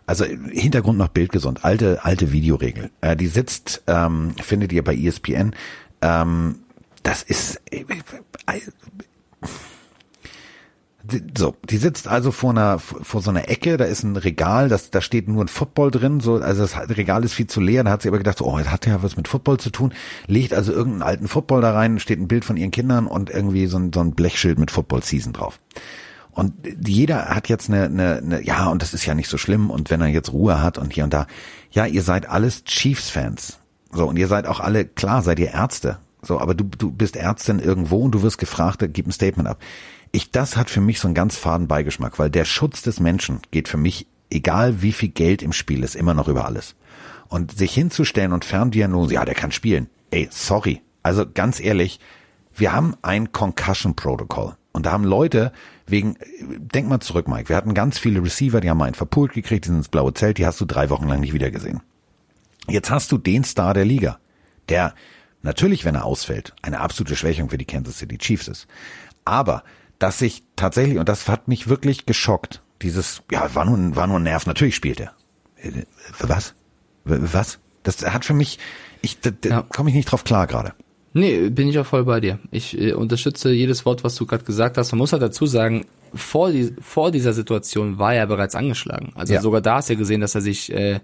[0.07, 2.91] Also Hintergrund noch bildgesund, alte, alte Videoregel.
[3.01, 5.55] Äh, die sitzt, ähm, findet ihr bei ESPN,
[6.01, 6.57] ähm,
[7.09, 7.87] das ist äh,
[8.47, 8.61] äh,
[11.35, 14.91] so, die sitzt also vor einer vor so einer Ecke, da ist ein Regal, das
[14.91, 17.93] da steht nur ein Football drin, so also das Regal ist viel zu leer, da
[17.93, 19.95] hat sie aber gedacht, so, oh, das hat ja was mit Football zu tun,
[20.27, 23.69] legt also irgendeinen alten Football da rein, steht ein Bild von ihren Kindern und irgendwie
[23.69, 25.59] so ein, so ein Blechschild mit Football Season drauf.
[26.33, 26.53] Und
[26.87, 29.89] jeder hat jetzt eine, eine, eine, ja, und das ist ja nicht so schlimm und
[29.89, 31.27] wenn er jetzt Ruhe hat und hier und da,
[31.71, 33.61] ja, ihr seid alles Chiefs Fans.
[33.91, 35.97] So, und ihr seid auch alle, klar, seid ihr Ärzte.
[36.23, 39.59] So, aber du, du bist Ärztin irgendwo und du wirst gefragt, gib ein Statement ab.
[40.11, 43.41] Ich, das hat für mich so einen ganz faden Beigeschmack, weil der Schutz des Menschen
[43.51, 46.75] geht für mich, egal wie viel Geld im Spiel ist, immer noch über alles.
[47.29, 49.89] Und sich hinzustellen und Ferndiagnose, ja, der kann spielen.
[50.11, 50.81] Ey, sorry.
[51.03, 52.01] Also ganz ehrlich,
[52.55, 54.57] wir haben ein Concussion Protocol.
[54.73, 55.53] Und da haben Leute
[55.87, 59.65] wegen, denk mal zurück, Mike, wir hatten ganz viele Receiver, die haben einen verpult gekriegt,
[59.65, 61.81] die sind ins blaue Zelt, die hast du drei Wochen lang nicht wiedergesehen.
[62.69, 64.19] Jetzt hast du den Star der Liga,
[64.69, 64.95] der
[65.43, 68.67] natürlich, wenn er ausfällt, eine absolute Schwächung für die Kansas City Chiefs ist.
[69.25, 69.63] Aber,
[69.99, 74.19] dass sich tatsächlich, und das hat mich wirklich geschockt, dieses, ja, war nur, war nur
[74.19, 75.13] ein Nerv, natürlich spielt er.
[75.57, 75.85] Äh,
[76.21, 76.55] was?
[77.05, 77.59] Was?
[77.83, 78.59] Das hat für mich,
[79.03, 79.63] ich, da, da ja.
[79.63, 80.75] komme ich nicht drauf klar gerade.
[81.15, 82.39] Nee, bin ich auch voll bei dir.
[82.51, 84.93] Ich äh, unterstütze jedes Wort, was du gerade gesagt hast.
[84.93, 89.13] Man muss halt dazu sagen, vor, die, vor dieser Situation war er bereits angeschlagen.
[89.15, 89.41] Also ja.
[89.41, 91.01] sogar da hast du ja gesehen, dass er sich äh,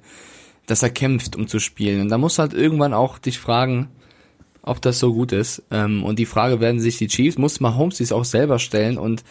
[0.67, 2.01] dass er kämpft, um zu spielen.
[2.01, 3.89] Und da musst du halt irgendwann auch dich fragen,
[4.65, 5.63] ob das so gut ist.
[5.71, 9.23] Ähm, und die Frage werden sich die Chiefs, muss Mahomes sich auch selber stellen und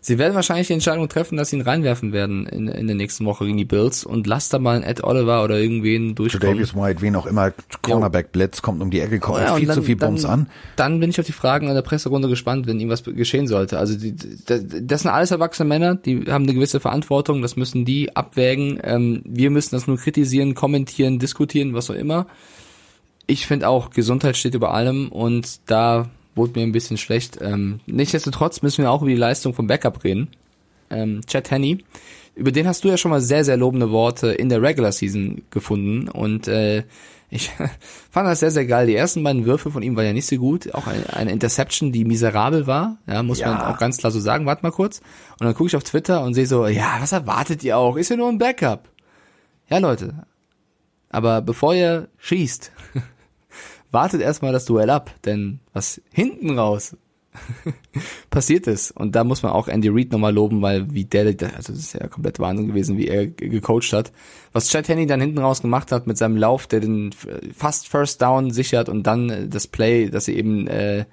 [0.00, 3.24] Sie werden wahrscheinlich die Entscheidung treffen, dass sie ihn reinwerfen werden in, in der nächsten
[3.24, 6.56] Woche gegen die Bills und lasst da mal einen Ed Oliver oder irgendwen durchkommen.
[6.56, 9.74] Davis White, wen auch immer, Cornerback Blitz kommt um die Ecke, kommt Ja, viel dann-
[9.74, 10.46] zu viel Bums dann, an.
[10.76, 13.78] Dann bin ich auf die Fragen in der Presserunde gespannt, wenn irgendwas geschehen sollte.
[13.78, 14.14] Also die,
[14.46, 18.78] das, das sind alles erwachsene Männer, die haben eine gewisse Verantwortung, das müssen die abwägen.
[18.84, 22.26] Ähm, wir müssen das nur kritisieren, kommentieren, diskutieren, was auch immer.
[23.30, 27.38] Ich finde auch, Gesundheit steht über allem und da wurde mir ein bisschen schlecht.
[27.40, 30.28] Ähm, nichtsdestotrotz müssen wir auch über die Leistung vom Backup reden.
[30.90, 31.84] Ähm, Chad Henney,
[32.34, 35.42] über den hast du ja schon mal sehr, sehr lobende Worte in der Regular Season
[35.50, 36.84] gefunden und äh,
[37.30, 37.50] ich
[38.10, 38.86] fand das sehr, sehr geil.
[38.86, 40.72] Die ersten beiden Würfe von ihm waren ja nicht so gut.
[40.74, 42.96] Auch eine, eine Interception, die miserabel war.
[43.06, 43.70] Ja, muss man Ja.
[43.70, 44.46] auch ganz klar so sagen.
[44.46, 45.00] Warte mal kurz.
[45.38, 47.96] Und dann gucke ich auf Twitter und sehe so, ja, was erwartet ihr auch?
[47.96, 48.88] Ist ja nur ein Backup.
[49.68, 50.24] Ja, Leute.
[51.10, 52.72] Aber bevor ihr schießt,
[53.90, 55.14] wartet erstmal das Duell ab.
[55.24, 56.96] Denn was hinten raus
[58.30, 58.90] passiert ist.
[58.90, 61.94] Und da muss man auch Andy Reid nochmal loben, weil wie der, also das ist
[61.94, 64.12] ja komplett Wahnsinn gewesen, wie er ge- gecoacht hat.
[64.52, 67.10] Was Chad Henney dann hinten raus gemacht hat mit seinem Lauf, der den
[67.54, 71.04] fast First Down sichert und dann äh, das Play, dass sie eben äh,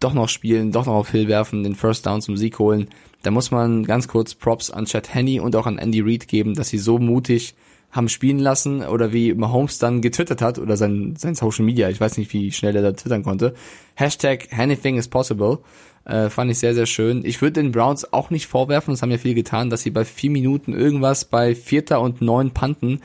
[0.00, 2.88] doch noch spielen, doch noch auf Hill werfen, den First Down zum Sieg holen.
[3.22, 6.54] Da muss man ganz kurz Props an Chad Henney und auch an Andy Reid geben,
[6.54, 7.54] dass sie so mutig
[7.92, 12.00] haben spielen lassen oder wie Mahomes dann getwittert hat oder sein, sein Social Media, ich
[12.00, 13.54] weiß nicht, wie schnell er da twittern konnte.
[13.94, 15.58] Hashtag anything is possible.
[16.04, 17.24] Äh, fand ich sehr, sehr schön.
[17.24, 20.04] Ich würde den Browns auch nicht vorwerfen, das haben ja viele getan, dass sie bei
[20.04, 23.00] vier Minuten irgendwas bei Vierter und Neun panten.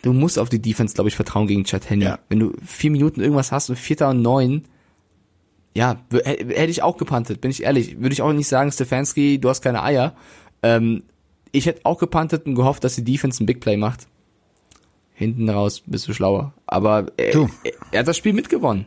[0.00, 2.06] Du musst auf die Defense, glaube ich, vertrauen gegen Chad Henney.
[2.06, 2.18] Ja.
[2.28, 4.64] Wenn du vier Minuten irgendwas hast und Vierter und Neun,
[5.74, 8.00] ja, hätte ich auch gepantet, bin ich ehrlich.
[8.00, 10.14] Würde ich auch nicht sagen, Stefanski, du hast keine Eier.
[10.62, 11.04] Ähm,
[11.52, 14.08] ich hätte auch gepantet und gehofft, dass die Defense ein Big Play macht.
[15.14, 16.52] Hinten raus bist du schlauer.
[16.66, 17.48] Aber er, Du.
[17.92, 18.86] er, hat das Spiel mitgewonnen.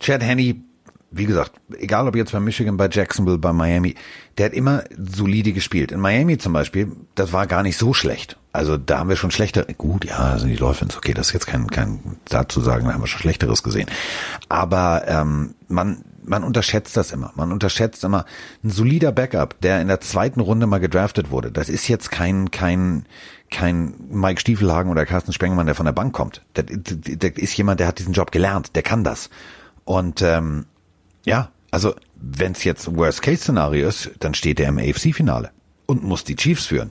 [0.00, 0.62] Chad Henney,
[1.10, 3.94] wie gesagt, egal ob jetzt bei Michigan, bei Jacksonville, bei Miami,
[4.38, 5.92] der hat immer solide gespielt.
[5.92, 8.38] In Miami zum Beispiel, das war gar nicht so schlecht.
[8.52, 11.46] Also da haben wir schon schlechtere, gut, ja, sind die Dolphins, okay, das ist jetzt
[11.46, 13.88] kein, kein dazu sagen, da haben wir schon schlechteres gesehen.
[14.48, 17.32] Aber ähm, man, man unterschätzt das immer.
[17.34, 18.24] Man unterschätzt immer
[18.62, 21.50] ein solider Backup, der in der zweiten Runde mal gedraftet wurde.
[21.50, 23.06] Das ist jetzt kein, kein,
[23.50, 26.42] kein Mike Stiefelhagen oder Carsten Spengemann, der von der Bank kommt.
[26.54, 29.30] Das, das, ist jemand, der hat diesen Job gelernt, der kann das.
[29.84, 30.66] Und ähm,
[31.24, 35.50] ja, also wenn es jetzt Worst-Case-Szenario ist, dann steht er im AFC-Finale
[35.86, 36.90] und muss die Chiefs führen.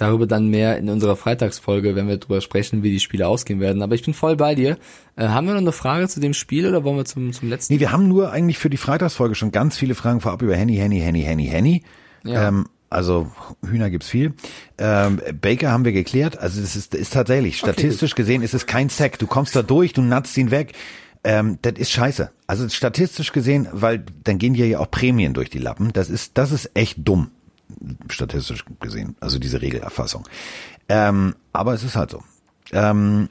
[0.00, 3.82] Darüber dann mehr in unserer Freitagsfolge, wenn wir darüber sprechen, wie die Spiele ausgehen werden.
[3.82, 4.78] Aber ich bin voll bei dir.
[5.14, 7.74] Äh, haben wir noch eine Frage zu dem Spiel oder wollen wir zum, zum letzten?
[7.74, 10.76] Nee, wir haben nur eigentlich für die Freitagsfolge schon ganz viele Fragen vorab über Henny,
[10.76, 11.82] Henny, Henny, Henny, Henny.
[12.24, 12.48] Ja.
[12.48, 13.30] Ähm, also
[13.62, 14.32] Hühner gibt's viel.
[14.78, 16.38] Ähm, Baker haben wir geklärt.
[16.38, 19.18] Also das ist, ist tatsächlich, statistisch gesehen ist es kein Sack.
[19.18, 20.72] Du kommst da durch, du natzt ihn weg.
[21.24, 22.30] Ähm, das ist scheiße.
[22.46, 25.92] Also statistisch gesehen, weil dann gehen dir ja auch Prämien durch die Lappen.
[25.92, 27.30] Das ist, das ist echt dumm.
[28.08, 29.16] Statistisch gesehen.
[29.20, 30.28] Also diese Regelerfassung.
[30.88, 32.22] Ähm, aber es ist halt so.
[32.72, 33.28] Ähm,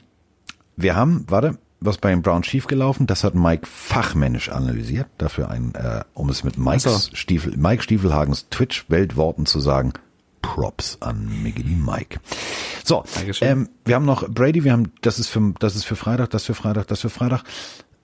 [0.76, 5.08] wir haben, warte, was bei den Browns schiefgelaufen, das hat Mike fachmännisch analysiert.
[5.18, 7.16] Dafür ein, äh, um es mit Mikes so.
[7.16, 9.92] Stiefel, Mike Stiefelhagens Twitch-Weltworten zu sagen,
[10.42, 12.20] Props an Miggity Mike.
[12.84, 13.04] So,
[13.40, 16.44] ähm, wir haben noch Brady, wir haben, das ist für, das ist für Freitag, das
[16.44, 17.44] für Freitag, das für Freitag.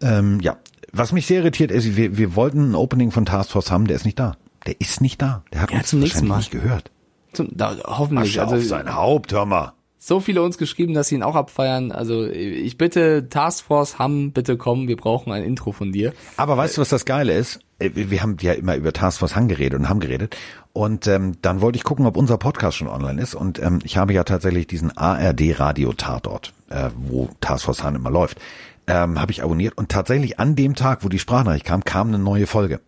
[0.00, 0.56] Ähm, ja,
[0.92, 3.96] was mich sehr irritiert ist, wir, wir wollten ein Opening von Task Force haben, der
[3.96, 4.36] ist nicht da.
[4.66, 5.44] Der ist nicht da.
[5.52, 6.36] Der hat Ja, uns wahrscheinlich Mal.
[6.38, 6.90] nicht gehört.
[7.32, 8.30] Zum, da, hoffentlich.
[8.40, 9.72] Asche auf Also, sein Haupt, hör mal.
[9.98, 11.92] so viele uns geschrieben, dass sie ihn auch abfeiern.
[11.92, 16.12] Also ich bitte Taskforce Hamm, bitte komm, wir brauchen ein Intro von dir.
[16.36, 17.60] Aber weißt du, was das Geile ist?
[17.78, 20.36] Äh, Wir haben ja immer über Taskforce Han geredet und haben geredet.
[20.72, 23.34] Und ähm, dann wollte ich gucken, ob unser Podcast schon online ist.
[23.34, 28.38] Und ähm, ich habe ja tatsächlich diesen ARD-Radio-Tatort, äh, wo Taskforce Han immer läuft,
[28.86, 29.76] ähm, habe ich abonniert.
[29.76, 32.80] Und tatsächlich an dem Tag, wo die Sprachnachricht kam, kam eine neue Folge.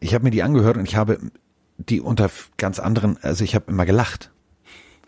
[0.00, 1.18] Ich habe mir die angehört und ich habe
[1.78, 4.30] die unter ganz anderen, also ich habe immer gelacht.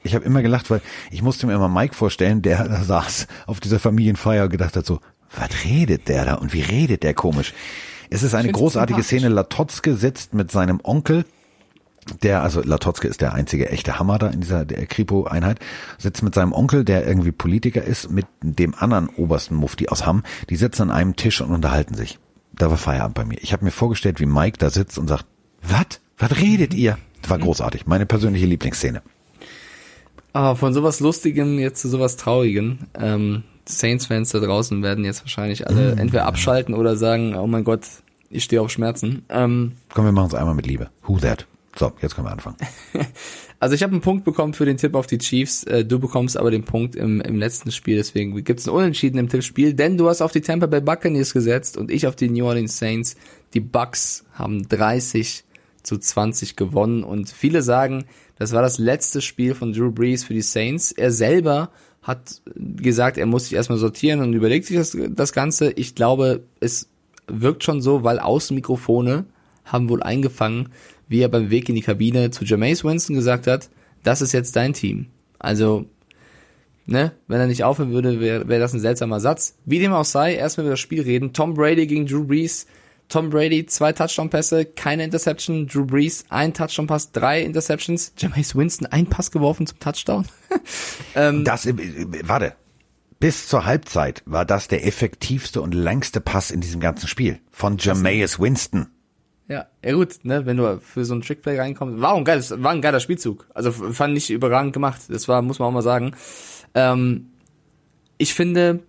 [0.03, 3.61] Ich habe immer gelacht, weil ich musste mir immer Mike vorstellen, der da saß auf
[3.61, 5.01] dieser Familienfeier und gedacht hat so,
[5.35, 7.53] was redet der da und wie redet der komisch?
[8.09, 9.03] Es ist eine großartige.
[9.03, 9.29] Szene.
[9.29, 11.25] Latotzke sitzt mit seinem Onkel,
[12.23, 15.59] der, also Latotzke ist der einzige echte Hammer da in dieser Kripo-Einheit,
[15.99, 20.23] sitzt mit seinem Onkel, der irgendwie Politiker ist, mit dem anderen obersten Mufti aus Hamm.
[20.49, 22.19] Die sitzen an einem Tisch und unterhalten sich.
[22.59, 23.39] Da war Feierabend bei mir.
[23.43, 25.27] Ich habe mir vorgestellt, wie Mike da sitzt und sagt,
[25.63, 26.01] was?
[26.19, 26.99] Was redet ihr?
[27.21, 27.87] Das war großartig.
[27.87, 29.03] Meine persönliche Lieblingsszene.
[30.33, 32.79] Aber von sowas Lustigem jetzt zu sowas Traurigem.
[32.99, 35.99] Ähm, Saints-Fans da draußen werden jetzt wahrscheinlich alle Mm.
[35.99, 37.83] entweder abschalten oder sagen, oh mein Gott,
[38.31, 39.25] ich stehe auf Schmerzen.
[39.29, 40.89] Ähm, Komm, wir machen es einmal mit Liebe.
[41.07, 41.47] Who that?
[41.79, 42.57] So, jetzt können wir anfangen.
[43.59, 45.65] Also ich habe einen Punkt bekommen für den Tipp auf die Chiefs.
[45.65, 47.97] Äh, Du bekommst aber den Punkt im, im letzten Spiel.
[47.97, 51.79] Deswegen gibt's einen Unentschieden im Tippspiel, denn du hast auf die Tampa Bay Buccaneers gesetzt
[51.79, 53.17] und ich auf die New Orleans Saints.
[53.55, 55.45] Die Bucks haben 30
[55.83, 58.05] zu 20 gewonnen und viele sagen,
[58.39, 60.93] das war das letzte Spiel von Drew Brees für die Saints.
[60.93, 61.71] Er selber
[62.03, 65.73] hat gesagt, er muss sich erstmal sortieren und überlegt sich das, das Ganze.
[65.73, 66.91] Ich glaube, es
[67.27, 69.25] wirkt schon so, weil Außenmikrofone
[69.65, 70.69] haben wohl eingefangen,
[71.09, 73.69] wie er beim Weg in die Kabine zu Jameis Winston gesagt hat,
[74.03, 75.07] das ist jetzt dein Team.
[75.39, 75.87] Also,
[76.87, 79.57] ne, wenn er nicht aufhören würde, wäre wär das ein seltsamer Satz.
[79.65, 81.33] Wie dem auch sei, erstmal über das Spiel reden.
[81.33, 82.67] Tom Brady gegen Drew Brees.
[83.09, 85.69] Tom Brady, zwei Touchdown-Pässe, keine Interception.
[85.69, 88.13] Drew Brees, ein Touchdown-Pass, drei Interceptions.
[88.19, 90.27] Jameis Winston, ein Pass geworfen zum Touchdown.
[91.15, 91.75] ähm, Das, äh,
[92.25, 92.55] warte.
[93.19, 97.39] Bis zur Halbzeit war das der effektivste und längste Pass in diesem ganzen Spiel.
[97.51, 98.89] Von Jameis Winston.
[99.49, 102.73] Ja, ja gut, ne, wenn du für so einen Trickplay reinkommst, war ein geiles, war
[102.73, 103.47] ein geiler Spielzug.
[103.55, 105.03] Also fand ich überragend gemacht.
[105.09, 106.17] Das war, muss man auch mal sagen.
[106.75, 107.31] Ähm,
[108.19, 108.81] ich finde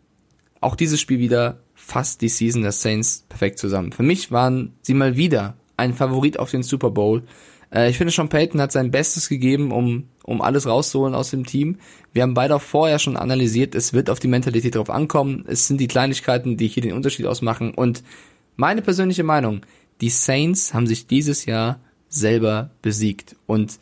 [0.60, 3.92] auch dieses Spiel wieder fast die Season der Saints perfekt zusammen.
[3.92, 7.24] Für mich waren sie mal wieder ein Favorit auf den Super Bowl.
[7.72, 11.46] Äh, ich finde, Sean Payton hat sein Bestes gegeben, um, um alles rauszuholen aus dem
[11.46, 11.78] Team.
[12.14, 15.46] Wir haben beide auch vorher schon analysiert, es wird auf die Mentalität drauf ankommen.
[15.48, 17.74] Es sind die Kleinigkeiten, die hier den Unterschied ausmachen.
[17.76, 18.04] Und
[18.56, 19.62] meine persönliche Meinung,
[20.02, 21.80] die Saints haben sich dieses Jahr
[22.10, 23.36] selber besiegt.
[23.46, 23.80] Und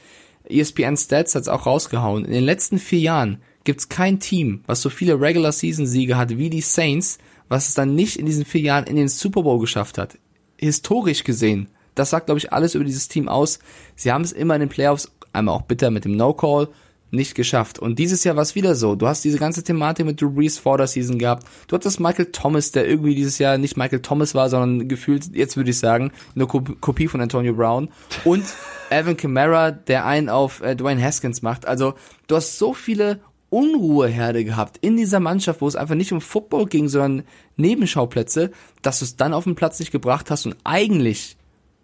[0.47, 2.25] ESPN Stats hat es auch rausgehauen.
[2.25, 6.37] In den letzten vier Jahren gibt's kein Team, was so viele Regular Season Siege hat
[6.37, 7.17] wie die Saints,
[7.49, 10.17] was es dann nicht in diesen vier Jahren in den Super Bowl geschafft hat.
[10.57, 11.67] Historisch gesehen.
[11.95, 13.59] Das sagt, glaube ich, alles über dieses Team aus.
[13.95, 16.69] Sie haben es immer in den Playoffs, einmal auch bitter mit dem No-Call,
[17.11, 17.79] nicht geschafft.
[17.79, 18.95] Und dieses Jahr war es wieder so.
[18.95, 21.45] Du hast diese ganze Thematik mit Drew Brees vor der Season gehabt.
[21.67, 25.55] Du hattest Michael Thomas, der irgendwie dieses Jahr nicht Michael Thomas war, sondern gefühlt, jetzt
[25.55, 27.89] würde ich sagen, eine Kop- Kopie von Antonio Brown.
[28.25, 28.43] Und
[28.89, 31.65] Evan Kamara, der einen auf äh, Dwayne Haskins macht.
[31.67, 31.93] Also
[32.27, 33.19] du hast so viele
[33.49, 37.25] Unruheherde gehabt in dieser Mannschaft, wo es einfach nicht um Football ging, sondern
[37.55, 38.51] Nebenschauplätze,
[38.81, 41.37] dass du es dann auf den Platz nicht gebracht hast und eigentlich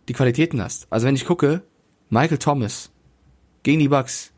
[0.09, 0.87] die Qualitäten hast.
[0.89, 1.61] Also wenn ich gucke,
[2.09, 2.91] Michael Thomas
[3.63, 4.31] gegen die Bucks,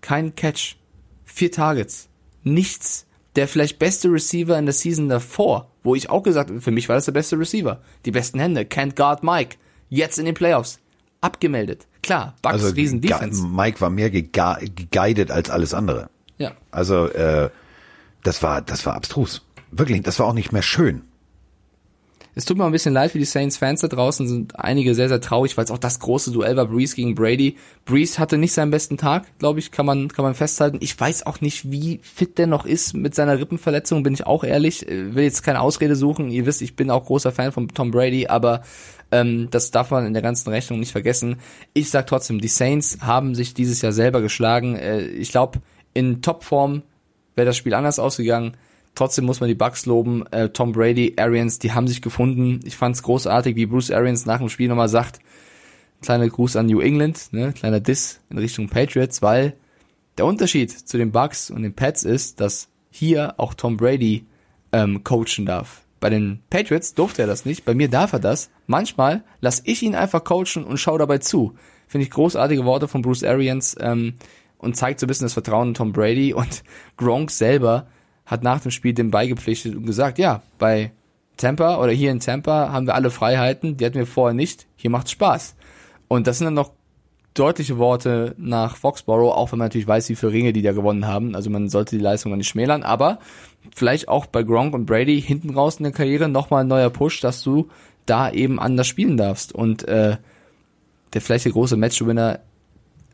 [0.00, 0.76] kein Catch,
[1.24, 2.08] vier Targets,
[2.42, 3.06] nichts.
[3.36, 6.88] Der vielleicht beste Receiver in der Season davor, wo ich auch gesagt habe, für mich
[6.88, 7.80] war das der beste Receiver.
[8.04, 9.56] Die besten Hände, can't guard Mike.
[9.88, 10.80] Jetzt in den Playoffs.
[11.20, 11.86] Abgemeldet.
[12.02, 13.46] Klar, Bucks Also riesen Defense.
[13.46, 16.10] Mike war mehr geguided als alles andere.
[16.38, 16.52] Ja.
[16.70, 17.50] Also äh,
[18.24, 19.42] das war das war abstrus.
[19.70, 21.02] Wirklich, das war auch nicht mehr schön.
[22.34, 25.20] Es tut mir ein bisschen leid für die Saints-Fans da draußen, sind einige sehr, sehr
[25.20, 27.56] traurig, weil es auch das große Duell war, Breeze gegen Brady.
[27.84, 30.78] Breeze hatte nicht seinen besten Tag, glaube ich, kann man, kann man festhalten.
[30.80, 34.44] Ich weiß auch nicht, wie fit der noch ist mit seiner Rippenverletzung, bin ich auch
[34.44, 34.88] ehrlich.
[34.88, 36.30] Äh, Will jetzt keine Ausrede suchen.
[36.30, 38.62] Ihr wisst, ich bin auch großer Fan von Tom Brady, aber
[39.10, 41.36] ähm, das darf man in der ganzen Rechnung nicht vergessen.
[41.74, 44.76] Ich sag trotzdem, die Saints haben sich dieses Jahr selber geschlagen.
[44.76, 45.60] Äh, ich glaube,
[45.94, 46.82] in Topform
[47.34, 48.56] wäre das Spiel anders ausgegangen.
[48.94, 50.26] Trotzdem muss man die Bucks loben.
[50.30, 52.60] Äh, Tom Brady, Arians, die haben sich gefunden.
[52.64, 55.20] Ich fand es großartig, wie Bruce Arians nach dem Spiel nochmal sagt,
[56.02, 59.54] kleiner Gruß an New England, ne, kleiner Diss in Richtung Patriots, weil
[60.18, 64.26] der Unterschied zu den Bucks und den Pets ist, dass hier auch Tom Brady
[64.72, 65.82] ähm, coachen darf.
[66.00, 68.50] Bei den Patriots durfte er das nicht, bei mir darf er das.
[68.66, 71.54] Manchmal lasse ich ihn einfach coachen und schaue dabei zu.
[71.86, 74.14] Finde ich großartige Worte von Bruce Arians ähm,
[74.58, 76.64] und zeigt so ein bisschen das Vertrauen in Tom Brady und
[76.96, 77.86] Gronk selber
[78.30, 80.92] hat nach dem Spiel dem beigepflichtet und gesagt, ja, bei
[81.36, 84.90] Tampa oder hier in Tampa haben wir alle Freiheiten, die hatten wir vorher nicht, hier
[84.90, 85.56] macht's Spaß.
[86.06, 86.72] Und das sind dann noch
[87.34, 91.06] deutliche Worte nach Foxborough, auch wenn man natürlich weiß, wie viele Ringe die da gewonnen
[91.06, 91.34] haben.
[91.34, 93.18] Also man sollte die Leistung nicht schmälern, aber
[93.74, 97.20] vielleicht auch bei Gronk und Brady hinten raus in der Karriere nochmal ein neuer Push,
[97.20, 97.68] dass du
[98.06, 99.52] da eben anders spielen darfst.
[99.52, 100.18] Und äh,
[101.12, 102.40] der vielleicht der große Matchwinner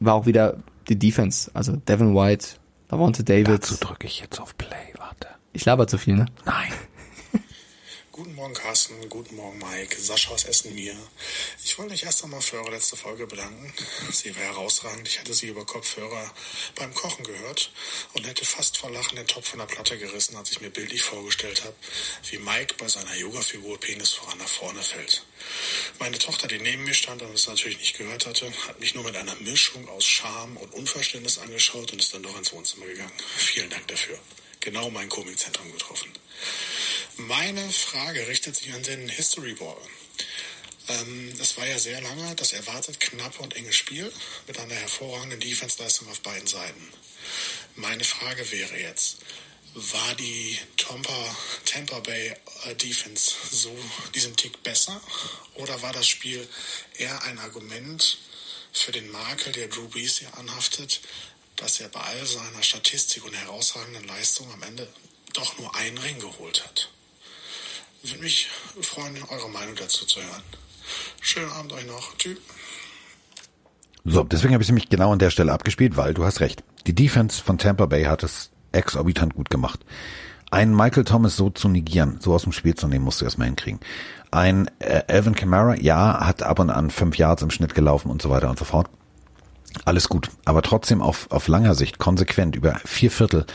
[0.00, 1.50] war auch wieder die Defense.
[1.54, 2.56] Also Devin White,
[2.88, 3.48] Davante David.
[3.48, 4.95] Dazu drücke ich jetzt auf Play.
[5.56, 6.26] Ich laber zu viel, ne?
[6.44, 6.70] Nein.
[8.12, 9.08] Guten Morgen, Carsten.
[9.08, 9.98] Guten Morgen, Mike.
[9.98, 10.94] Sascha aus Essen mir.
[11.64, 13.72] Ich wollte mich erst einmal für eure letzte Folge bedanken.
[14.12, 15.08] Sie war herausragend.
[15.08, 16.30] Ich hatte sie über Kopfhörer
[16.74, 17.72] beim Kochen gehört
[18.12, 21.02] und hätte fast vor Lachen den Topf von der Platte gerissen, als ich mir bildlich
[21.02, 21.74] vorgestellt habe,
[22.30, 25.24] wie Mike bei seiner Yoga-Figur Penis voran nach vorne fällt.
[25.98, 29.04] Meine Tochter, die neben mir stand und es natürlich nicht gehört hatte, hat mich nur
[29.04, 33.12] mit einer Mischung aus Scham und Unverständnis angeschaut und ist dann doch ins Wohnzimmer gegangen.
[33.38, 34.18] Vielen Dank dafür.
[34.66, 36.12] Genau mein Komikzentrum getroffen.
[37.18, 39.80] Meine Frage richtet sich an den History Ball.
[40.88, 44.12] Ähm, es war ja sehr lange das erwartet knappe und enge Spiel
[44.48, 46.92] mit einer hervorragenden Defense-Leistung auf beiden Seiten.
[47.76, 49.18] Meine Frage wäre jetzt,
[49.74, 52.34] war die Tampa, Tampa Bay
[52.64, 53.72] äh, Defense so
[54.16, 55.00] diesen Tick besser
[55.54, 56.44] oder war das Spiel
[56.98, 58.18] eher ein Argument
[58.72, 61.02] für den Makel, der Drew Brees hier anhaftet,
[61.56, 64.86] dass er bei all seiner Statistik und herausragenden Leistung am Ende
[65.34, 66.90] doch nur einen Ring geholt hat.
[68.02, 68.48] Würde mich
[68.80, 70.42] freuen, eure Meinung dazu zu hören.
[71.20, 72.16] Schönen Abend euch noch.
[72.16, 72.38] Tschüss.
[74.04, 76.62] So, deswegen habe ich nämlich genau an der Stelle abgespielt, weil du hast recht.
[76.86, 79.80] Die Defense von Tampa Bay hat es exorbitant gut gemacht.
[80.52, 83.48] Einen Michael Thomas so zu negieren, so aus dem Spiel zu nehmen, musst du erstmal
[83.48, 83.80] hinkriegen.
[84.30, 88.22] Ein äh, Alvin Kamara, ja, hat ab und an fünf Yards im Schnitt gelaufen und
[88.22, 88.88] so weiter und so fort.
[89.84, 93.46] Alles gut, aber trotzdem auf, auf langer Sicht konsequent über vier Viertel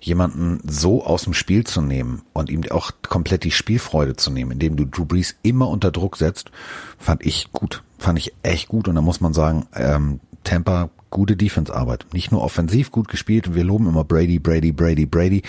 [0.00, 4.52] jemanden so aus dem Spiel zu nehmen und ihm auch komplett die Spielfreude zu nehmen,
[4.52, 6.50] indem du Drew Brees immer unter Druck setzt,
[6.98, 7.82] fand ich gut.
[7.98, 12.06] Fand ich echt gut und da muss man sagen, ähm, Tampa gute Defense-Arbeit.
[12.12, 15.42] Nicht nur offensiv gut gespielt, wir loben immer Brady, Brady, Brady, Brady.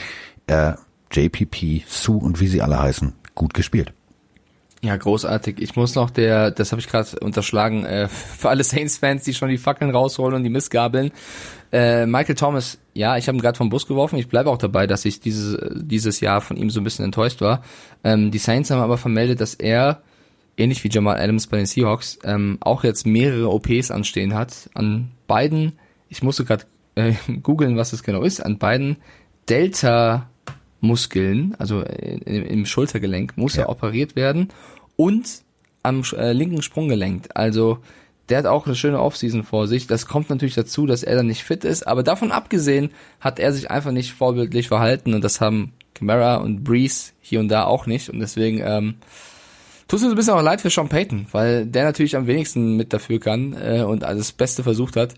[0.47, 0.73] Äh,
[1.11, 3.93] JPP, Sue und wie sie alle heißen, gut gespielt.
[4.81, 5.61] Ja, großartig.
[5.61, 9.49] Ich muss noch der, das habe ich gerade unterschlagen, äh, für alle Saints-Fans, die schon
[9.49, 11.11] die Fackeln rausholen und die Missgabeln.
[11.71, 14.17] Äh, Michael Thomas, ja, ich habe ihn gerade vom Bus geworfen.
[14.17, 17.41] Ich bleibe auch dabei, dass ich dieses, dieses Jahr von ihm so ein bisschen enttäuscht
[17.41, 17.61] war.
[18.05, 20.01] Ähm, die Saints haben aber vermeldet, dass er,
[20.57, 24.69] ähnlich wie Jamal Adams bei den Seahawks, ähm, auch jetzt mehrere OPs anstehen hat.
[24.75, 25.77] An beiden,
[26.07, 26.63] ich musste gerade
[26.95, 28.95] äh, googeln, was das genau ist, an beiden
[29.49, 30.28] Delta
[30.81, 33.63] Muskeln, also im, Schultergelenk, muss ja.
[33.63, 34.49] er operiert werden
[34.95, 35.43] und
[35.83, 37.29] am äh, linken Sprunggelenk.
[37.33, 37.79] Also
[38.29, 39.87] der hat auch eine schöne Offseason vor sich.
[39.87, 43.51] Das kommt natürlich dazu, dass er dann nicht fit ist, aber davon abgesehen hat er
[43.53, 47.85] sich einfach nicht vorbildlich verhalten und das haben Camara und Breeze hier und da auch
[47.85, 48.95] nicht und deswegen ähm,
[49.87, 52.77] tut es mir ein bisschen auch leid für Sean Payton, weil der natürlich am wenigsten
[52.77, 55.15] mit dafür kann äh, und alles Beste versucht hat.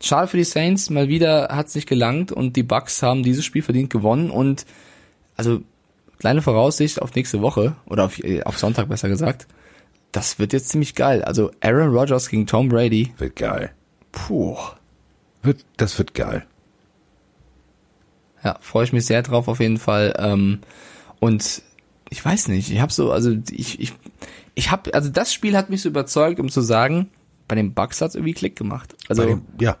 [0.00, 3.44] Schade für die Saints, mal wieder hat es nicht gelangt und die Bucks haben dieses
[3.44, 4.64] Spiel verdient gewonnen und
[5.38, 5.62] also
[6.18, 9.46] kleine Voraussicht auf nächste Woche oder auf, äh, auf Sonntag besser gesagt.
[10.12, 11.22] Das wird jetzt ziemlich geil.
[11.22, 13.14] Also Aaron Rodgers gegen Tom Brady.
[13.18, 13.70] Wird geil.
[14.12, 14.56] Puh.
[15.42, 16.44] Wird, das wird geil.
[18.42, 20.14] Ja, freue ich mich sehr drauf auf jeden Fall.
[20.18, 20.60] Ähm,
[21.20, 21.62] und
[22.10, 23.92] ich weiß nicht, ich habe so, also ich, ich,
[24.54, 27.10] ich habe, also das Spiel hat mich so überzeugt, um zu sagen,
[27.46, 28.96] bei den Bucks hat's irgendwie Klick gemacht.
[29.08, 29.76] Also dem, ja,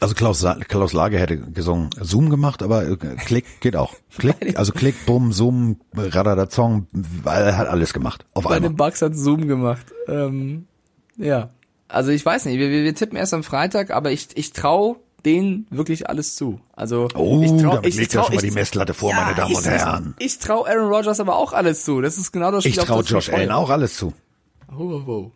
[0.00, 3.94] also Klaus, Klaus Lage hätte gesungen Zoom gemacht, aber äh, Klick geht auch.
[4.18, 6.86] Klick, also Klick, Bumm, Zoom, Radadazong,
[7.24, 8.26] er hat alles gemacht.
[8.34, 8.70] Auf Bei einmal.
[8.70, 9.86] den Bugs hat Zoom gemacht.
[10.08, 10.66] Ähm,
[11.16, 11.50] ja.
[11.88, 14.96] Also ich weiß nicht, wir, wir, wir tippen erst am Freitag, aber ich, ich trau
[15.24, 16.60] denen wirklich alles zu.
[16.72, 19.14] Also Oh, ich trau, damit ich, legt ich ja trau, schon mal die Messlatte vor,
[19.14, 20.14] meine Damen ich, und Herren.
[20.18, 22.00] Ich, ich trau Aaron Rodgers aber auch alles zu.
[22.00, 24.12] Das ist genau das Spiel, Ich mich Josh Allen auch alles zu.
[24.70, 25.32] Oh, oh, oh.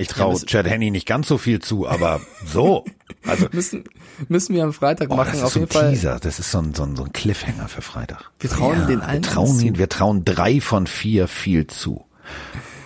[0.00, 2.84] Ich traue das- Chad Henney nicht ganz so viel zu, aber so.
[3.26, 3.84] Also, Müssen,
[4.28, 5.32] müssen wir am Freitag oh, machen.
[5.32, 5.90] das Auf ist so ein jeden Fall.
[5.90, 6.18] Teaser.
[6.20, 8.30] Das ist so ein, so ein, so ein Cliffhanger für Freitag.
[8.40, 9.78] Wir trauen den allen wir trauen, ihn, zu.
[9.78, 12.06] wir trauen drei von vier viel zu.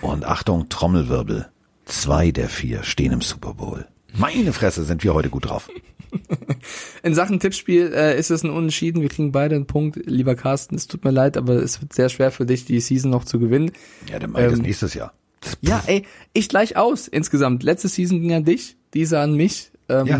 [0.00, 1.48] Und Achtung, Trommelwirbel.
[1.84, 3.86] Zwei der vier stehen im Super Bowl.
[4.16, 5.70] Meine Fresse, sind wir heute gut drauf.
[7.04, 9.02] In Sachen Tippspiel äh, ist es ein Unentschieden.
[9.02, 10.00] Wir kriegen beide einen Punkt.
[10.04, 13.10] Lieber Carsten, es tut mir leid, aber es wird sehr schwer für dich, die Season
[13.10, 13.70] noch zu gewinnen.
[14.10, 15.12] Ja, dann mache ich das Ähm, nächstes Jahr.
[15.60, 17.62] Ja, ey, ich gleich aus insgesamt.
[17.62, 19.70] Letzte Season ging an dich, diese an mich.
[19.88, 20.18] Ähm, Ja.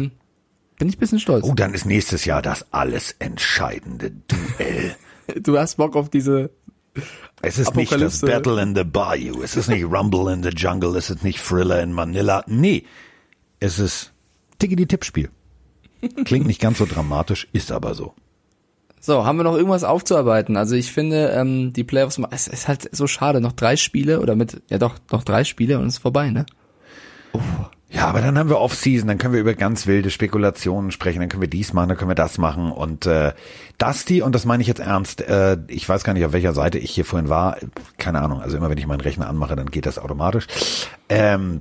[0.77, 1.45] Bin ich ein bisschen stolz.
[1.47, 4.97] Oh, dann ist nächstes Jahr das alles entscheidende Duell.
[5.43, 6.51] Du hast Bock auf diese.
[7.41, 8.21] Es ist nicht das.
[8.21, 11.83] Battle in the Bayou, es ist nicht Rumble in the Jungle, es ist nicht Thriller
[11.83, 12.45] in Manila.
[12.47, 12.85] Nee,
[13.61, 14.13] es ist
[14.59, 15.31] Tickety Tippspiel.
[16.25, 18.15] Klingt nicht ganz so dramatisch, ist aber so.
[19.07, 20.57] So, haben wir noch irgendwas aufzuarbeiten?
[20.57, 23.43] Also ich finde, ähm, die Playoffs, es ist halt so schade.
[23.43, 26.47] Noch drei Spiele oder mit, ja doch, noch drei Spiele und es ist vorbei, ne?
[27.91, 31.29] Ja, aber dann haben wir Off-Season, dann können wir über ganz wilde Spekulationen sprechen, dann
[31.29, 32.73] können wir dies machen, dann können wir das machen.
[32.73, 33.35] Und äh,
[33.77, 36.79] Dusty, und das meine ich jetzt ernst, äh, ich weiß gar nicht, auf welcher Seite
[36.79, 37.59] ich hier vorhin war,
[37.99, 40.47] keine Ahnung, also immer wenn ich meinen Rechner anmache, dann geht das automatisch.
[41.11, 41.61] Ähm,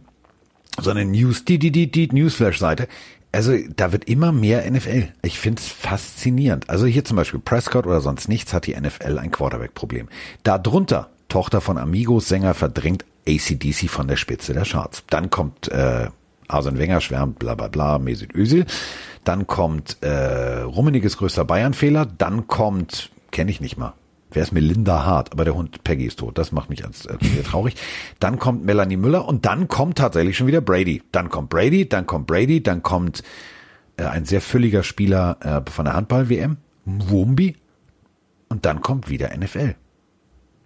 [0.80, 2.88] so eine News, die, die, die, die Newsflash-Seite.
[3.34, 5.08] Also da wird immer mehr NFL.
[5.24, 6.70] Ich find's faszinierend.
[6.70, 10.08] Also hier zum Beispiel Prescott oder sonst nichts hat die NFL ein Quarterback-Problem.
[10.44, 15.04] Darunter, Tochter von Amigos Sänger verdrängt ACDC von der Spitze der Charts.
[15.10, 16.10] Dann kommt äh,
[16.48, 18.68] Arsene Wenger schwärmt, bla bla bla, Mesut Özil.
[19.24, 22.06] Dann kommt äh, Rummeniges größter Bayern-Fehler.
[22.06, 23.94] Dann kommt, kenne ich nicht mal,
[24.34, 26.38] wer ist Melinda Hart, aber der Hund Peggy ist tot.
[26.38, 27.76] Das macht mich als äh, sehr traurig.
[28.20, 31.04] Dann kommt Melanie Müller und dann kommt tatsächlich schon wieder Brady.
[31.12, 33.24] Dann kommt Brady, dann kommt Brady, dann kommt
[33.98, 37.56] äh, ein sehr fülliger Spieler äh, von der Handball-WM, Wumbi.
[38.50, 39.76] Und dann kommt wieder NFL.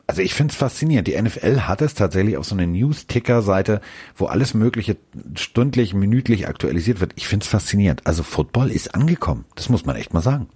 [0.08, 1.08] Also ich find's faszinierend.
[1.08, 3.82] Die NFL hat es tatsächlich auf so eine News-Ticker-Seite,
[4.16, 4.96] wo alles Mögliche
[5.36, 7.12] stündlich, minütlich aktualisiert wird.
[7.18, 8.08] Ich find's faszinierend.
[8.08, 9.44] Also Football ist angekommen.
[9.56, 10.48] Das muss man echt mal sagen.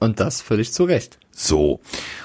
[0.00, 1.18] Und das völlig zu Recht.
[1.32, 1.80] So.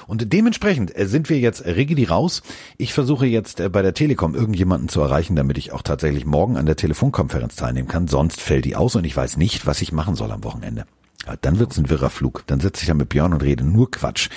[0.06, 2.42] Und dementsprechend äh, sind wir jetzt rigidi raus.
[2.78, 6.56] Ich versuche jetzt äh, bei der Telekom irgendjemanden zu erreichen, damit ich auch tatsächlich morgen
[6.56, 8.08] an der Telefonkonferenz teilnehmen kann.
[8.08, 10.84] Sonst fällt die aus und ich weiß nicht, was ich machen soll am Wochenende.
[11.26, 12.44] Ja, dann wird's ein wirrer Flug.
[12.46, 14.28] Dann sitze ich ja mit Björn und rede nur Quatsch.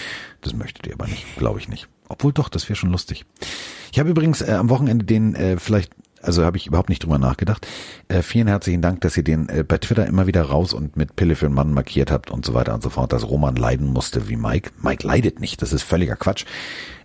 [0.41, 1.87] Das möchtet ihr aber nicht, glaube ich nicht.
[2.07, 3.25] Obwohl doch, das wäre schon lustig.
[3.91, 5.91] Ich habe übrigens äh, am Wochenende den äh, vielleicht
[6.21, 7.67] also habe ich überhaupt nicht drüber nachgedacht.
[8.07, 11.15] Äh, vielen herzlichen Dank, dass ihr den äh, bei Twitter immer wieder raus und mit
[11.15, 13.87] Pille für den Mann markiert habt und so weiter und so fort, dass Roman leiden
[13.87, 14.71] musste wie Mike.
[14.81, 16.45] Mike leidet nicht, das ist völliger Quatsch.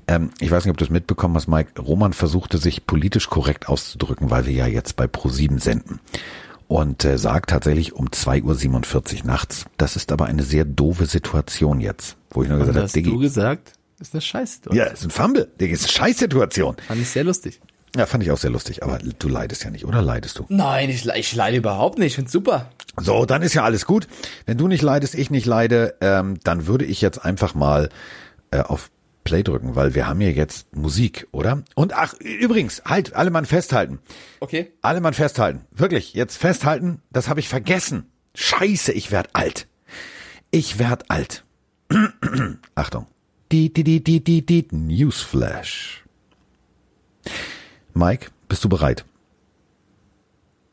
[0.09, 1.81] Ähm, ich weiß nicht, ob du es mitbekommen hast, Mike.
[1.81, 6.01] Roman versuchte sich politisch korrekt auszudrücken, weil wir ja jetzt bei Pro7 senden.
[6.69, 9.67] Und äh, sagt tatsächlich um 2.47 Uhr nachts.
[9.77, 13.03] Das ist aber eine sehr doofe Situation jetzt, wo ich nur gesagt habe, hast du
[13.03, 13.19] Diggi.
[13.19, 13.73] gesagt?
[14.01, 14.77] Ist eine Scheißsituation.
[14.77, 15.49] Ja, ist ein Fumble.
[15.61, 16.77] Diggi, ist eine Scheißsituation.
[16.89, 17.61] Fand ich sehr lustig.
[17.97, 18.83] Ja, fand ich auch sehr lustig.
[18.83, 20.47] Aber du leidest ja nicht, oder leidest du?
[20.49, 22.09] Nein, ich, ich leide überhaupt nicht.
[22.09, 22.71] Ich find's super.
[22.97, 24.09] So, dann ist ja alles gut.
[24.47, 27.91] Wenn du nicht leidest, ich nicht leide, ähm, dann würde ich jetzt einfach mal
[28.51, 28.91] äh, auf
[29.25, 31.63] Play drücken, weil wir haben hier jetzt Musik, oder?
[31.75, 34.01] Und ach, übrigens, halt, alle Mann festhalten.
[34.41, 34.73] Okay.
[34.83, 35.61] Alle Mann festhalten.
[35.71, 38.11] Wirklich, jetzt festhalten, das habe ich vergessen.
[38.35, 39.69] Scheiße, ich werd alt.
[40.51, 41.45] Ich werd alt.
[42.75, 43.07] Achtung.
[43.53, 46.05] Die, die, die, die, die, die, Newsflash.
[47.95, 49.05] Mike, bist du bereit?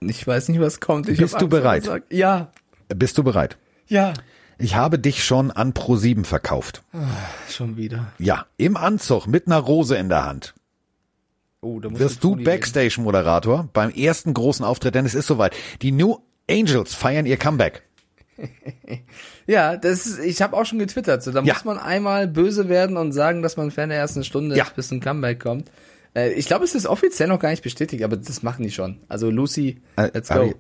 [0.02, 1.10] Ich weiß nicht, was kommt.
[1.10, 1.88] Ich Bist du Angst, was bereit?
[1.88, 2.02] er.
[2.18, 2.52] Ja.
[2.88, 3.58] Bist du bereit?
[3.88, 4.14] Ja.
[4.58, 6.84] Ich habe dich schon an Pro7 verkauft.
[7.50, 8.12] Schon wieder.
[8.18, 10.54] Ja, im Anzug mit einer Rose in der Hand.
[11.62, 12.36] Oh, da muss Wirst du.
[12.38, 15.54] Backstage-Moderator beim ersten großen Auftritt, denn es ist soweit.
[15.82, 16.18] Die New
[16.50, 17.84] Angels feiern ihr Comeback.
[19.48, 21.24] Ja, das ist, ich habe auch schon getwittert.
[21.24, 21.54] So, da Ja.
[21.56, 24.64] muss man einmal böse werden und sagen, dass man Fan der ersten Stunde Ja.
[24.66, 25.72] ist, bis ein Comeback kommt.
[26.20, 28.98] Äh, ich glaube, es ist offiziell noch gar nicht bestätigt, aber das machen die schon.
[29.08, 30.54] Also Lucy, Äh, let's go.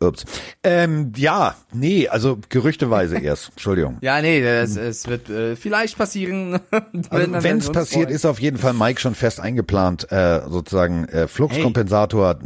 [0.00, 0.24] Ups.
[0.64, 3.50] Ähm, ja, nee, also gerüchteweise erst.
[3.50, 3.98] Entschuldigung.
[4.02, 6.58] Ja, nee, das, es wird äh, vielleicht passieren.
[7.10, 8.14] Also, Wenn es passiert, freuen.
[8.14, 12.38] ist auf jeden Fall Mike schon fest eingeplant, äh, sozusagen äh, Fluxkompensator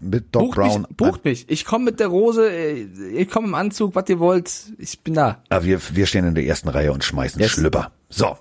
[0.00, 0.80] mit Doc Bucht Brown.
[0.82, 1.48] mich, bucht mich.
[1.48, 2.82] Ich komme mit der Rose, äh,
[3.14, 4.50] ich komme im Anzug, was ihr wollt.
[4.78, 5.42] Ich bin da.
[5.48, 7.52] Ah, wir, wir stehen in der ersten Reihe und schmeißen Yes.
[7.52, 7.92] Schlüpper.
[8.08, 8.36] So,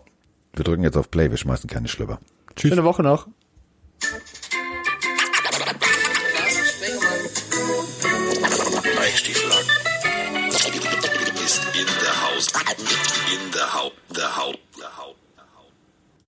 [0.55, 2.19] wir drücken jetzt auf Play, wir schmeißen keine Schlüpper.
[2.59, 2.71] Tschüss.
[2.71, 3.25] Schöne Woche noch.
[8.97, 9.49] Beichtstiefel
[11.45, 12.47] ist in der Haus.
[13.33, 13.91] In der Haus.
[14.13, 14.55] Der Haus.